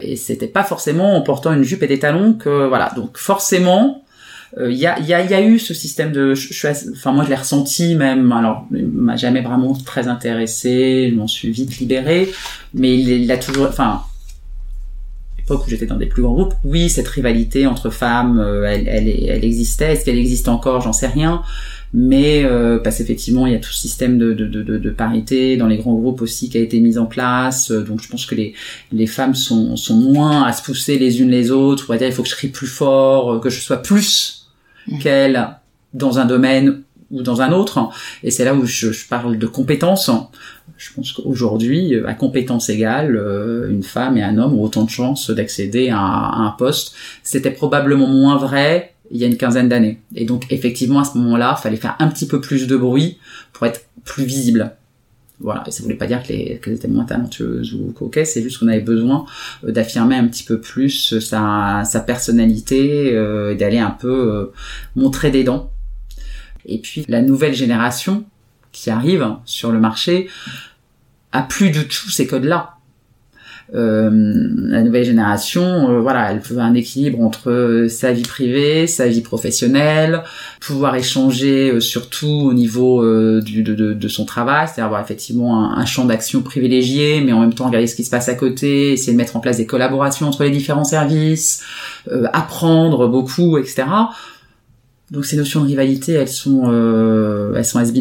Et 0.00 0.16
c'était 0.16 0.46
pas 0.46 0.64
forcément 0.64 1.16
en 1.16 1.20
portant 1.20 1.52
une 1.52 1.62
jupe 1.62 1.82
et 1.82 1.86
des 1.86 1.98
talons 1.98 2.32
que 2.32 2.66
voilà. 2.66 2.90
Donc 2.96 3.18
forcément, 3.18 4.04
il 4.58 4.72
y, 4.72 4.86
a, 4.86 4.98
y, 4.98 5.12
a, 5.12 5.22
y, 5.22 5.34
a, 5.34 5.42
eu 5.42 5.58
ce 5.58 5.74
système 5.74 6.10
de, 6.10 6.34
enfin 6.92 7.12
moi 7.12 7.22
je 7.24 7.28
l'ai 7.28 7.36
ressenti 7.36 7.94
même. 7.94 8.32
Alors, 8.32 8.66
il 8.74 8.86
m'a 8.86 9.16
jamais 9.16 9.42
vraiment 9.42 9.74
très 9.74 10.08
intéressé, 10.08 11.10
je 11.10 11.16
m'en 11.16 11.28
suis 11.28 11.50
vite 11.50 11.78
libérée, 11.78 12.32
mais 12.72 12.98
il, 12.98 13.08
il 13.10 13.30
a 13.30 13.36
toujours, 13.36 13.66
enfin 13.68 14.02
où 15.56 15.68
j'étais 15.68 15.86
dans 15.86 15.96
des 15.96 16.06
plus 16.06 16.22
grands 16.22 16.34
groupes, 16.34 16.54
oui, 16.64 16.88
cette 16.88 17.08
rivalité 17.08 17.66
entre 17.66 17.90
femmes, 17.90 18.38
euh, 18.38 18.64
elle, 18.64 18.88
elle, 18.88 19.08
elle, 19.08 19.44
existait. 19.44 19.92
Est-ce 19.92 20.04
qu'elle 20.04 20.18
existe 20.18 20.48
encore? 20.48 20.80
J'en 20.80 20.92
sais 20.92 21.06
rien. 21.06 21.42
Mais 21.92 22.44
euh, 22.44 22.78
parce 22.78 22.98
qu'effectivement, 22.98 23.46
il 23.46 23.52
y 23.52 23.56
a 23.56 23.58
tout 23.58 23.72
ce 23.72 23.80
système 23.80 24.16
de, 24.16 24.32
de, 24.32 24.46
de, 24.46 24.78
de, 24.78 24.90
parité 24.90 25.56
dans 25.56 25.66
les 25.66 25.76
grands 25.76 25.94
groupes 25.94 26.22
aussi 26.22 26.48
qui 26.48 26.56
a 26.56 26.60
été 26.60 26.78
mis 26.78 26.98
en 26.98 27.06
place. 27.06 27.72
Euh, 27.72 27.82
donc, 27.82 28.00
je 28.00 28.08
pense 28.08 28.26
que 28.26 28.36
les, 28.36 28.54
les 28.92 29.06
femmes 29.06 29.34
sont, 29.34 29.76
sont 29.76 29.96
moins 29.96 30.44
à 30.44 30.52
se 30.52 30.62
pousser 30.62 30.98
les 30.98 31.20
unes 31.20 31.30
les 31.30 31.50
autres. 31.50 31.86
On 31.88 31.92
va 31.92 31.98
dire, 31.98 32.06
il 32.06 32.12
faut 32.12 32.22
que 32.22 32.28
je 32.28 32.36
crie 32.36 32.48
plus 32.48 32.68
fort, 32.68 33.40
que 33.40 33.50
je 33.50 33.60
sois 33.60 33.82
plus 33.82 34.48
mmh. 34.86 34.98
qu'elle 35.00 35.48
dans 35.92 36.20
un 36.20 36.26
domaine 36.26 36.82
ou 37.10 37.22
dans 37.22 37.42
un 37.42 37.52
autre. 37.52 37.90
Et 38.22 38.30
c'est 38.30 38.44
là 38.44 38.54
où 38.54 38.64
je, 38.64 38.92
je 38.92 39.08
parle 39.08 39.38
de 39.38 39.46
compétences 39.46 40.10
je 40.80 40.94
pense 40.94 41.12
qu'aujourd'hui, 41.12 41.94
à 42.06 42.14
compétence 42.14 42.70
égale, 42.70 43.14
euh, 43.14 43.68
une 43.68 43.82
femme 43.82 44.16
et 44.16 44.22
un 44.22 44.38
homme 44.38 44.54
ont 44.54 44.62
autant 44.62 44.84
de 44.84 44.88
chances 44.88 45.30
d'accéder 45.30 45.90
à, 45.90 45.98
un 45.98 46.50
poste. 46.52 46.94
C'était 47.22 47.50
probablement 47.50 48.06
moins 48.06 48.38
vrai 48.38 48.94
il 49.10 49.18
y 49.18 49.24
a 49.24 49.26
une 49.26 49.36
quinzaine 49.36 49.68
d'années. 49.68 50.00
Et 50.14 50.24
donc 50.24 50.46
effectivement 50.50 51.00
à 51.00 51.04
ce 51.04 51.18
moment-là, 51.18 51.54
fallait 51.56 51.76
faire 51.76 51.96
un 51.98 52.08
petit 52.08 52.26
peu 52.26 52.40
plus 52.40 52.66
de 52.66 52.76
bruit 52.76 53.18
pour 53.52 53.66
être 53.66 53.82
plus 54.04 54.24
visible. 54.24 54.72
Voilà, 55.40 55.64
et 55.66 55.70
ça 55.70 55.82
voulait 55.82 55.96
pas 55.96 56.06
dire 56.06 56.22
qu'elles 56.22 56.74
étaient 56.74 56.88
moins 56.88 57.04
talentueuses 57.04 57.74
ou 57.74 57.92
coquettes, 57.92 58.26
c'est 58.26 58.42
juste 58.42 58.58
qu'on 58.58 58.68
avait 58.68 58.80
besoin 58.80 59.24
euh, 59.64 59.72
d'affirmer 59.72 60.14
un 60.14 60.28
petit 60.28 60.44
peu 60.44 60.60
plus 60.60 61.18
sa, 61.18 61.82
sa 61.84 62.00
personnalité, 62.00 63.14
euh, 63.14 63.54
d'aller 63.54 63.78
un 63.78 63.90
peu 63.90 64.32
euh, 64.32 64.52
montrer 64.96 65.30
des 65.30 65.44
dents. 65.44 65.70
Et 66.66 66.78
puis 66.78 67.04
la 67.08 67.22
nouvelle 67.22 67.54
génération 67.54 68.24
qui 68.72 68.90
arrive 68.90 69.36
sur 69.44 69.72
le 69.72 69.80
marché, 69.80 70.28
a 71.32 71.42
plus 71.42 71.70
du 71.70 71.86
tout 71.86 72.10
ces 72.10 72.26
codes-là. 72.26 72.74
Euh, 73.72 74.10
la 74.56 74.82
nouvelle 74.82 75.04
génération, 75.04 75.90
euh, 75.90 76.00
voilà, 76.00 76.32
elle 76.32 76.40
veut 76.40 76.58
un 76.58 76.74
équilibre 76.74 77.20
entre 77.20 77.86
sa 77.88 78.10
vie 78.10 78.24
privée, 78.24 78.88
sa 78.88 79.06
vie 79.06 79.20
professionnelle, 79.20 80.24
pouvoir 80.60 80.96
échanger 80.96 81.70
euh, 81.70 81.78
surtout 81.78 82.26
au 82.26 82.52
niveau 82.52 83.04
de, 83.04 83.40
de, 83.94 84.08
son 84.08 84.24
travail, 84.24 84.66
c'est-à-dire 84.66 84.86
avoir 84.86 85.00
effectivement 85.00 85.72
un, 85.72 85.86
champ 85.86 86.04
d'action 86.04 86.42
privilégié, 86.42 87.20
mais 87.20 87.32
en 87.32 87.40
même 87.40 87.54
temps 87.54 87.66
regarder 87.66 87.86
ce 87.86 87.94
qui 87.94 88.02
se 88.02 88.10
passe 88.10 88.28
à 88.28 88.34
côté, 88.34 88.94
essayer 88.94 89.12
de 89.12 89.16
mettre 89.16 89.36
en 89.36 89.40
place 89.40 89.58
des 89.58 89.66
collaborations 89.66 90.26
entre 90.26 90.42
les 90.42 90.50
différents 90.50 90.82
services, 90.82 91.62
apprendre 92.32 93.06
beaucoup, 93.06 93.56
etc. 93.56 93.84
Donc 95.10 95.24
ces 95.24 95.36
notions 95.36 95.60
de 95.60 95.66
rivalité, 95.66 96.12
elles 96.12 96.28
sont, 96.28 96.64
elles 97.56 97.64
sont 97.64 97.78
has 97.78 97.92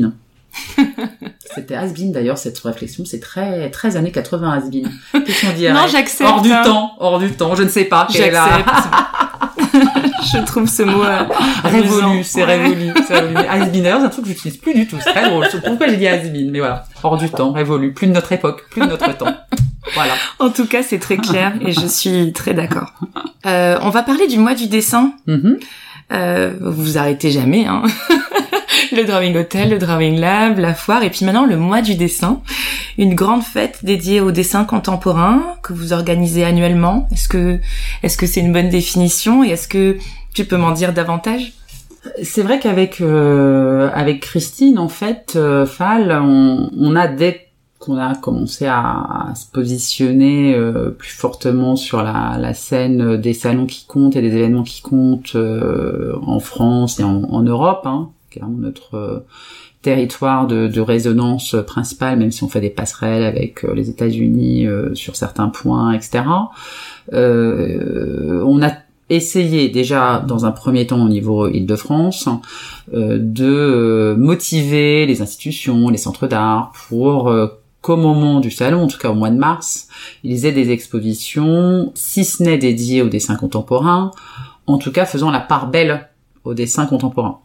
C'était 1.55 1.75
Asbin 1.75 2.11
d'ailleurs 2.11 2.37
cette 2.37 2.59
réflexion, 2.59 3.05
c'est 3.05 3.19
très 3.19 3.69
très 3.71 3.97
années 3.97 4.11
80 4.11 4.51
Asbin. 4.51 4.89
Qu'est-ce 5.11 5.45
qu'on 5.45 5.53
dirait 5.53 5.73
Non, 5.73 5.87
j'accepte. 5.87 6.29
Hors 6.29 6.41
du 6.41 6.49
temps, 6.49 6.91
hors 6.99 7.19
du 7.19 7.31
temps, 7.31 7.55
je 7.55 7.63
ne 7.63 7.69
sais 7.69 7.85
pas. 7.85 8.07
J'accepte. 8.09 8.69
je 10.33 10.45
trouve 10.45 10.67
ce 10.67 10.83
mot 10.83 11.03
euh, 11.03 11.23
révolu, 11.63 12.23
c'est 12.23 12.43
révolu, 12.43 12.91
c'est 13.07 13.33
d'ailleurs, 13.81 13.99
c'est 13.99 14.05
un 14.05 14.09
truc 14.09 14.25
que 14.25 14.31
j'utilise 14.31 14.57
plus 14.57 14.73
du 14.73 14.87
tout, 14.87 14.97
c'est 15.03 15.11
très 15.11 15.29
drôle. 15.29 15.47
Pourquoi 15.65 15.87
j'ai 15.87 15.97
dit 15.97 16.07
Asbin 16.07 16.49
Mais 16.51 16.59
voilà, 16.59 16.85
hors 17.03 17.17
du 17.17 17.29
temps, 17.29 17.51
révolu, 17.51 17.93
plus 17.93 18.07
de 18.07 18.13
notre 18.13 18.31
époque, 18.31 18.65
plus 18.69 18.81
de 18.81 18.87
notre 18.87 19.15
temps. 19.17 19.33
Voilà. 19.95 20.13
En 20.37 20.49
tout 20.49 20.67
cas, 20.67 20.83
c'est 20.83 20.99
très 20.99 21.17
clair 21.17 21.53
et 21.61 21.71
je 21.71 21.85
suis 21.87 22.31
très 22.33 22.53
d'accord. 22.53 22.93
Euh, 23.45 23.77
on 23.81 23.89
va 23.89 24.03
parler 24.03 24.27
du 24.27 24.37
mois 24.37 24.53
du 24.53 24.67
dessin. 24.67 25.13
Mm-hmm. 25.27 25.59
Euh, 26.11 26.53
vous 26.61 26.97
arrêtez 26.97 27.31
jamais, 27.31 27.65
hein. 27.65 27.83
Le 28.91 29.03
Drawing 29.03 29.35
Hotel, 29.37 29.69
le 29.69 29.77
Drawing 29.77 30.19
Lab, 30.19 30.57
la 30.57 30.73
foire, 30.73 31.03
et 31.03 31.11
puis 31.11 31.23
maintenant 31.23 31.45
le 31.45 31.57
mois 31.57 31.81
du 31.81 31.95
dessin, 31.95 32.41
une 32.97 33.13
grande 33.13 33.43
fête 33.43 33.79
dédiée 33.83 34.19
au 34.19 34.31
dessin 34.31 34.63
contemporain 34.63 35.57
que 35.61 35.73
vous 35.73 35.93
organisez 35.93 36.43
annuellement. 36.43 37.07
Est-ce 37.11 37.27
que 37.27 37.59
est-ce 38.01 38.17
que 38.17 38.25
c'est 38.25 38.39
une 38.39 38.51
bonne 38.51 38.69
définition 38.69 39.43
et 39.43 39.49
est-ce 39.49 39.67
que 39.67 39.97
tu 40.33 40.45
peux 40.45 40.57
m'en 40.57 40.71
dire 40.71 40.93
davantage? 40.93 41.53
C'est 42.23 42.41
vrai 42.41 42.59
qu'avec 42.59 43.01
euh, 43.01 43.91
avec 43.93 44.21
Christine 44.21 44.79
en 44.79 44.89
fait 44.89 45.33
euh, 45.35 45.65
Fall 45.65 46.11
on, 46.11 46.69
on 46.75 46.95
a 46.95 47.07
dès 47.07 47.48
qu'on 47.79 47.97
a 47.97 48.15
commencé 48.15 48.65
à, 48.67 49.33
se 49.35 49.49
positionner 49.51 50.53
euh, 50.53 50.89
plus 50.89 51.11
fortement 51.11 51.75
sur 51.75 52.03
la, 52.03 52.37
la, 52.37 52.53
scène 52.53 53.17
des 53.17 53.33
salons 53.33 53.65
qui 53.65 53.85
comptent 53.85 54.15
et 54.15 54.21
des 54.21 54.35
événements 54.35 54.63
qui 54.63 54.81
comptent 54.81 55.37
en 55.37 56.39
France 56.39 56.99
et 56.99 57.03
en, 57.03 57.23
en 57.23 57.41
Europe 57.41 57.85
hein, 57.85 58.09
notre 58.47 58.95
euh, 58.95 59.19
territoire 59.81 60.47
de, 60.47 60.67
de, 60.67 60.81
résonance 60.81 61.55
principale, 61.65 62.19
même 62.19 62.31
si 62.31 62.43
on 62.43 62.49
fait 62.49 62.61
des 62.61 62.69
passerelles 62.69 63.23
avec 63.23 63.63
euh, 63.63 63.73
les 63.73 63.89
États-Unis 63.89 64.67
euh, 64.67 64.93
sur 64.93 65.15
certains 65.15 65.49
points, 65.49 65.93
etc. 65.93 66.23
on 67.11 68.61
a 68.61 68.71
essayé 69.09 69.69
déjà 69.69 70.19
dans 70.19 70.45
un 70.45 70.51
premier 70.51 70.85
temps 70.85 71.03
au 71.03 71.09
niveau 71.09 71.47
Île-de-France 71.47 72.29
de 72.93 74.13
motiver 74.15 75.07
les 75.07 75.23
institutions, 75.23 75.89
les 75.89 75.97
centres 75.97 76.27
d'art 76.27 76.71
pour 76.87 77.33
qu'au 77.81 77.95
moment 77.95 78.39
du 78.39 78.51
salon, 78.51 78.83
en 78.83 78.87
tout 78.87 78.97
cas 78.97 79.09
au 79.09 79.15
mois 79.15 79.29
de 79.29 79.37
mars, 79.37 79.87
ils 80.23 80.45
aient 80.45 80.51
des 80.51 80.71
expositions, 80.71 81.91
si 81.95 82.25
ce 82.25 82.43
n'est 82.43 82.57
dédiées 82.57 83.01
au 83.01 83.09
dessin 83.09 83.35
contemporain, 83.35 84.11
en 84.67 84.77
tout 84.77 84.91
cas 84.91 85.05
faisant 85.05 85.31
la 85.31 85.39
part 85.39 85.67
belle 85.67 86.09
au 86.43 86.53
dessin 86.53 86.85
contemporain 86.85 87.39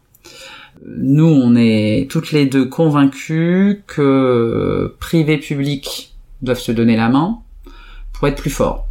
nous, 0.87 1.27
on 1.27 1.55
est 1.57 2.11
toutes 2.11 2.33
les 2.33 2.47
deux 2.47 2.67
convaincus 2.67 3.79
que 3.87 4.95
privé 5.01 5.39
public 5.39 6.15
doivent 6.43 6.59
se 6.59 6.73
donner 6.73 6.97
la 6.97 7.09
main 7.09 7.39
pour 8.13 8.29
être 8.29 8.37
plus 8.37 8.51
forts. 8.51 8.87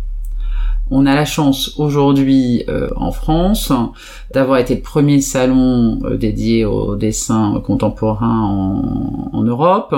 On 0.91 1.05
a 1.05 1.15
la 1.15 1.25
chance 1.25 1.79
aujourd'hui 1.79 2.63
euh, 2.67 2.89
en 2.97 3.11
France 3.11 3.71
d'avoir 4.33 4.59
été 4.59 4.75
le 4.75 4.81
premier 4.81 5.21
salon 5.21 5.99
euh, 6.03 6.17
dédié 6.17 6.65
au 6.65 6.95
dessin 6.95 7.61
contemporain 7.65 8.41
en, 9.31 9.43
Europe, 9.43 9.95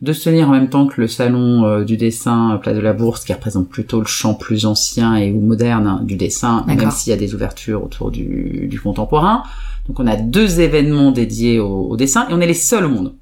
de 0.00 0.12
se 0.12 0.24
tenir 0.24 0.48
en 0.48 0.52
même 0.52 0.68
temps 0.68 0.86
que 0.86 1.00
le 1.00 1.08
salon 1.08 1.64
euh, 1.64 1.84
du 1.84 1.96
dessin 1.96 2.58
Place 2.62 2.76
de 2.76 2.80
la 2.80 2.92
Bourse 2.92 3.24
qui 3.24 3.32
représente 3.32 3.68
plutôt 3.68 4.00
le 4.00 4.06
champ 4.06 4.34
plus 4.34 4.66
ancien 4.66 5.16
et 5.16 5.32
ou 5.32 5.40
moderne 5.40 6.00
du 6.04 6.16
dessin, 6.16 6.64
même 6.66 6.90
s'il 6.90 7.10
y 7.10 7.14
a 7.14 7.18
des 7.18 7.34
ouvertures 7.34 7.84
autour 7.84 8.10
du, 8.10 8.66
du 8.70 8.80
contemporain. 8.80 9.42
Donc 9.88 10.00
on 10.00 10.06
a 10.06 10.16
deux 10.16 10.60
événements 10.60 11.10
dédiés 11.10 11.58
au, 11.58 11.96
dessin 11.96 12.26
et 12.28 12.34
on 12.34 12.40
est 12.40 12.46
les 12.46 12.54
seuls 12.54 12.84
au 12.84 12.90
monde. 12.90 13.14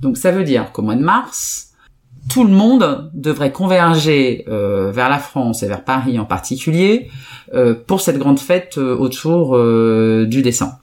Donc 0.00 0.16
ça 0.16 0.30
veut 0.30 0.44
dire 0.44 0.72
qu'au 0.72 0.82
mois 0.82 0.96
de 0.96 1.04
mars, 1.04 1.65
tout 2.28 2.44
le 2.44 2.50
monde 2.50 3.10
devrait 3.14 3.52
converger 3.52 4.44
euh, 4.48 4.90
vers 4.92 5.08
la 5.08 5.18
France 5.18 5.62
et 5.62 5.68
vers 5.68 5.84
Paris 5.84 6.18
en 6.18 6.24
particulier 6.24 7.08
euh, 7.54 7.74
pour 7.74 8.00
cette 8.00 8.18
grande 8.18 8.40
fête 8.40 8.78
euh, 8.78 8.96
autour 8.96 9.56
du 10.26 10.42
dessin. 10.42 10.78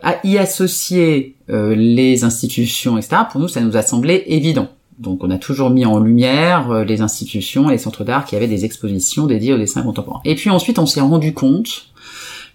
À 0.00 0.16
y 0.24 0.38
associer 0.38 1.34
les 1.48 2.22
institutions, 2.22 2.98
etc., 2.98 3.22
pour 3.32 3.40
nous, 3.40 3.48
ça 3.48 3.60
nous 3.60 3.76
a 3.76 3.82
semblé 3.82 4.22
évident. 4.26 4.68
Donc 4.98 5.24
on 5.24 5.30
a 5.30 5.38
toujours 5.38 5.70
mis 5.70 5.84
en 5.84 5.98
lumière 5.98 6.84
les 6.84 7.00
institutions 7.00 7.68
et 7.68 7.72
les 7.72 7.78
centres 7.78 8.04
d'art 8.04 8.24
qui 8.24 8.36
avaient 8.36 8.46
des 8.46 8.64
expositions 8.64 9.26
dédiées 9.26 9.54
au 9.54 9.58
dessin 9.58 9.82
contemporain. 9.82 10.20
Et 10.24 10.36
puis 10.36 10.50
ensuite, 10.50 10.78
on 10.78 10.86
s'est 10.86 11.00
rendu 11.00 11.34
compte 11.34 11.88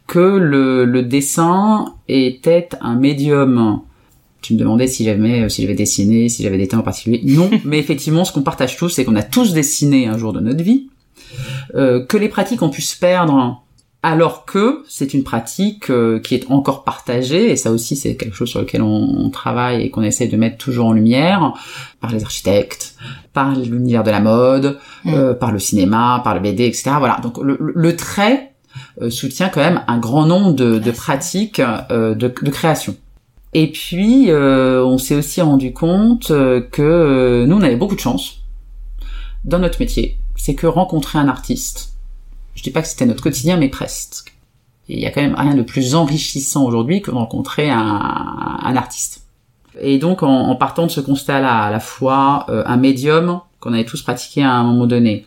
que 0.08 0.20
le, 0.20 0.86
le 0.86 1.04
dessin 1.04 1.96
était 2.08 2.70
un 2.80 2.96
médium 2.96 3.82
tu 4.44 4.54
me 4.54 4.60
demandais 4.60 4.88
si 4.88 5.06
j'avais 5.06 5.50
si 5.50 5.64
j'avais 5.64 5.74
dessiné, 5.74 6.30
si 6.30 6.44
j'avais 6.44 6.58
des 6.58 6.68
thèmes 6.68 6.82
en 6.82 6.84
particulier. 6.84 7.22
Non, 7.24 7.50
mais 7.64 7.80
effectivement, 7.80 8.26
ce 8.26 8.32
qu'on 8.32 8.44
partage 8.44 8.78
tous, 8.78 8.90
c'est 8.90 9.06
qu'on 9.06 9.16
a 9.16 9.24
tous 9.24 9.54
dessiné 9.54 10.08
un 10.08 10.18
jour 10.18 10.34
de 10.34 10.42
notre 10.42 10.62
vie, 10.62 10.90
euh, 11.76 12.06
que 12.06 12.18
les 12.18 12.30
pratiques 12.30 12.62
ont 12.62 12.70
pu 12.70 12.82
se 12.82 13.00
perdre, 13.00 13.64
alors 14.04 14.44
que 14.44 14.84
c'est 14.90 15.14
une 15.14 15.24
pratique 15.24 15.90
euh, 15.90 16.20
qui 16.20 16.36
est 16.36 16.52
encore 16.52 16.84
partagée, 16.84 17.52
et 17.52 17.56
ça 17.56 17.72
aussi 17.72 17.96
c'est 17.96 18.16
quelque 18.16 18.36
chose 18.36 18.50
sur 18.50 18.60
lequel 18.60 18.82
on, 18.82 19.30
travaille 19.30 19.82
et 19.82 19.90
qu'on 19.90 20.04
essaie 20.04 20.28
de 20.28 20.36
mettre 20.36 20.58
toujours 20.58 20.88
en 20.88 20.92
lumière 20.92 21.54
par 22.02 22.12
les 22.12 22.22
architectes, 22.24 22.96
par 23.32 23.56
l'univers 23.56 24.04
de 24.04 24.12
la 24.12 24.20
mode, 24.20 24.78
mm. 25.06 25.14
euh, 25.14 25.34
par 25.34 25.54
le 25.54 25.60
cinéma, 25.60 26.20
par 26.22 26.36
le 26.36 26.42
BD, 26.42 26.66
etc. 26.66 26.92
Voilà. 27.00 27.20
Donc 27.24 27.38
le, 27.42 27.96
trait 27.96 28.52
soutient 29.10 29.50
quand 29.50 29.62
même 29.62 29.84
un 29.88 30.00
grand 30.00 30.26
nombre 30.26 30.52
de, 30.52 30.80
de 30.80 30.92
pratiques 30.92 31.62
de, 31.62 32.14
de 32.14 32.50
création. 32.50 32.96
Et 33.54 33.72
puis, 33.72 34.32
euh, 34.32 34.84
on 34.84 34.98
s'est 34.98 35.16
aussi 35.16 35.42
rendu 35.42 35.74
compte 35.74 36.32
euh, 36.32 36.60
que 36.60 36.82
euh, 36.82 37.46
nous, 37.46 37.56
on 37.56 37.62
avait 37.62 37.76
beaucoup 37.76 37.96
de 37.96 38.00
chance 38.00 38.40
dans 39.46 39.60
notre 39.60 39.80
métier. 39.80 40.18
C'est 40.36 40.56
que 40.56 40.66
rencontrer 40.66 41.20
un 41.20 41.28
artiste, 41.28 41.94
je 42.56 42.64
dis 42.64 42.72
pas 42.72 42.82
que 42.82 42.88
c'était 42.88 43.06
notre 43.06 43.22
quotidien, 43.22 43.58
mais 43.58 43.70
presque. 43.70 44.34
Il 44.90 45.00
y 45.00 45.06
a 45.06 45.12
quand 45.12 45.22
même 45.22 45.36
rien 45.36 45.54
de 45.54 45.62
plus 45.62 45.96
enrichissant 45.96 46.66
aujourd'hui 46.66 47.02
que 47.02 47.12
rencontrer 47.12 47.70
un, 47.70 48.76
artiste. 48.76 49.26
Et 49.80 49.98
donc, 49.98 50.24
en, 50.24 50.54
partant 50.56 50.86
de 50.86 50.92
ce 50.92 51.00
constat-là, 51.00 51.64
à 51.64 51.72
la 51.72 51.80
fois 51.80 52.48
un 52.50 52.76
médium 52.76 53.40
qu'on 53.62 53.72
avait 53.72 53.86
tous 53.86 54.02
pratiqué 54.02 54.44
à 54.44 54.52
un 54.52 54.64
moment 54.64 54.86
donné, 54.86 55.26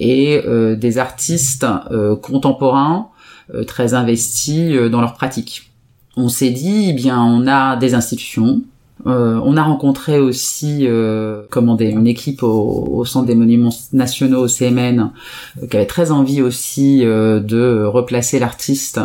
et 0.00 0.40
des 0.78 0.96
artistes 0.96 1.66
contemporains 2.22 3.10
très 3.66 3.92
investis 3.92 4.74
dans 4.90 5.02
leur 5.02 5.12
pratique 5.12 5.70
on 6.16 6.28
s'est 6.28 6.50
dit, 6.50 6.88
eh 6.90 6.92
bien, 6.92 7.22
on 7.22 7.46
a 7.46 7.76
des 7.76 7.94
institutions. 7.94 8.62
Euh, 9.06 9.38
on 9.44 9.56
a 9.56 9.62
rencontré 9.62 10.18
aussi 10.18 10.86
euh, 10.86 11.42
comment 11.50 11.76
une 11.76 12.06
équipe 12.06 12.42
au, 12.42 13.04
Centre 13.04 13.26
des 13.26 13.34
Monuments 13.34 13.74
Nationaux 13.92 14.44
au 14.44 14.48
CMN 14.48 15.10
euh, 15.62 15.66
qui 15.66 15.76
avait 15.76 15.86
très 15.86 16.10
envie 16.10 16.40
aussi 16.40 17.04
euh, 17.04 17.38
de 17.38 17.84
replacer 17.84 18.38
l'artiste 18.38 19.00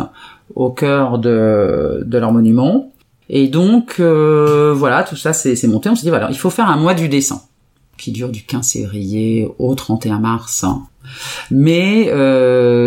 au 0.56 0.70
cœur 0.70 1.18
de, 1.18 2.02
de 2.04 2.18
leur 2.18 2.32
monument. 2.32 2.90
Et 3.28 3.48
donc 3.48 4.00
voilà, 4.00 5.04
tout 5.04 5.16
ça 5.16 5.32
c'est 5.32 5.66
monté. 5.66 5.88
On 5.88 5.94
s'est 5.94 6.02
dit 6.02 6.10
voilà, 6.10 6.28
il 6.30 6.36
faut 6.36 6.50
faire 6.50 6.68
un 6.68 6.76
mois 6.76 6.94
du 6.94 7.08
dessin 7.08 7.42
qui 7.96 8.10
dure 8.10 8.30
du 8.30 8.42
15 8.42 8.72
février 8.72 9.48
au 9.58 9.74
31 9.74 10.18
mars. 10.18 10.64
Mais 11.50 12.10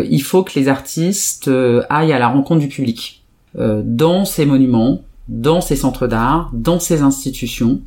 il 0.08 0.22
faut 0.22 0.44
que 0.44 0.60
les 0.60 0.68
artistes 0.68 1.50
aillent 1.90 2.14
à 2.14 2.20
la 2.20 2.28
rencontre 2.28 2.60
du 2.60 2.68
public. 2.68 3.25
Euh, 3.58 3.82
dans 3.86 4.26
ces 4.26 4.46
monuments, 4.46 5.02
dans 5.28 5.62
ces 5.62 5.76
centres 5.76 6.08
d'art, 6.08 6.52
dans 6.54 6.80
ces 6.80 7.02
institutions, 7.02 7.82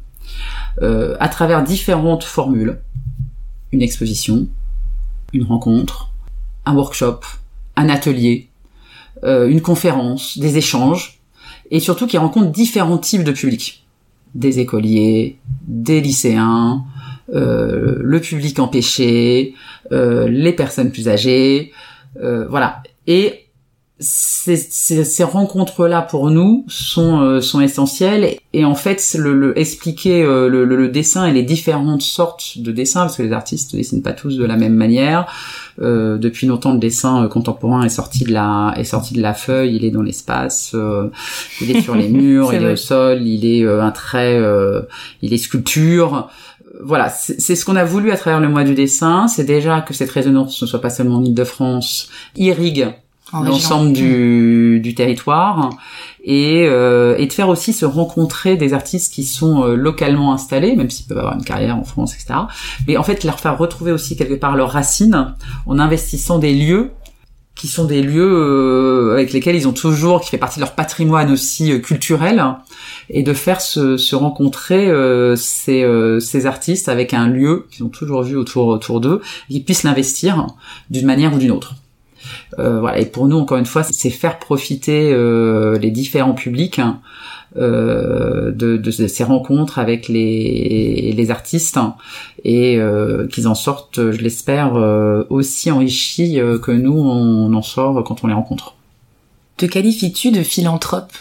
euh, 0.83 1.17
à 1.21 1.29
travers 1.29 1.63
différentes 1.63 2.25
formules. 2.25 2.79
Une 3.73 3.83
exposition, 3.83 4.49
une 5.33 5.45
rencontre, 5.45 6.11
un 6.65 6.75
workshop, 6.75 7.21
un 7.77 7.89
atelier, 7.89 8.49
euh, 9.25 9.49
une 9.49 9.61
conférence, 9.61 10.39
des 10.39 10.57
échanges, 10.57 11.21
et 11.71 11.81
surtout 11.81 12.07
qui 12.07 12.19
rencontrent 12.19 12.51
différents 12.51 12.99
types 12.99 13.25
de 13.25 13.33
publics. 13.33 13.85
Des 14.35 14.59
écoliers, 14.59 15.39
des 15.67 16.01
lycéens, 16.01 16.85
euh, 17.35 17.97
le 18.01 18.21
public 18.21 18.59
empêché, 18.59 19.55
euh, 19.93 20.29
les 20.29 20.53
personnes 20.53 20.91
plus 20.91 21.09
âgées, 21.09 21.73
voilà. 22.49 22.83
Et 23.07 23.45
ces, 24.01 24.57
ces, 24.57 25.05
ces 25.05 25.25
rencontres-là 25.25 26.03
pour 26.03 26.31
nous 26.31 26.65
sont 26.69 27.21
euh, 27.21 27.41
sont 27.41 27.61
essentielles 27.61 28.37
et 28.53 28.65
en 28.65 28.77
fait 28.77 29.17
le, 29.19 29.35
le 29.35 29.59
expliquer 29.59 30.23
euh, 30.23 30.49
le, 30.49 30.65
le, 30.65 30.89
dessin 30.89 31.27
et 31.27 31.33
les 31.33 31.43
différentes 31.43 32.03
sortes 32.03 32.59
de 32.59 32.71
dessins 32.71 33.01
parce 33.01 33.17
que 33.17 33.25
les 33.25 33.33
artistes 33.33 33.75
dessinent 33.75 34.03
pas 34.03 34.13
tous 34.13 34.37
de 34.37 34.45
la 34.45 34.57
même 34.57 34.75
manière. 34.75 35.27
Euh, 35.81 36.17
depuis 36.17 36.47
longtemps, 36.47 36.73
le 36.73 36.79
dessin 36.79 37.25
euh, 37.25 37.29
contemporain 37.29 37.83
est 37.83 37.89
sorti 37.89 38.25
de 38.25 38.33
la 38.33 38.73
est 38.77 38.85
sorti 38.85 39.15
de 39.15 39.21
la 39.21 39.35
feuille, 39.35 39.75
il 39.75 39.85
est 39.85 39.91
dans 39.91 40.03
l'espace, 40.03 40.77
il 41.61 41.77
est 41.77 41.81
sur 41.81 41.97
les 41.97 42.09
murs, 42.09 42.55
il 42.55 42.63
est 42.63 42.73
au 42.73 42.77
sol, 42.77 43.23
il 43.23 43.45
est 43.45 43.67
un 43.67 43.91
trait, 43.91 44.41
il 45.23 45.33
est 45.33 45.39
sculpture 45.39 46.29
voilà, 46.81 47.09
c'est 47.09 47.57
ce 47.57 47.65
qu'on 47.65 47.75
a 47.75 47.83
voulu 47.83 48.13
à 48.13 48.17
travers 48.17 48.39
le 48.39 48.49
mois 48.49 48.63
du 48.63 48.75
dessin. 48.75 49.27
C'est 49.27 49.43
déjà 49.43 49.81
que 49.81 49.93
cette 49.95 50.11
résonance 50.11 50.63
ne 50.63 50.67
soit 50.67 50.81
pas 50.81 50.91
seulement 50.91 51.17
en 51.17 51.25
Ile-de-France, 51.25 52.09
irrigue 52.37 52.87
l'ensemble 53.33 53.93
du, 53.93 54.81
du, 54.83 54.95
territoire 54.95 55.71
et, 56.25 56.67
euh, 56.67 57.17
et 57.19 57.27
de 57.27 57.33
faire 57.33 57.49
aussi 57.49 57.73
se 57.73 57.85
rencontrer 57.85 58.57
des 58.57 58.73
artistes 58.73 59.13
qui 59.13 59.25
sont 59.25 59.63
euh, 59.63 59.75
localement 59.75 60.33
installés, 60.33 60.77
même 60.77 60.91
s'ils 60.91 61.07
peuvent 61.07 61.19
avoir 61.19 61.35
une 61.35 61.45
carrière 61.45 61.77
en 61.77 61.85
France, 61.85 62.15
etc. 62.15 62.41
Mais 62.87 62.97
en 62.97 63.03
fait, 63.03 63.25
leur 63.25 63.41
faire 63.41 63.57
retrouver 63.59 63.93
aussi 63.93 64.17
quelque 64.17 64.35
part 64.35 64.57
leurs 64.57 64.71
racines 64.71 65.35
en 65.67 65.79
investissant 65.79 66.39
des 66.39 66.55
lieux 66.55 66.91
qui 67.55 67.67
sont 67.67 67.87
des 67.87 68.03
lieux 68.03 68.23
euh, 68.23 69.15
avec 69.15 69.33
lesquels 69.33 69.57
ils 69.57 69.67
ont 69.67 69.73
toujours, 69.73 70.21
qui 70.21 70.31
fait 70.31 70.39
partie 70.39 70.61
de 70.61 70.65
leur 70.65 70.77
patrimoine 70.77 71.33
aussi 71.33 71.73
euh, 71.73 71.81
culturel, 71.81 72.45
et 73.11 73.25
de 73.25 73.33
faire 73.33 73.61
se, 73.61 73.97
se 73.97 74.15
rencontrer 74.15 74.93
ces, 75.35 76.19
ces 76.21 76.47
artistes 76.47 76.89
avec 76.89 77.15
un 77.15 77.27
lieu 77.27 77.67
qu'ils 77.71 77.85
ont 77.85 77.89
toujours 77.89 78.23
vu 78.23 78.37
autour, 78.37 78.69
autour 78.69 79.01
d'eux, 79.01 79.23
et 79.49 79.55
qu'ils 79.55 79.65
puissent 79.65 79.83
l'investir 79.83 80.47
d'une 80.91 81.07
manière 81.07 81.35
ou 81.35 81.39
d'une 81.39 81.51
autre. 81.51 81.75
Euh, 82.59 82.81
voilà. 82.81 82.99
Et 82.99 83.07
pour 83.07 83.27
nous, 83.27 83.37
encore 83.37 83.59
une 83.59 83.67
fois, 83.67 83.83
c'est 83.83 84.11
faire 84.11 84.39
profiter 84.39 85.13
euh, 85.13 85.79
les 85.79 85.91
différents 85.91 86.35
publics 86.35 86.79
hein, 86.79 87.01
euh, 87.57 88.51
de, 88.51 88.77
de, 88.77 88.91
ces 88.91 89.25
rencontres 89.25 89.79
avec 89.79 90.09
les, 90.09 91.13
les 91.17 91.31
artistes 91.31 91.79
et 92.45 92.81
qu'ils 93.31 93.49
en 93.49 93.55
sortent, 93.55 94.11
je 94.11 94.21
l'espère, 94.21 94.75
aussi 95.31 95.71
enrichis 95.71 96.41
que 96.63 96.71
nous 96.71 96.99
on 96.99 97.53
en 97.53 97.63
sort 97.63 98.05
quand 98.05 98.25
on 98.25 98.27
les 98.27 98.35
rencontre. 98.35 98.75
Te 99.57 99.67
qualifies-tu 99.67 100.31
de 100.31 100.43
philanthrope? 100.43 101.13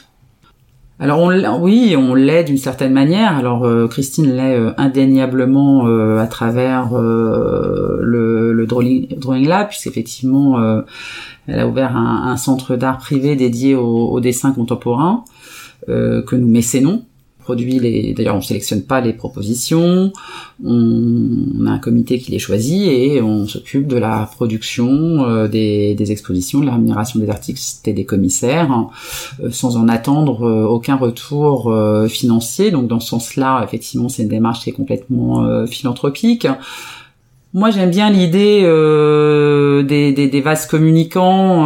Alors 1.00 1.20
on, 1.20 1.62
oui, 1.62 1.96
on 1.96 2.16
l'est 2.16 2.44
d'une 2.44 2.58
certaine 2.58 2.92
manière. 2.92 3.38
Alors 3.38 3.66
euh, 3.66 3.88
Christine 3.88 4.36
l'est 4.36 4.56
euh, 4.56 4.72
indéniablement 4.78 5.88
euh, 5.88 6.18
à 6.18 6.26
travers 6.26 6.90
le, 6.96 8.52
le 8.52 8.66
drawing, 8.66 9.48
Lab, 9.48 9.68
puisqu'effectivement 9.70 10.60
elle 11.48 11.60
a 11.60 11.68
ouvert 11.68 11.96
un, 11.96 12.32
un 12.32 12.38
centre 12.38 12.76
d'art 12.76 12.98
privé 12.98 13.36
dédié 13.36 13.76
au, 13.76 14.08
au 14.10 14.20
dessin 14.20 14.52
contemporain 14.52 15.24
que 15.88 16.36
nous 16.36 16.48
mécénons 16.48 17.04
produit 17.48 17.80
les. 17.80 18.14
D'ailleurs, 18.14 18.36
on 18.36 18.42
sélectionne 18.42 18.84
pas 18.84 19.00
les 19.00 19.14
propositions. 19.14 20.12
On, 20.66 21.66
a 21.66 21.72
un 21.72 21.80
comité 21.80 22.20
qui 22.20 22.30
les 22.32 22.40
choisit 22.40 22.90
et 22.92 23.22
on 23.22 23.48
s'occupe 23.48 23.88
de 23.88 23.96
la 23.96 24.30
production 24.36 24.90
euh, 24.90 25.48
des, 25.48 25.96
des, 25.96 26.12
expositions, 26.12 26.60
de 26.60 26.66
la 26.66 26.74
rémunération 26.74 27.22
des 27.22 27.30
artistes 27.30 27.88
et 27.88 27.94
des 27.94 28.04
commissaires, 28.04 28.70
euh, 29.42 29.50
sans 29.50 29.78
en 29.78 29.88
attendre 29.88 30.44
euh, 30.44 30.66
aucun 30.66 30.98
retour 30.98 31.74
financier. 32.10 32.70
Donc, 32.70 32.88
dans 32.88 33.00
ce 33.00 33.08
sens-là, 33.08 33.64
effectivement, 33.64 34.10
c'est 34.10 34.24
une 34.24 34.30
démarche 34.30 34.60
qui 34.64 34.70
est 34.70 34.74
complètement 34.82 35.66
philanthropique. 35.68 36.48
Moi, 37.54 37.72
j'aime 37.72 37.92
bien 37.92 38.10
l'idée 38.10 38.62
des, 39.88 40.12
des, 40.12 40.28
des, 40.28 40.42
vases 40.42 40.66
communicants. 40.66 41.66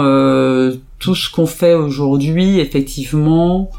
tout 0.99 1.15
ce 1.15 1.27
qu'on 1.31 1.47
fait 1.47 1.73
aujourd'hui, 1.73 2.59
effectivement, 2.59 3.71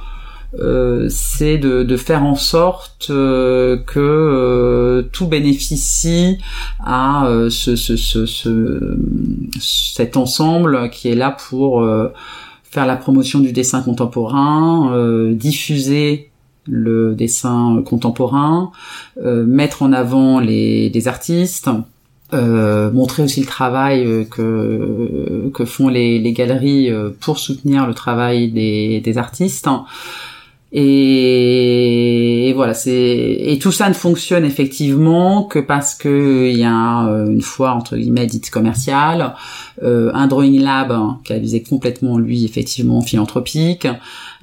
euh, 0.59 1.07
c'est 1.09 1.57
de, 1.57 1.83
de, 1.83 1.97
faire 1.97 2.25
en 2.25 2.35
sorte 2.35 3.07
euh, 3.09 3.79
que 3.79 3.99
euh, 3.99 5.03
tout 5.11 5.27
bénéficie 5.27 6.37
à 6.85 7.27
ce, 7.49 7.75
ce, 7.75 7.97
ce, 7.97 8.27
ce, 8.27 8.99
cet 9.59 10.17
ensemble 10.19 10.91
qui 10.91 11.09
est 11.09 11.15
là 11.15 11.35
pour 11.49 11.87
faire 12.65 12.87
la 12.87 12.97
promotion 12.97 13.41
du 13.41 13.53
dessin 13.53 13.83
contemporain, 13.83 15.33
diffuser 15.33 16.31
le 16.67 17.15
dessin 17.15 17.83
contemporain, 17.85 18.73
mettre 19.25 19.83
en 19.83 19.93
avant 19.93 20.39
les, 20.39 20.91
les 20.91 21.09
artistes, 21.09 21.71
euh, 22.35 22.91
montrer 22.91 23.23
aussi 23.23 23.41
le 23.41 23.47
travail 23.47 24.27
que, 24.31 25.51
que 25.53 25.65
font 25.65 25.89
les, 25.89 26.19
les 26.19 26.33
galeries 26.33 26.91
pour 27.21 27.39
soutenir 27.39 27.87
le 27.87 27.95
travail 27.95 28.51
des, 28.51 29.01
des 29.01 29.19
artistes 29.19 29.69
Et, 30.75 32.53
voilà, 32.57 32.73
c'est 32.73 33.37
et 33.41 33.59
tout 33.61 33.73
ça 33.73 33.91
ne 33.91 33.95
fonctionne 33.95 34.45
effectivement 34.45 35.43
que 35.43 35.59
parce 35.59 35.95
que 35.95 36.49
il 36.51 36.57
y 36.57 36.65
a 36.65 37.09
euh, 37.09 37.27
une 37.27 37.43
fois 37.43 37.73
entre 37.73 37.97
guillemets 37.99 38.27
dite 38.27 38.49
commerciale, 38.49 39.35
euh, 39.83 40.11
un 40.15 40.27
drawing 40.29 40.63
lab 40.63 40.91
hein, 40.93 41.21
qui 41.25 41.35
a 41.35 41.39
visé 41.39 41.63
complètement 41.63 42.17
lui 42.17 42.47
effectivement 42.47 43.03
philanthropique, 43.03 43.87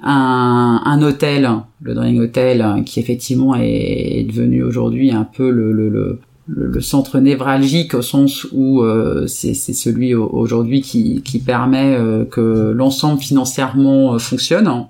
un, 0.04 0.82
un 0.86 1.02
hôtel, 1.02 1.50
le 1.82 1.96
drawing 1.96 2.20
hotel 2.20 2.84
qui 2.86 3.00
effectivement 3.00 3.56
est 3.56 4.24
devenu 4.28 4.62
aujourd'hui 4.62 5.12
un 5.12 5.24
peu 5.24 5.50
le, 5.50 5.72
le, 5.72 5.90
le 5.90 6.20
le, 6.52 6.82
centre 6.82 7.20
névralgique 7.20 7.94
au 7.94 8.02
sens 8.02 8.48
où 8.52 8.82
euh, 8.82 9.28
c'est 9.28 9.54
celui 9.54 10.16
aujourd'hui 10.16 10.82
qui, 10.82 11.22
qui 11.22 11.38
permet 11.38 11.96
que 12.32 12.72
l'ensemble 12.72 13.22
financièrement 13.22 14.18
fonctionne 14.18 14.88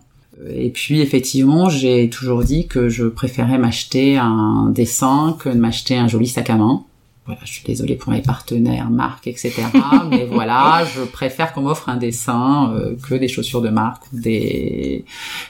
et 0.48 0.70
puis 0.70 1.02
effectivement, 1.02 1.70
j'ai 1.70 2.10
toujours 2.10 2.44
dit 2.44 2.68
que 2.68 2.88
je 2.90 3.06
préférais 3.06 3.58
m'acheter 3.58 4.18
un 4.18 4.70
dessin 4.70 5.36
que 5.40 5.50
de 5.50 5.58
m'acheter 5.58 5.98
un 5.98 6.08
joli 6.08 6.28
sac 6.28 6.50
à 6.50 6.56
main. 6.56 6.84
Voilà, 7.26 7.42
je 7.44 7.52
suis 7.52 7.64
désolée 7.64 7.96
pour 7.96 8.12
mes 8.12 8.22
partenaires, 8.22 8.90
marques, 8.90 9.28
etc. 9.28 9.54
mais 10.10 10.26
voilà, 10.26 10.86
je 10.96 11.02
préfère 11.02 11.54
qu'on 11.54 11.62
m'offre 11.62 11.90
un 11.90 11.98
dessin 11.98 12.74
euh, 12.74 12.96
que 13.08 13.16
des 13.16 13.28
chaussures 13.28 13.62
de 13.62 13.70
marque 13.70 14.04
ou 14.14 14.20
des 14.20 15.06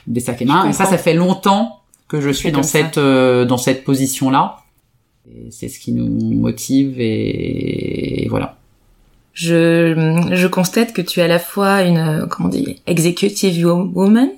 des 0.07 0.19
sacs 0.19 0.41
à 0.41 0.45
main. 0.45 0.69
Et 0.69 0.73
ça, 0.73 0.85
ça 0.85 0.97
fait 0.97 1.13
longtemps 1.13 1.79
que 2.07 2.19
je 2.19 2.29
suis 2.29 2.51
dans 2.51 2.63
cette 2.63 2.97
euh, 2.97 3.45
dans 3.45 3.57
cette 3.57 3.83
position 3.83 4.29
là. 4.29 4.57
C'est 5.51 5.69
ce 5.69 5.79
qui 5.79 5.91
nous 5.91 6.09
motive 6.35 6.95
et 6.99 8.25
voilà 8.29 8.58
je, 9.39 10.27
je 10.33 10.47
constate 10.47 10.91
que 10.91 11.01
tu 11.01 11.21
es 11.21 11.23
à 11.23 11.27
la 11.27 11.39
fois 11.39 11.83
une, 11.83 12.27
comment 12.29 12.49
dire, 12.49 12.75
executive 12.87 13.65
woman 13.65 14.29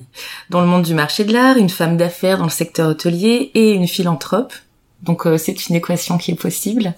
dans 0.52 0.62
le 0.62 0.68
monde 0.68 0.84
du 0.84 0.93
marché 0.93 1.24
de 1.24 1.34
l'art, 1.34 1.58
une 1.58 1.70
femme 1.70 1.97
d'affaires 1.97 2.38
dans 2.38 2.43
le 2.43 2.52
secteur 2.52 2.89
hôtelier 2.89 3.49
et 3.56 3.72
une 3.72 3.88
philanthrope. 3.88 4.54
Donc 5.02 5.26
euh, 5.26 5.39
c'est 5.39 5.70
une 5.70 5.76
équation 5.76 6.20
qui 6.20 6.30
est 6.30 6.39
possible. 6.39 6.93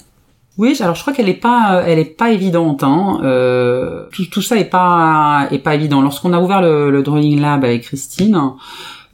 Oui, 0.58 0.76
alors 0.82 0.96
je 0.96 1.02
crois 1.02 1.14
qu'elle 1.14 1.30
est 1.30 1.34
pas, 1.34 1.82
elle 1.88 1.98
est 1.98 2.04
pas 2.04 2.32
évidente. 2.32 2.84
Hein. 2.84 3.22
Euh, 3.24 4.04
tout, 4.12 4.26
tout, 4.26 4.42
ça 4.42 4.58
est 4.58 4.66
pas, 4.66 5.48
est 5.52 5.60
pas 5.60 5.74
évident. 5.74 6.02
Lorsqu'on 6.02 6.34
a 6.34 6.42
ouvert 6.42 6.62
le, 6.62 6.92
le 6.92 7.04
Drawing 7.04 7.40
Lab 7.40 7.64
avec 7.64 7.84
Christine, 7.84 8.38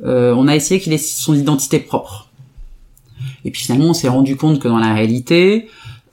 euh, 0.04 0.34
on 0.36 0.48
a 0.48 0.56
essayé 0.56 0.82
qu'il 0.82 0.94
ait 0.94 0.98
son 0.98 1.36
identité 1.36 1.78
propre. 1.78 2.30
Et 3.46 3.52
puis 3.52 3.62
finalement, 3.62 3.92
on 3.92 3.94
s'est 3.94 4.10
rendu 4.10 4.36
compte 4.36 4.60
que 4.60 4.68
dans 4.68 4.80
la 4.80 4.96
réalité, 4.96 5.68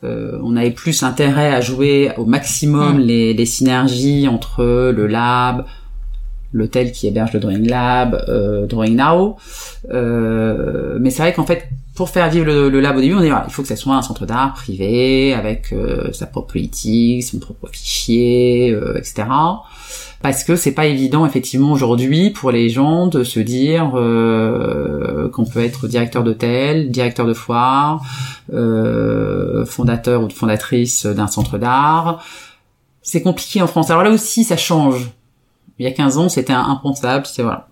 euh, 0.05 0.39
on 0.43 0.57
avait 0.57 0.71
plus 0.71 1.03
intérêt 1.03 1.53
à 1.53 1.61
jouer 1.61 2.13
au 2.19 2.25
maximum 2.25 2.99
mm. 2.99 3.01
les, 3.01 3.47
synergies 3.47 4.29
entre 4.29 4.63
le 4.91 5.07
lab, 5.07 5.65
l'hôtel 6.53 6.93
qui 6.93 7.07
héberge 7.07 7.33
le 7.33 7.41
Drawing 7.41 7.69
Lab, 7.69 8.25
euh, 8.29 8.67
Drawing 8.67 8.97
Now. 8.97 9.37
Euh, 9.91 10.99
mais 11.01 11.11
c'est 11.11 11.23
vrai 11.23 11.33
qu'en 11.33 11.47
fait, 11.47 11.69
pour 11.95 12.11
faire 12.11 12.29
vivre 12.31 12.47
le, 12.47 12.81
lab 12.81 12.97
au 12.97 13.01
début, 13.01 13.15
on 13.15 13.21
dit 13.21 13.29
il 13.29 13.53
faut 13.53 13.63
que 13.63 13.69
ça 13.69 13.77
soit 13.77 13.95
un 13.95 14.03
centre 14.03 14.27
d'art 14.27 14.55
privé 14.55 15.33
avec 15.33 15.75
sa 16.13 16.27
propre 16.27 16.53
politique, 16.53 17.25
son 17.25 17.39
propre 17.39 17.69
fichier, 17.69 18.77
etc 18.97 19.25
parce 20.23 20.45
que 20.45 20.57
c'est 20.57 20.73
pas 20.73 20.87
évident 20.87 21.27
effectivement 21.27 21.73
aujourd'hui 21.73 22.31
pour 22.31 22.51
les 22.51 22.69
gens 22.69 23.07
de 23.07 23.23
se 23.25 23.41
dire 23.41 23.93
euh, 23.95 25.29
qu'on 25.31 25.45
peut 25.45 25.62
être 25.62 25.89
directeur 25.89 26.25
d'hôtel, 26.25 26.91
directeur 26.91 27.27
de 27.27 27.35
foire, 27.35 28.03
euh, 28.53 29.64
fondateur 29.67 30.23
ou 30.23 30.31
fondatrice 30.31 31.07
d'un 31.07 31.27
centre 31.27 31.59
d'art. 31.59 32.25
C'est 33.03 33.23
compliqué 33.23 33.62
en 33.62 33.67
France. 33.67 33.91
Alors 33.91 34.03
là 34.03 34.11
aussi, 34.11 34.43
ça 34.45 34.57
change. 34.57 35.11
Il 35.79 35.85
y 35.85 35.89
a 35.89 35.93
15 35.93 36.19
ans, 36.19 36.29
c'était 36.29 36.53
impensable. 36.53 37.27
C'était 37.27 37.43
voilà. 37.43 37.69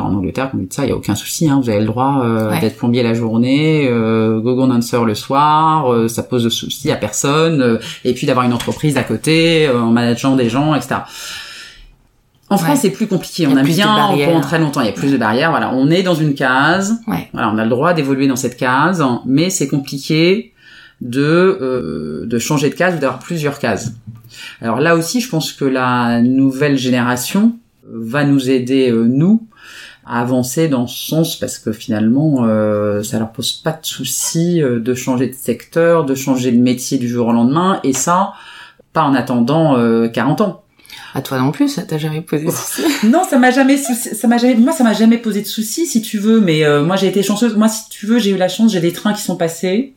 En 0.00 0.12
Angleterre, 0.12 0.50
on 0.54 0.58
dit 0.58 0.66
ça, 0.70 0.84
il 0.84 0.88
y 0.88 0.92
a 0.92 0.96
aucun 0.96 1.14
souci. 1.14 1.48
Hein, 1.48 1.60
vous 1.62 1.70
avez 1.70 1.80
le 1.80 1.86
droit 1.86 2.22
euh, 2.24 2.58
d'être 2.60 2.76
plombier 2.76 3.02
la 3.02 3.14
journée, 3.14 3.86
euh, 3.88 4.40
gogo 4.40 4.66
dancer 4.66 5.04
le 5.04 5.14
soir. 5.14 5.92
Euh, 5.92 6.08
ça 6.08 6.22
pose 6.22 6.44
de 6.44 6.48
soucis 6.48 6.90
à 6.90 6.96
personne. 6.96 7.62
Euh, 7.62 7.78
et 8.04 8.12
puis 8.14 8.26
d'avoir 8.26 8.44
une 8.44 8.52
entreprise 8.52 8.96
à 8.96 9.04
côté, 9.04 9.68
en 9.68 9.90
manageant 9.90 10.36
des 10.36 10.48
gens, 10.48 10.74
etc. 10.74 11.02
En 12.50 12.58
France, 12.58 12.80
c'est 12.82 12.90
plus 12.90 13.06
compliqué. 13.06 13.46
On 13.46 13.56
a, 13.56 13.62
bien 13.62 13.86
pendant 13.86 14.40
très 14.40 14.58
longtemps, 14.58 14.80
il 14.82 14.86
y 14.86 14.90
a 14.90 14.92
plus 14.92 15.10
de 15.10 15.16
barrières. 15.16 15.50
Voilà, 15.50 15.72
on 15.74 15.90
est 15.90 16.02
dans 16.02 16.14
une 16.14 16.34
case. 16.34 17.00
Voilà, 17.32 17.50
on 17.52 17.58
a 17.58 17.64
le 17.64 17.70
droit 17.70 17.94
d'évoluer 17.94 18.26
dans 18.26 18.36
cette 18.36 18.56
case, 18.56 19.04
mais 19.24 19.50
c'est 19.50 19.68
compliqué 19.68 20.52
de 21.00 21.22
euh, 21.22 22.26
de 22.26 22.38
changer 22.38 22.70
de 22.70 22.74
case 22.74 22.96
ou 22.96 22.98
d'avoir 22.98 23.18
plusieurs 23.18 23.58
cases. 23.58 23.92
Alors 24.60 24.80
là 24.80 24.94
aussi, 24.94 25.20
je 25.20 25.28
pense 25.28 25.52
que 25.52 25.64
la 25.64 26.20
nouvelle 26.22 26.76
génération 26.76 27.56
va 27.86 28.24
nous 28.24 28.50
aider 28.50 28.90
euh, 28.90 29.04
nous 29.04 29.46
à 30.06 30.20
avancer 30.20 30.68
dans 30.68 30.86
ce 30.86 31.08
sens 31.08 31.36
parce 31.36 31.58
que 31.58 31.72
finalement, 31.72 32.44
euh, 32.44 33.02
ça 33.02 33.18
leur 33.18 33.32
pose 33.32 33.52
pas 33.52 33.72
de 33.72 33.86
souci 33.86 34.62
euh, 34.62 34.78
de 34.78 34.94
changer 34.94 35.28
de 35.28 35.34
secteur, 35.34 36.04
de 36.04 36.14
changer 36.14 36.52
de 36.52 36.60
métier 36.60 36.98
du 36.98 37.08
jour 37.08 37.28
au 37.28 37.32
lendemain, 37.32 37.80
et 37.84 37.92
ça, 37.92 38.34
pas 38.92 39.02
en 39.02 39.14
attendant 39.14 39.76
40 40.08 40.40
ans 40.40 40.63
à 41.14 41.22
toi 41.22 41.38
non 41.38 41.52
plus, 41.52 41.68
ça 41.68 41.82
t'a 41.82 41.96
jamais 41.96 42.20
posé 42.20 42.46
de 42.46 42.50
soucis 42.50 42.82
Non, 43.04 43.22
ça 43.28 43.38
m'a 43.38 43.52
jamais, 43.52 43.76
ça 43.76 44.28
m'a 44.28 44.36
jamais, 44.36 44.56
moi 44.56 44.72
ça 44.72 44.82
m'a 44.82 44.92
jamais 44.92 45.18
posé 45.18 45.42
de 45.42 45.46
soucis 45.46 45.86
si 45.86 46.02
tu 46.02 46.18
veux. 46.18 46.40
Mais 46.40 46.64
euh, 46.64 46.84
moi 46.84 46.96
j'ai 46.96 47.06
été 47.06 47.22
chanceuse. 47.22 47.56
Moi 47.56 47.68
si 47.68 47.88
tu 47.88 48.06
veux, 48.06 48.18
j'ai 48.18 48.30
eu 48.30 48.36
la 48.36 48.48
chance, 48.48 48.72
j'ai 48.72 48.80
des 48.80 48.92
trains 48.92 49.12
qui 49.12 49.22
sont 49.22 49.36
passés. 49.36 49.94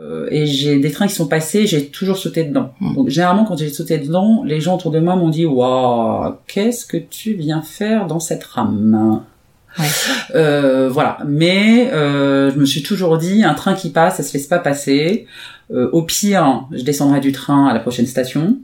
Euh, 0.00 0.28
et 0.30 0.46
j'ai 0.46 0.78
des 0.78 0.90
trains 0.90 1.06
qui 1.08 1.14
sont 1.14 1.28
passés, 1.28 1.66
j'ai 1.66 1.88
toujours 1.88 2.16
sauté 2.16 2.44
dedans. 2.44 2.72
Hmm. 2.80 2.94
Donc 2.94 3.08
généralement 3.10 3.44
quand 3.44 3.58
j'ai 3.58 3.68
sauté 3.68 3.98
dedans, 3.98 4.42
les 4.46 4.58
gens 4.58 4.76
autour 4.76 4.90
de 4.90 4.98
moi 4.98 5.14
m'ont 5.14 5.28
dit 5.28 5.44
waouh, 5.44 6.36
qu'est-ce 6.46 6.86
que 6.86 6.96
tu 6.96 7.34
viens 7.34 7.60
faire 7.60 8.06
dans 8.06 8.18
cette 8.18 8.44
rame? 8.44 9.22
Ouais. 9.78 9.84
euh, 10.34 10.88
Voilà. 10.88 11.18
Mais 11.26 11.90
euh, 11.92 12.50
je 12.50 12.58
me 12.58 12.64
suis 12.64 12.82
toujours 12.82 13.18
dit 13.18 13.44
un 13.44 13.52
train 13.54 13.74
qui 13.74 13.90
passe, 13.90 14.16
ça 14.16 14.22
se 14.22 14.32
laisse 14.32 14.46
pas 14.46 14.58
passer. 14.58 15.26
Euh, 15.70 15.90
au 15.92 16.02
pire, 16.02 16.64
je 16.72 16.82
descendrai 16.82 17.20
du 17.20 17.32
train 17.32 17.66
à 17.68 17.74
la 17.74 17.80
prochaine 17.80 18.06
station 18.06 18.58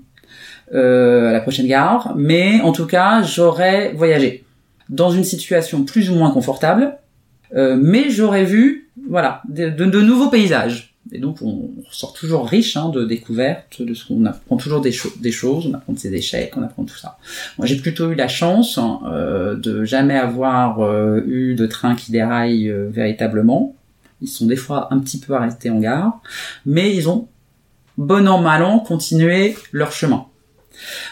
euh, 0.74 1.28
à 1.28 1.32
la 1.32 1.40
prochaine 1.40 1.66
gare, 1.66 2.14
mais 2.16 2.60
en 2.62 2.72
tout 2.72 2.86
cas, 2.86 3.22
j'aurais 3.22 3.92
voyagé 3.92 4.44
dans 4.88 5.10
une 5.10 5.24
situation 5.24 5.84
plus 5.84 6.10
ou 6.10 6.14
moins 6.14 6.30
confortable, 6.30 6.96
euh, 7.54 7.76
mais 7.80 8.10
j'aurais 8.10 8.44
vu, 8.44 8.90
voilà, 9.08 9.42
de, 9.48 9.68
de, 9.68 10.00
nouveaux 10.00 10.28
paysages. 10.28 10.94
Et 11.12 11.18
donc, 11.18 11.40
on 11.40 11.70
sort 11.90 12.12
toujours 12.12 12.48
riche 12.48 12.76
hein, 12.76 12.88
de 12.88 13.04
découvertes, 13.04 13.80
de 13.80 13.94
ce 13.94 14.06
qu'on 14.06 14.24
apprend 14.24 14.56
toujours 14.56 14.80
des, 14.80 14.92
des 15.20 15.30
choses, 15.30 15.66
on 15.66 15.74
apprend 15.74 15.92
de 15.92 15.98
ses 15.98 16.12
échecs, 16.12 16.54
on 16.56 16.62
apprend 16.62 16.84
tout 16.84 16.96
ça. 16.96 17.18
Moi, 17.58 17.66
j'ai 17.66 17.76
plutôt 17.76 18.10
eu 18.10 18.16
la 18.16 18.26
chance 18.26 18.76
hein, 18.78 19.00
euh, 19.06 19.54
de 19.54 19.84
jamais 19.84 20.18
avoir 20.18 20.80
euh, 20.80 21.22
eu 21.26 21.54
de 21.54 21.66
train 21.66 21.94
qui 21.94 22.10
déraille 22.10 22.68
euh, 22.68 22.88
véritablement. 22.90 23.76
Ils 24.20 24.28
sont 24.28 24.46
des 24.46 24.56
fois 24.56 24.88
un 24.92 24.98
petit 24.98 25.20
peu 25.20 25.34
arrêtés 25.34 25.70
en 25.70 25.78
gare, 25.78 26.20
mais 26.64 26.94
ils 26.94 27.08
ont, 27.08 27.28
bon 27.98 28.26
an 28.26 28.40
mal 28.40 28.64
an, 28.64 28.80
continué 28.80 29.56
leur 29.70 29.92
chemin. 29.92 30.26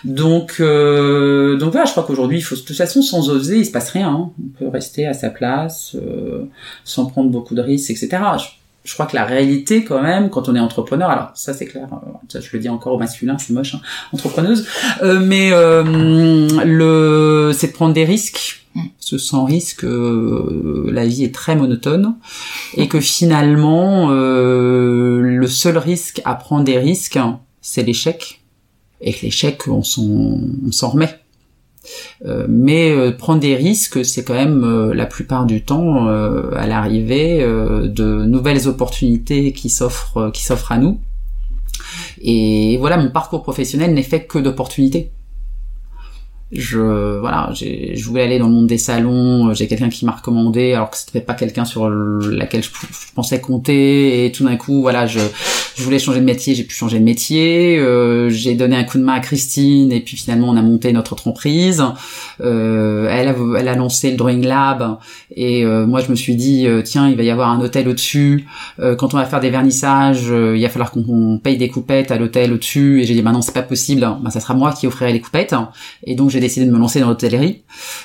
Donc, 0.05 0.57
euh, 0.61 1.57
donc 1.57 1.73
voilà, 1.73 1.87
je 1.87 1.93
crois 1.93 2.05
qu'aujourd'hui, 2.05 2.39
il 2.39 2.43
faut 2.43 2.55
de 2.55 2.61
toute 2.61 2.77
façon, 2.77 3.03
sans 3.03 3.31
oser, 3.31 3.59
il 3.59 3.67
se 3.67 3.71
passe 3.71 3.91
rien. 3.91 4.09
Hein. 4.09 4.31
On 4.39 4.59
peut 4.59 4.69
rester 4.69 5.07
à 5.07 5.15
sa 5.15 5.31
place, 5.31 5.95
euh, 5.95 6.45
sans 6.85 7.07
prendre 7.07 7.31
beaucoup 7.31 7.55
de 7.55 7.63
risques, 7.63 7.91
etc. 7.91 8.09
Je, 8.85 8.95
crois 8.95 9.07
que 9.07 9.17
la 9.17 9.25
réalité, 9.25 9.85
quand 9.85 10.03
même, 10.03 10.29
quand 10.29 10.49
on 10.49 10.55
est 10.55 10.61
entrepreneur, 10.61 11.09
alors 11.09 11.31
ça 11.35 11.55
c'est 11.55 11.65
clair, 11.65 11.89
euh, 11.93 12.11
ça, 12.29 12.41
je 12.41 12.49
le 12.53 12.59
dis 12.59 12.69
encore 12.69 12.95
au 12.95 12.99
masculin, 12.99 13.39
c'est 13.39 13.55
moche, 13.55 13.75
hein, 13.75 13.81
entrepreneuse, 14.13 14.67
euh, 15.03 15.21
mais 15.21 15.51
le, 15.51 17.53
c'est 17.55 17.69
de 17.69 17.73
prendre 17.73 17.95
des 17.95 18.05
risques. 18.05 18.61
Ce 18.99 19.19
sans 19.19 19.45
risque, 19.45 19.85
la 19.85 21.07
vie 21.07 21.23
est 21.23 21.33
très 21.33 21.55
monotone 21.55 22.17
et 22.77 22.89
que 22.89 22.99
finalement, 22.99 24.11
le 24.11 25.47
seul 25.47 25.79
risque 25.79 26.21
à 26.25 26.35
prendre 26.35 26.65
des 26.65 26.79
risques, 26.79 27.21
c'est 27.61 27.85
l'échec 27.85 28.44
et 29.05 29.13
que 29.13 29.23
l'échec, 29.23 29.69
on 29.69 29.83
s'en 29.83 30.89
remet. 30.89 31.11
Euh, 32.25 32.47
mais 32.49 32.91
euh, 32.91 33.13
prendre 33.13 33.41
des 33.41 33.55
risques, 33.55 34.05
c'est 34.05 34.25
quand 34.25 34.35
même 34.35 34.65
euh, 34.65 34.95
la 34.95 35.05
plupart 35.05 35.45
du 35.45 35.63
temps 35.63 36.07
à 36.07 36.67
l'arrivée 36.67 37.41
de 37.45 38.25
nouvelles 38.25 38.67
opportunités 38.67 39.53
qui 39.53 39.69
s'offrent 39.69 40.31
qui 40.33 40.43
s'offrent 40.43 40.73
à 40.73 40.79
nous. 40.79 40.99
Et 42.23 42.79
voilà, 42.79 42.97
mon 42.97 43.11
parcours 43.11 43.43
professionnel 43.43 43.93
n'est 43.93 44.03
fait 44.03 44.25
que 44.25 44.39
d'opportunités 44.39 45.11
je 46.55 47.19
voilà 47.19 47.51
je 47.55 48.05
voulais 48.05 48.23
aller 48.23 48.39
dans 48.39 48.49
le 48.49 48.55
monde 48.55 48.67
des 48.67 48.79
salons 48.79 49.53
j'ai 49.55 49.67
quelqu'un 49.67 49.89
qui 49.89 50.05
m'a 50.05 50.13
recommandé 50.13 50.73
alors 50.75 50.91
que 50.91 50.97
c'était 50.97 51.21
pas 51.21 51.35
quelqu'un 51.35 51.65
sur 51.65 51.89
laquelle 51.89 52.63
je, 52.63 52.71
pensais 53.15 53.41
compter 53.41 54.25
et 54.25 54.33
tout 54.33 54.45
d'un 54.45 54.57
coup 54.57 54.83
voilà 54.83 55.07
je 55.07 55.21
je 55.77 55.83
voulais 55.83 55.99
changer 55.99 56.21
de 56.21 56.25
métier 56.25 56.55
j'ai 56.55 56.65
pu 56.65 56.75
changer 56.75 56.99
de 56.99 57.05
métier 57.05 57.79
euh, 57.79 58.31
j'ai 58.31 58.55
donné 58.55 58.77
un 58.77 58.85
coup 58.85 58.99
de 58.99 59.05
main 59.05 59.15
à 59.15 59.21
Christine 59.21 59.93
et 59.93 60.01
puis 60.01 60.17
finalement 60.17 60.49
on 60.49 60.57
a 60.57 60.63
monté 60.63 60.93
notre 60.93 61.13
entreprise. 61.13 61.83
Euh, 62.41 63.09
elle 63.11 63.29
a 63.29 63.35
elle 63.59 63.69
a 63.69 63.75
lancé 63.75 64.11
le 64.11 64.17
drawing 64.17 64.45
lab 64.45 64.99
et 65.35 65.65
euh, 65.65 65.87
moi 65.87 66.01
je 66.01 66.11
me 66.11 66.17
suis 66.17 66.37
dit 66.37 66.67
euh, 66.67 66.83
tiens 66.83 67.09
il 67.09 67.17
va 67.17 67.23
y 67.23 67.31
avoir 67.31 67.51
un 67.51 67.61
hôtel 67.61 67.89
au 67.89 67.93
dessus 67.93 68.47
euh, 68.81 68.97
quand 68.97 69.15
on 69.15 69.17
va 69.17 69.25
faire 69.25 69.41
des 69.41 69.51
vernissages 69.51 70.25
il 70.25 70.63
va 70.63 70.69
falloir 70.69 70.91
qu'on 70.91 71.39
paye 71.43 71.57
des 71.57 71.69
coupettes 71.69 72.11
à 72.11 72.19
l'hôtel 72.19 72.53
au 72.53 72.57
dessus 72.57 73.03
et 73.03 73.05
j'ai 73.05 73.15
dit 73.15 73.23
bah 73.23 73.33
non 73.33 73.43
c'est 73.43 73.55
pas 73.55 73.63
possible 73.63 74.01
bah 74.23 74.31
ça 74.31 74.41
sera 74.41 74.55
moi 74.55 74.73
qui 74.73 74.87
offrirai 74.87 75.13
les 75.13 75.21
coupettes. 75.21 75.55
Et 76.05 76.15
donc 76.15 76.31
j'ai 76.31 76.41
décidé 76.45 76.67
de 76.67 76.71
me 76.71 76.79
lancer 76.79 77.01
dans 77.01 77.09
l'hôtellerie. 77.09 77.63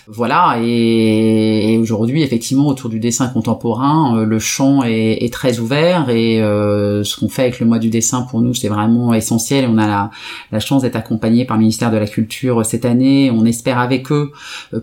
Voilà, 0.07 0.57
et, 0.61 1.77
aujourd'hui, 1.79 2.23
effectivement, 2.23 2.67
autour 2.67 2.89
du 2.89 2.99
dessin 2.99 3.27
contemporain, 3.27 4.17
euh, 4.17 4.25
le 4.25 4.39
champ 4.39 4.83
est, 4.83 5.31
très 5.31 5.59
ouvert 5.59 6.09
et 6.09 6.41
euh, 6.41 7.03
ce 7.03 7.19
qu'on 7.19 7.29
fait 7.29 7.43
avec 7.43 7.59
le 7.59 7.67
mois 7.67 7.77
du 7.77 7.89
dessin 7.89 8.23
pour 8.23 8.41
nous, 8.41 8.53
c'est 8.53 8.67
vraiment 8.67 9.13
essentiel. 9.13 9.69
On 9.69 9.77
a 9.77 10.09
la, 10.51 10.59
chance 10.59 10.81
d'être 10.81 10.95
accompagné 10.95 11.45
par 11.45 11.57
le 11.57 11.61
ministère 11.61 11.91
de 11.91 11.97
la 11.97 12.07
Culture 12.07 12.65
cette 12.65 12.85
année. 12.85 13.31
On 13.31 13.45
espère 13.45 13.79
avec 13.79 14.11
eux 14.11 14.31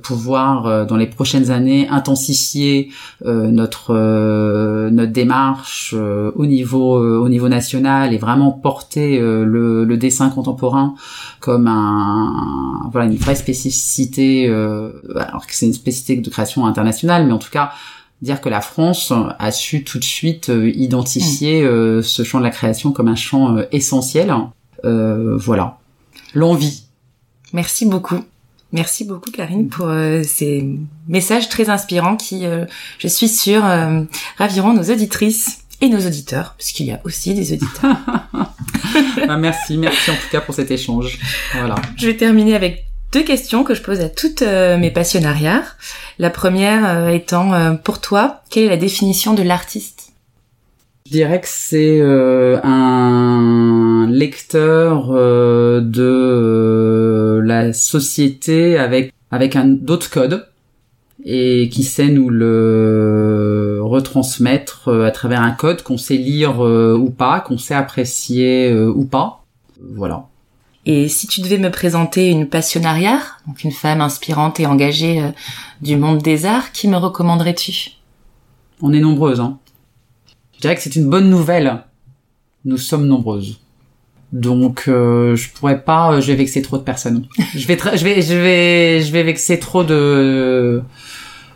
pouvoir, 0.03 0.87
dans 0.87 0.97
les 0.97 1.07
prochaines 1.07 1.51
années, 1.51 1.89
intensifier 1.89 2.91
notre 3.25 3.93
notre 4.91 5.13
démarche 5.13 5.95
au 5.95 6.47
niveau 6.47 6.97
au 6.97 7.29
niveau 7.29 7.49
national 7.49 8.15
et 8.15 8.19
vraiment 8.19 8.53
porter 8.53 9.19
le, 9.19 9.85
le 9.85 9.97
dessin 9.97 10.31
contemporain 10.31 10.95
comme 11.41 11.67
un, 11.67 12.89
voilà 12.91 13.07
une 13.07 13.17
vraie 13.17 13.35
spécificité 13.47 14.49
euh, 14.49 14.91
alors 15.15 15.47
que 15.47 15.55
c'est 15.55 15.67
une 15.67 15.73
spécificité 15.73 16.17
de 16.17 16.31
création 16.31 16.67
internationale 16.67 17.27
mais 17.27 17.33
en 17.33 17.39
tout 17.39 17.51
cas 17.51 17.71
dire 18.23 18.41
que 18.41 18.49
la 18.49 18.61
France 18.61 19.13
a 19.39 19.53
su 19.53 19.85
tout 19.85 20.01
de 20.01 20.05
suite 20.05 20.49
euh, 20.49 20.71
identifier 20.71 21.63
mm. 21.63 21.67
euh, 21.67 22.03
ce 22.03 22.25
champ 22.25 22.39
de 22.39 22.45
la 22.45 22.51
création 22.51 22.91
comme 22.91 23.09
un 23.09 23.15
champ 23.17 23.57
essentiel 23.71 24.35
voilà 24.83 25.79
l'envie 26.35 26.85
merci 27.53 27.87
beaucoup 27.87 28.25
Merci 28.73 29.05
beaucoup 29.05 29.31
Karine 29.31 29.69
pour 29.69 29.89
ces 30.25 30.69
messages 31.07 31.49
très 31.49 31.71
inspirants 31.71 32.17
qui, 32.17 32.45
je 32.99 33.09
suis 33.09 33.29
sûre, 33.29 33.63
raviront 34.37 34.75
nos 34.75 34.83
auditrices 34.83 35.61
et 35.81 35.89
nos 35.89 36.05
auditeurs, 36.05 36.55
parce 36.59 36.73
qu'il 36.73 36.87
y 36.87 36.93
a 36.93 37.01
aussi 37.05 37.33
des 37.33 37.53
auditeurs. 37.53 37.97
Bah, 39.27 39.37
merci, 39.37 39.77
merci 39.77 40.11
en 40.11 40.15
tout 40.15 40.29
cas 40.31 40.41
pour 40.41 40.55
cet 40.55 40.71
échange. 40.71 41.19
Voilà. 41.53 41.75
Je 41.97 42.07
vais 42.07 42.17
terminer 42.17 42.55
avec 42.55 42.86
deux 43.13 43.23
questions 43.23 43.65
que 43.65 43.75
je 43.75 43.83
pose 43.83 44.01
à 44.01 44.09
toutes 44.09 44.43
euh, 44.43 44.79
mes 44.79 44.91
passionnariats. 44.91 45.63
La 46.19 46.31
première 46.31 46.89
euh, 46.89 47.09
étant, 47.09 47.55
euh, 47.55 47.75
pour 47.75 48.01
toi, 48.01 48.43
quelle 48.51 48.65
est 48.65 48.69
la 48.69 48.77
définition 48.77 49.35
de 49.35 49.43
l'artiste? 49.43 50.13
Je 51.07 51.13
dirais 51.13 51.41
que 51.41 51.47
c'est 51.49 52.01
un 52.03 54.09
lecteur 54.11 55.13
de 55.81 57.41
la 57.45 57.73
société 57.73 58.77
avec 58.77 59.13
avec 59.31 59.55
un 59.55 59.67
d'autres 59.67 60.11
codes 60.11 60.49
et 61.25 61.69
qui 61.69 61.85
sait 61.85 62.09
nous 62.09 62.29
le 62.29 63.79
retransmettre 63.83 64.89
à 65.05 65.13
travers 65.13 65.43
un 65.43 65.53
code 65.53 65.85
qu'on 65.85 65.97
sait 65.97 66.17
lire 66.17 66.59
ou 66.59 67.11
pas, 67.11 67.39
qu'on 67.39 67.57
sait 67.57 67.75
apprécier 67.75 68.75
ou 68.75 69.05
pas. 69.05 69.45
Voilà. 69.95 70.27
Et 70.87 71.09
si 71.09 71.27
tu 71.27 71.41
devais 71.41 71.59
me 71.59 71.71
présenter 71.71 72.31
une 72.31 72.49
passionnariat, 72.49 73.21
donc 73.47 73.65
une 73.65 73.73
femme 73.73 74.01
inspirante 74.01 74.61
et 74.61 74.67
engagée 74.67 75.21
du 75.83 75.97
monde 75.97 76.23
des 76.23 76.47
arts, 76.47 76.73
qui 76.73 76.87
me 76.89 76.97
recommanderais-tu? 76.97 77.91
On 78.81 78.93
est 78.93 79.01
nombreuses, 79.01 79.41
hein. 79.41 79.59
Je 80.55 80.61
dirais 80.61 80.77
que 80.77 80.81
c'est 80.81 80.97
une 80.97 81.11
bonne 81.11 81.29
nouvelle. 81.29 81.83
Nous 82.65 82.79
sommes 82.79 83.07
nombreuses. 83.07 83.61
Donc 84.33 84.85
je 84.87 85.53
pourrais 85.55 85.83
pas, 85.83 86.21
je 86.21 86.29
vais 86.29 86.37
vexer 86.37 86.63
trop 86.63 86.79
de 86.79 86.83
personnes. 86.83 87.27
je 87.55 87.67
vais, 87.67 87.79
je 87.79 88.05
vais, 88.05 88.23
je 88.23 88.35
vais, 88.35 89.03
je 89.03 89.13
vais 89.13 89.23
vexer 89.23 89.59
trop 89.59 89.85
de 89.85 90.83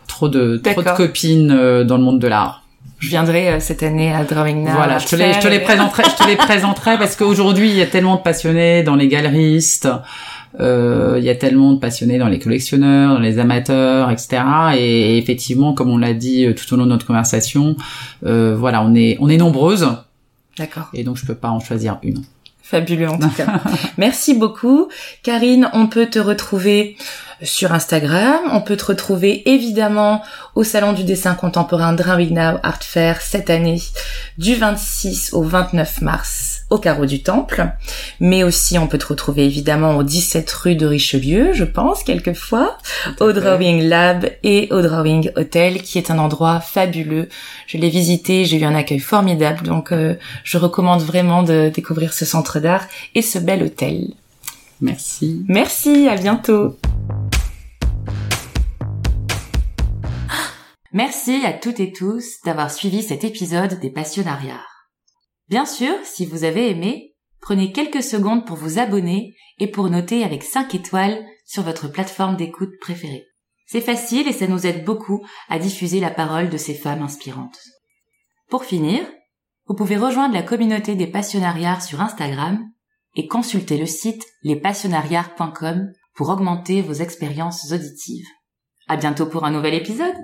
trop 0.07 0.29
de 0.29 0.57
trop 0.57 0.81
de 0.81 0.95
copines 0.97 1.51
euh, 1.51 1.83
dans 1.83 1.97
le 1.97 2.03
monde 2.03 2.19
de 2.19 2.27
l'art. 2.27 2.60
Je 3.01 3.09
viendrai 3.09 3.49
euh, 3.49 3.59
cette 3.59 3.83
année 3.83 4.13
à 4.13 4.23
Drawing 4.23 4.63
Now. 4.63 4.71
Voilà, 4.73 4.97
je 4.99 5.07
te 5.07 5.15
les, 5.15 5.33
je 5.33 5.39
te 5.39 5.47
les 5.47 5.59
présenterai, 5.59 6.03
je 6.03 6.23
te 6.23 6.27
les 6.27 6.37
présenterai 6.37 6.97
parce 6.97 7.15
qu'aujourd'hui 7.15 7.69
il 7.69 7.75
y 7.75 7.81
a 7.81 7.87
tellement 7.87 8.15
de 8.15 8.21
passionnés 8.21 8.83
dans 8.83 8.95
les 8.95 9.09
galeristes, 9.09 9.89
euh, 10.59 11.15
il 11.17 11.23
y 11.23 11.29
a 11.29 11.35
tellement 11.35 11.73
de 11.73 11.79
passionnés 11.79 12.17
dans 12.17 12.27
les 12.27 12.39
collectionneurs, 12.39 13.13
dans 13.13 13.19
les 13.19 13.39
amateurs, 13.39 14.11
etc. 14.11 14.43
Et, 14.77 15.17
effectivement, 15.17 15.73
comme 15.73 15.89
on 15.89 15.97
l'a 15.97 16.13
dit 16.13 16.45
euh, 16.45 16.53
tout 16.53 16.71
au 16.73 16.77
long 16.77 16.85
de 16.85 16.89
notre 16.89 17.05
conversation, 17.05 17.75
euh, 18.25 18.55
voilà, 18.55 18.83
on 18.83 18.93
est 18.93 19.17
on 19.19 19.29
est 19.29 19.37
nombreuses. 19.37 19.87
D'accord. 20.57 20.89
Et 20.93 21.03
donc 21.03 21.17
je 21.17 21.25
peux 21.25 21.35
pas 21.35 21.49
en 21.49 21.59
choisir 21.59 21.97
une. 22.03 22.23
Fabuleux 22.61 23.09
en 23.09 23.17
tout 23.17 23.29
cas. 23.29 23.61
Merci 23.97 24.33
beaucoup. 24.33 24.89
Karine, 25.23 25.69
on 25.73 25.87
peut 25.87 26.07
te 26.07 26.19
retrouver 26.19 26.95
sur 27.43 27.71
Instagram. 27.73 28.39
On 28.51 28.61
peut 28.61 28.77
te 28.77 28.85
retrouver 28.85 29.49
évidemment 29.49 30.21
au 30.55 30.63
Salon 30.63 30.93
du 30.93 31.03
dessin 31.03 31.33
contemporain 31.33 31.93
Drawing 31.93 32.33
Now 32.33 32.59
Art 32.63 32.83
Fair 32.83 33.21
cette 33.21 33.49
année 33.49 33.81
du 34.37 34.55
26 34.55 35.33
au 35.33 35.43
29 35.43 36.01
mars 36.01 36.61
au 36.69 36.77
carreau 36.77 37.05
du 37.05 37.21
Temple. 37.21 37.69
Mais 38.19 38.43
aussi 38.43 38.77
on 38.77 38.87
peut 38.87 38.97
te 38.97 39.07
retrouver 39.07 39.45
évidemment 39.45 39.97
au 39.97 40.03
17 40.03 40.51
rue 40.51 40.75
de 40.75 40.85
Richelieu, 40.85 41.53
je 41.53 41.65
pense, 41.65 42.03
quelquefois, 42.03 42.77
au 43.19 43.31
Drawing 43.31 43.83
Lab 43.83 44.29
et 44.43 44.69
au 44.71 44.81
Drawing 44.81 45.31
Hotel 45.35 45.81
qui 45.81 45.97
est 45.97 46.09
un 46.09 46.17
endroit 46.17 46.59
fabuleux. 46.59 47.29
Je 47.67 47.77
l'ai 47.77 47.89
visité, 47.89 48.45
j'ai 48.45 48.57
eu 48.57 48.63
un 48.63 48.75
accueil 48.75 48.99
formidable, 48.99 49.63
donc 49.63 49.91
euh, 49.91 50.15
je 50.43 50.57
recommande 50.57 51.01
vraiment 51.01 51.43
de 51.43 51.69
découvrir 51.73 52.13
ce 52.13 52.25
centre 52.25 52.59
d'art 52.59 52.85
et 53.15 53.21
ce 53.21 53.37
bel 53.37 53.63
hôtel. 53.63 54.07
Merci. 54.79 55.45
Merci, 55.47 56.07
à 56.09 56.15
bientôt. 56.15 56.75
Merci 60.93 61.45
à 61.45 61.53
toutes 61.53 61.79
et 61.79 61.93
tous 61.93 62.41
d'avoir 62.43 62.69
suivi 62.69 63.01
cet 63.01 63.23
épisode 63.23 63.79
des 63.79 63.91
Passionnariats. 63.91 64.65
Bien 65.47 65.65
sûr, 65.65 65.93
si 66.03 66.25
vous 66.25 66.43
avez 66.43 66.69
aimé, 66.69 67.15
prenez 67.39 67.71
quelques 67.71 68.03
secondes 68.03 68.45
pour 68.45 68.57
vous 68.57 68.77
abonner 68.77 69.33
et 69.57 69.67
pour 69.67 69.89
noter 69.89 70.25
avec 70.25 70.43
5 70.43 70.75
étoiles 70.75 71.23
sur 71.45 71.63
votre 71.63 71.87
plateforme 71.87 72.35
d'écoute 72.35 72.73
préférée. 72.81 73.25
C'est 73.67 73.79
facile 73.79 74.27
et 74.27 74.33
ça 74.33 74.47
nous 74.47 74.67
aide 74.67 74.83
beaucoup 74.83 75.25
à 75.47 75.59
diffuser 75.59 76.01
la 76.01 76.11
parole 76.11 76.49
de 76.49 76.57
ces 76.57 76.73
femmes 76.73 77.03
inspirantes. 77.03 77.59
Pour 78.49 78.65
finir, 78.65 79.01
vous 79.67 79.75
pouvez 79.75 79.95
rejoindre 79.95 80.33
la 80.33 80.43
communauté 80.43 80.95
des 80.95 81.07
passionnariats 81.07 81.79
sur 81.79 82.01
Instagram 82.01 82.59
et 83.15 83.27
consulter 83.27 83.77
le 83.77 83.85
site 83.85 84.25
lespassionnariats.com 84.43 85.89
pour 86.15 86.29
augmenter 86.29 86.81
vos 86.81 86.93
expériences 86.93 87.71
auditives. 87.71 88.27
À 88.89 88.97
bientôt 88.97 89.25
pour 89.25 89.45
un 89.45 89.51
nouvel 89.51 89.73
épisode! 89.73 90.15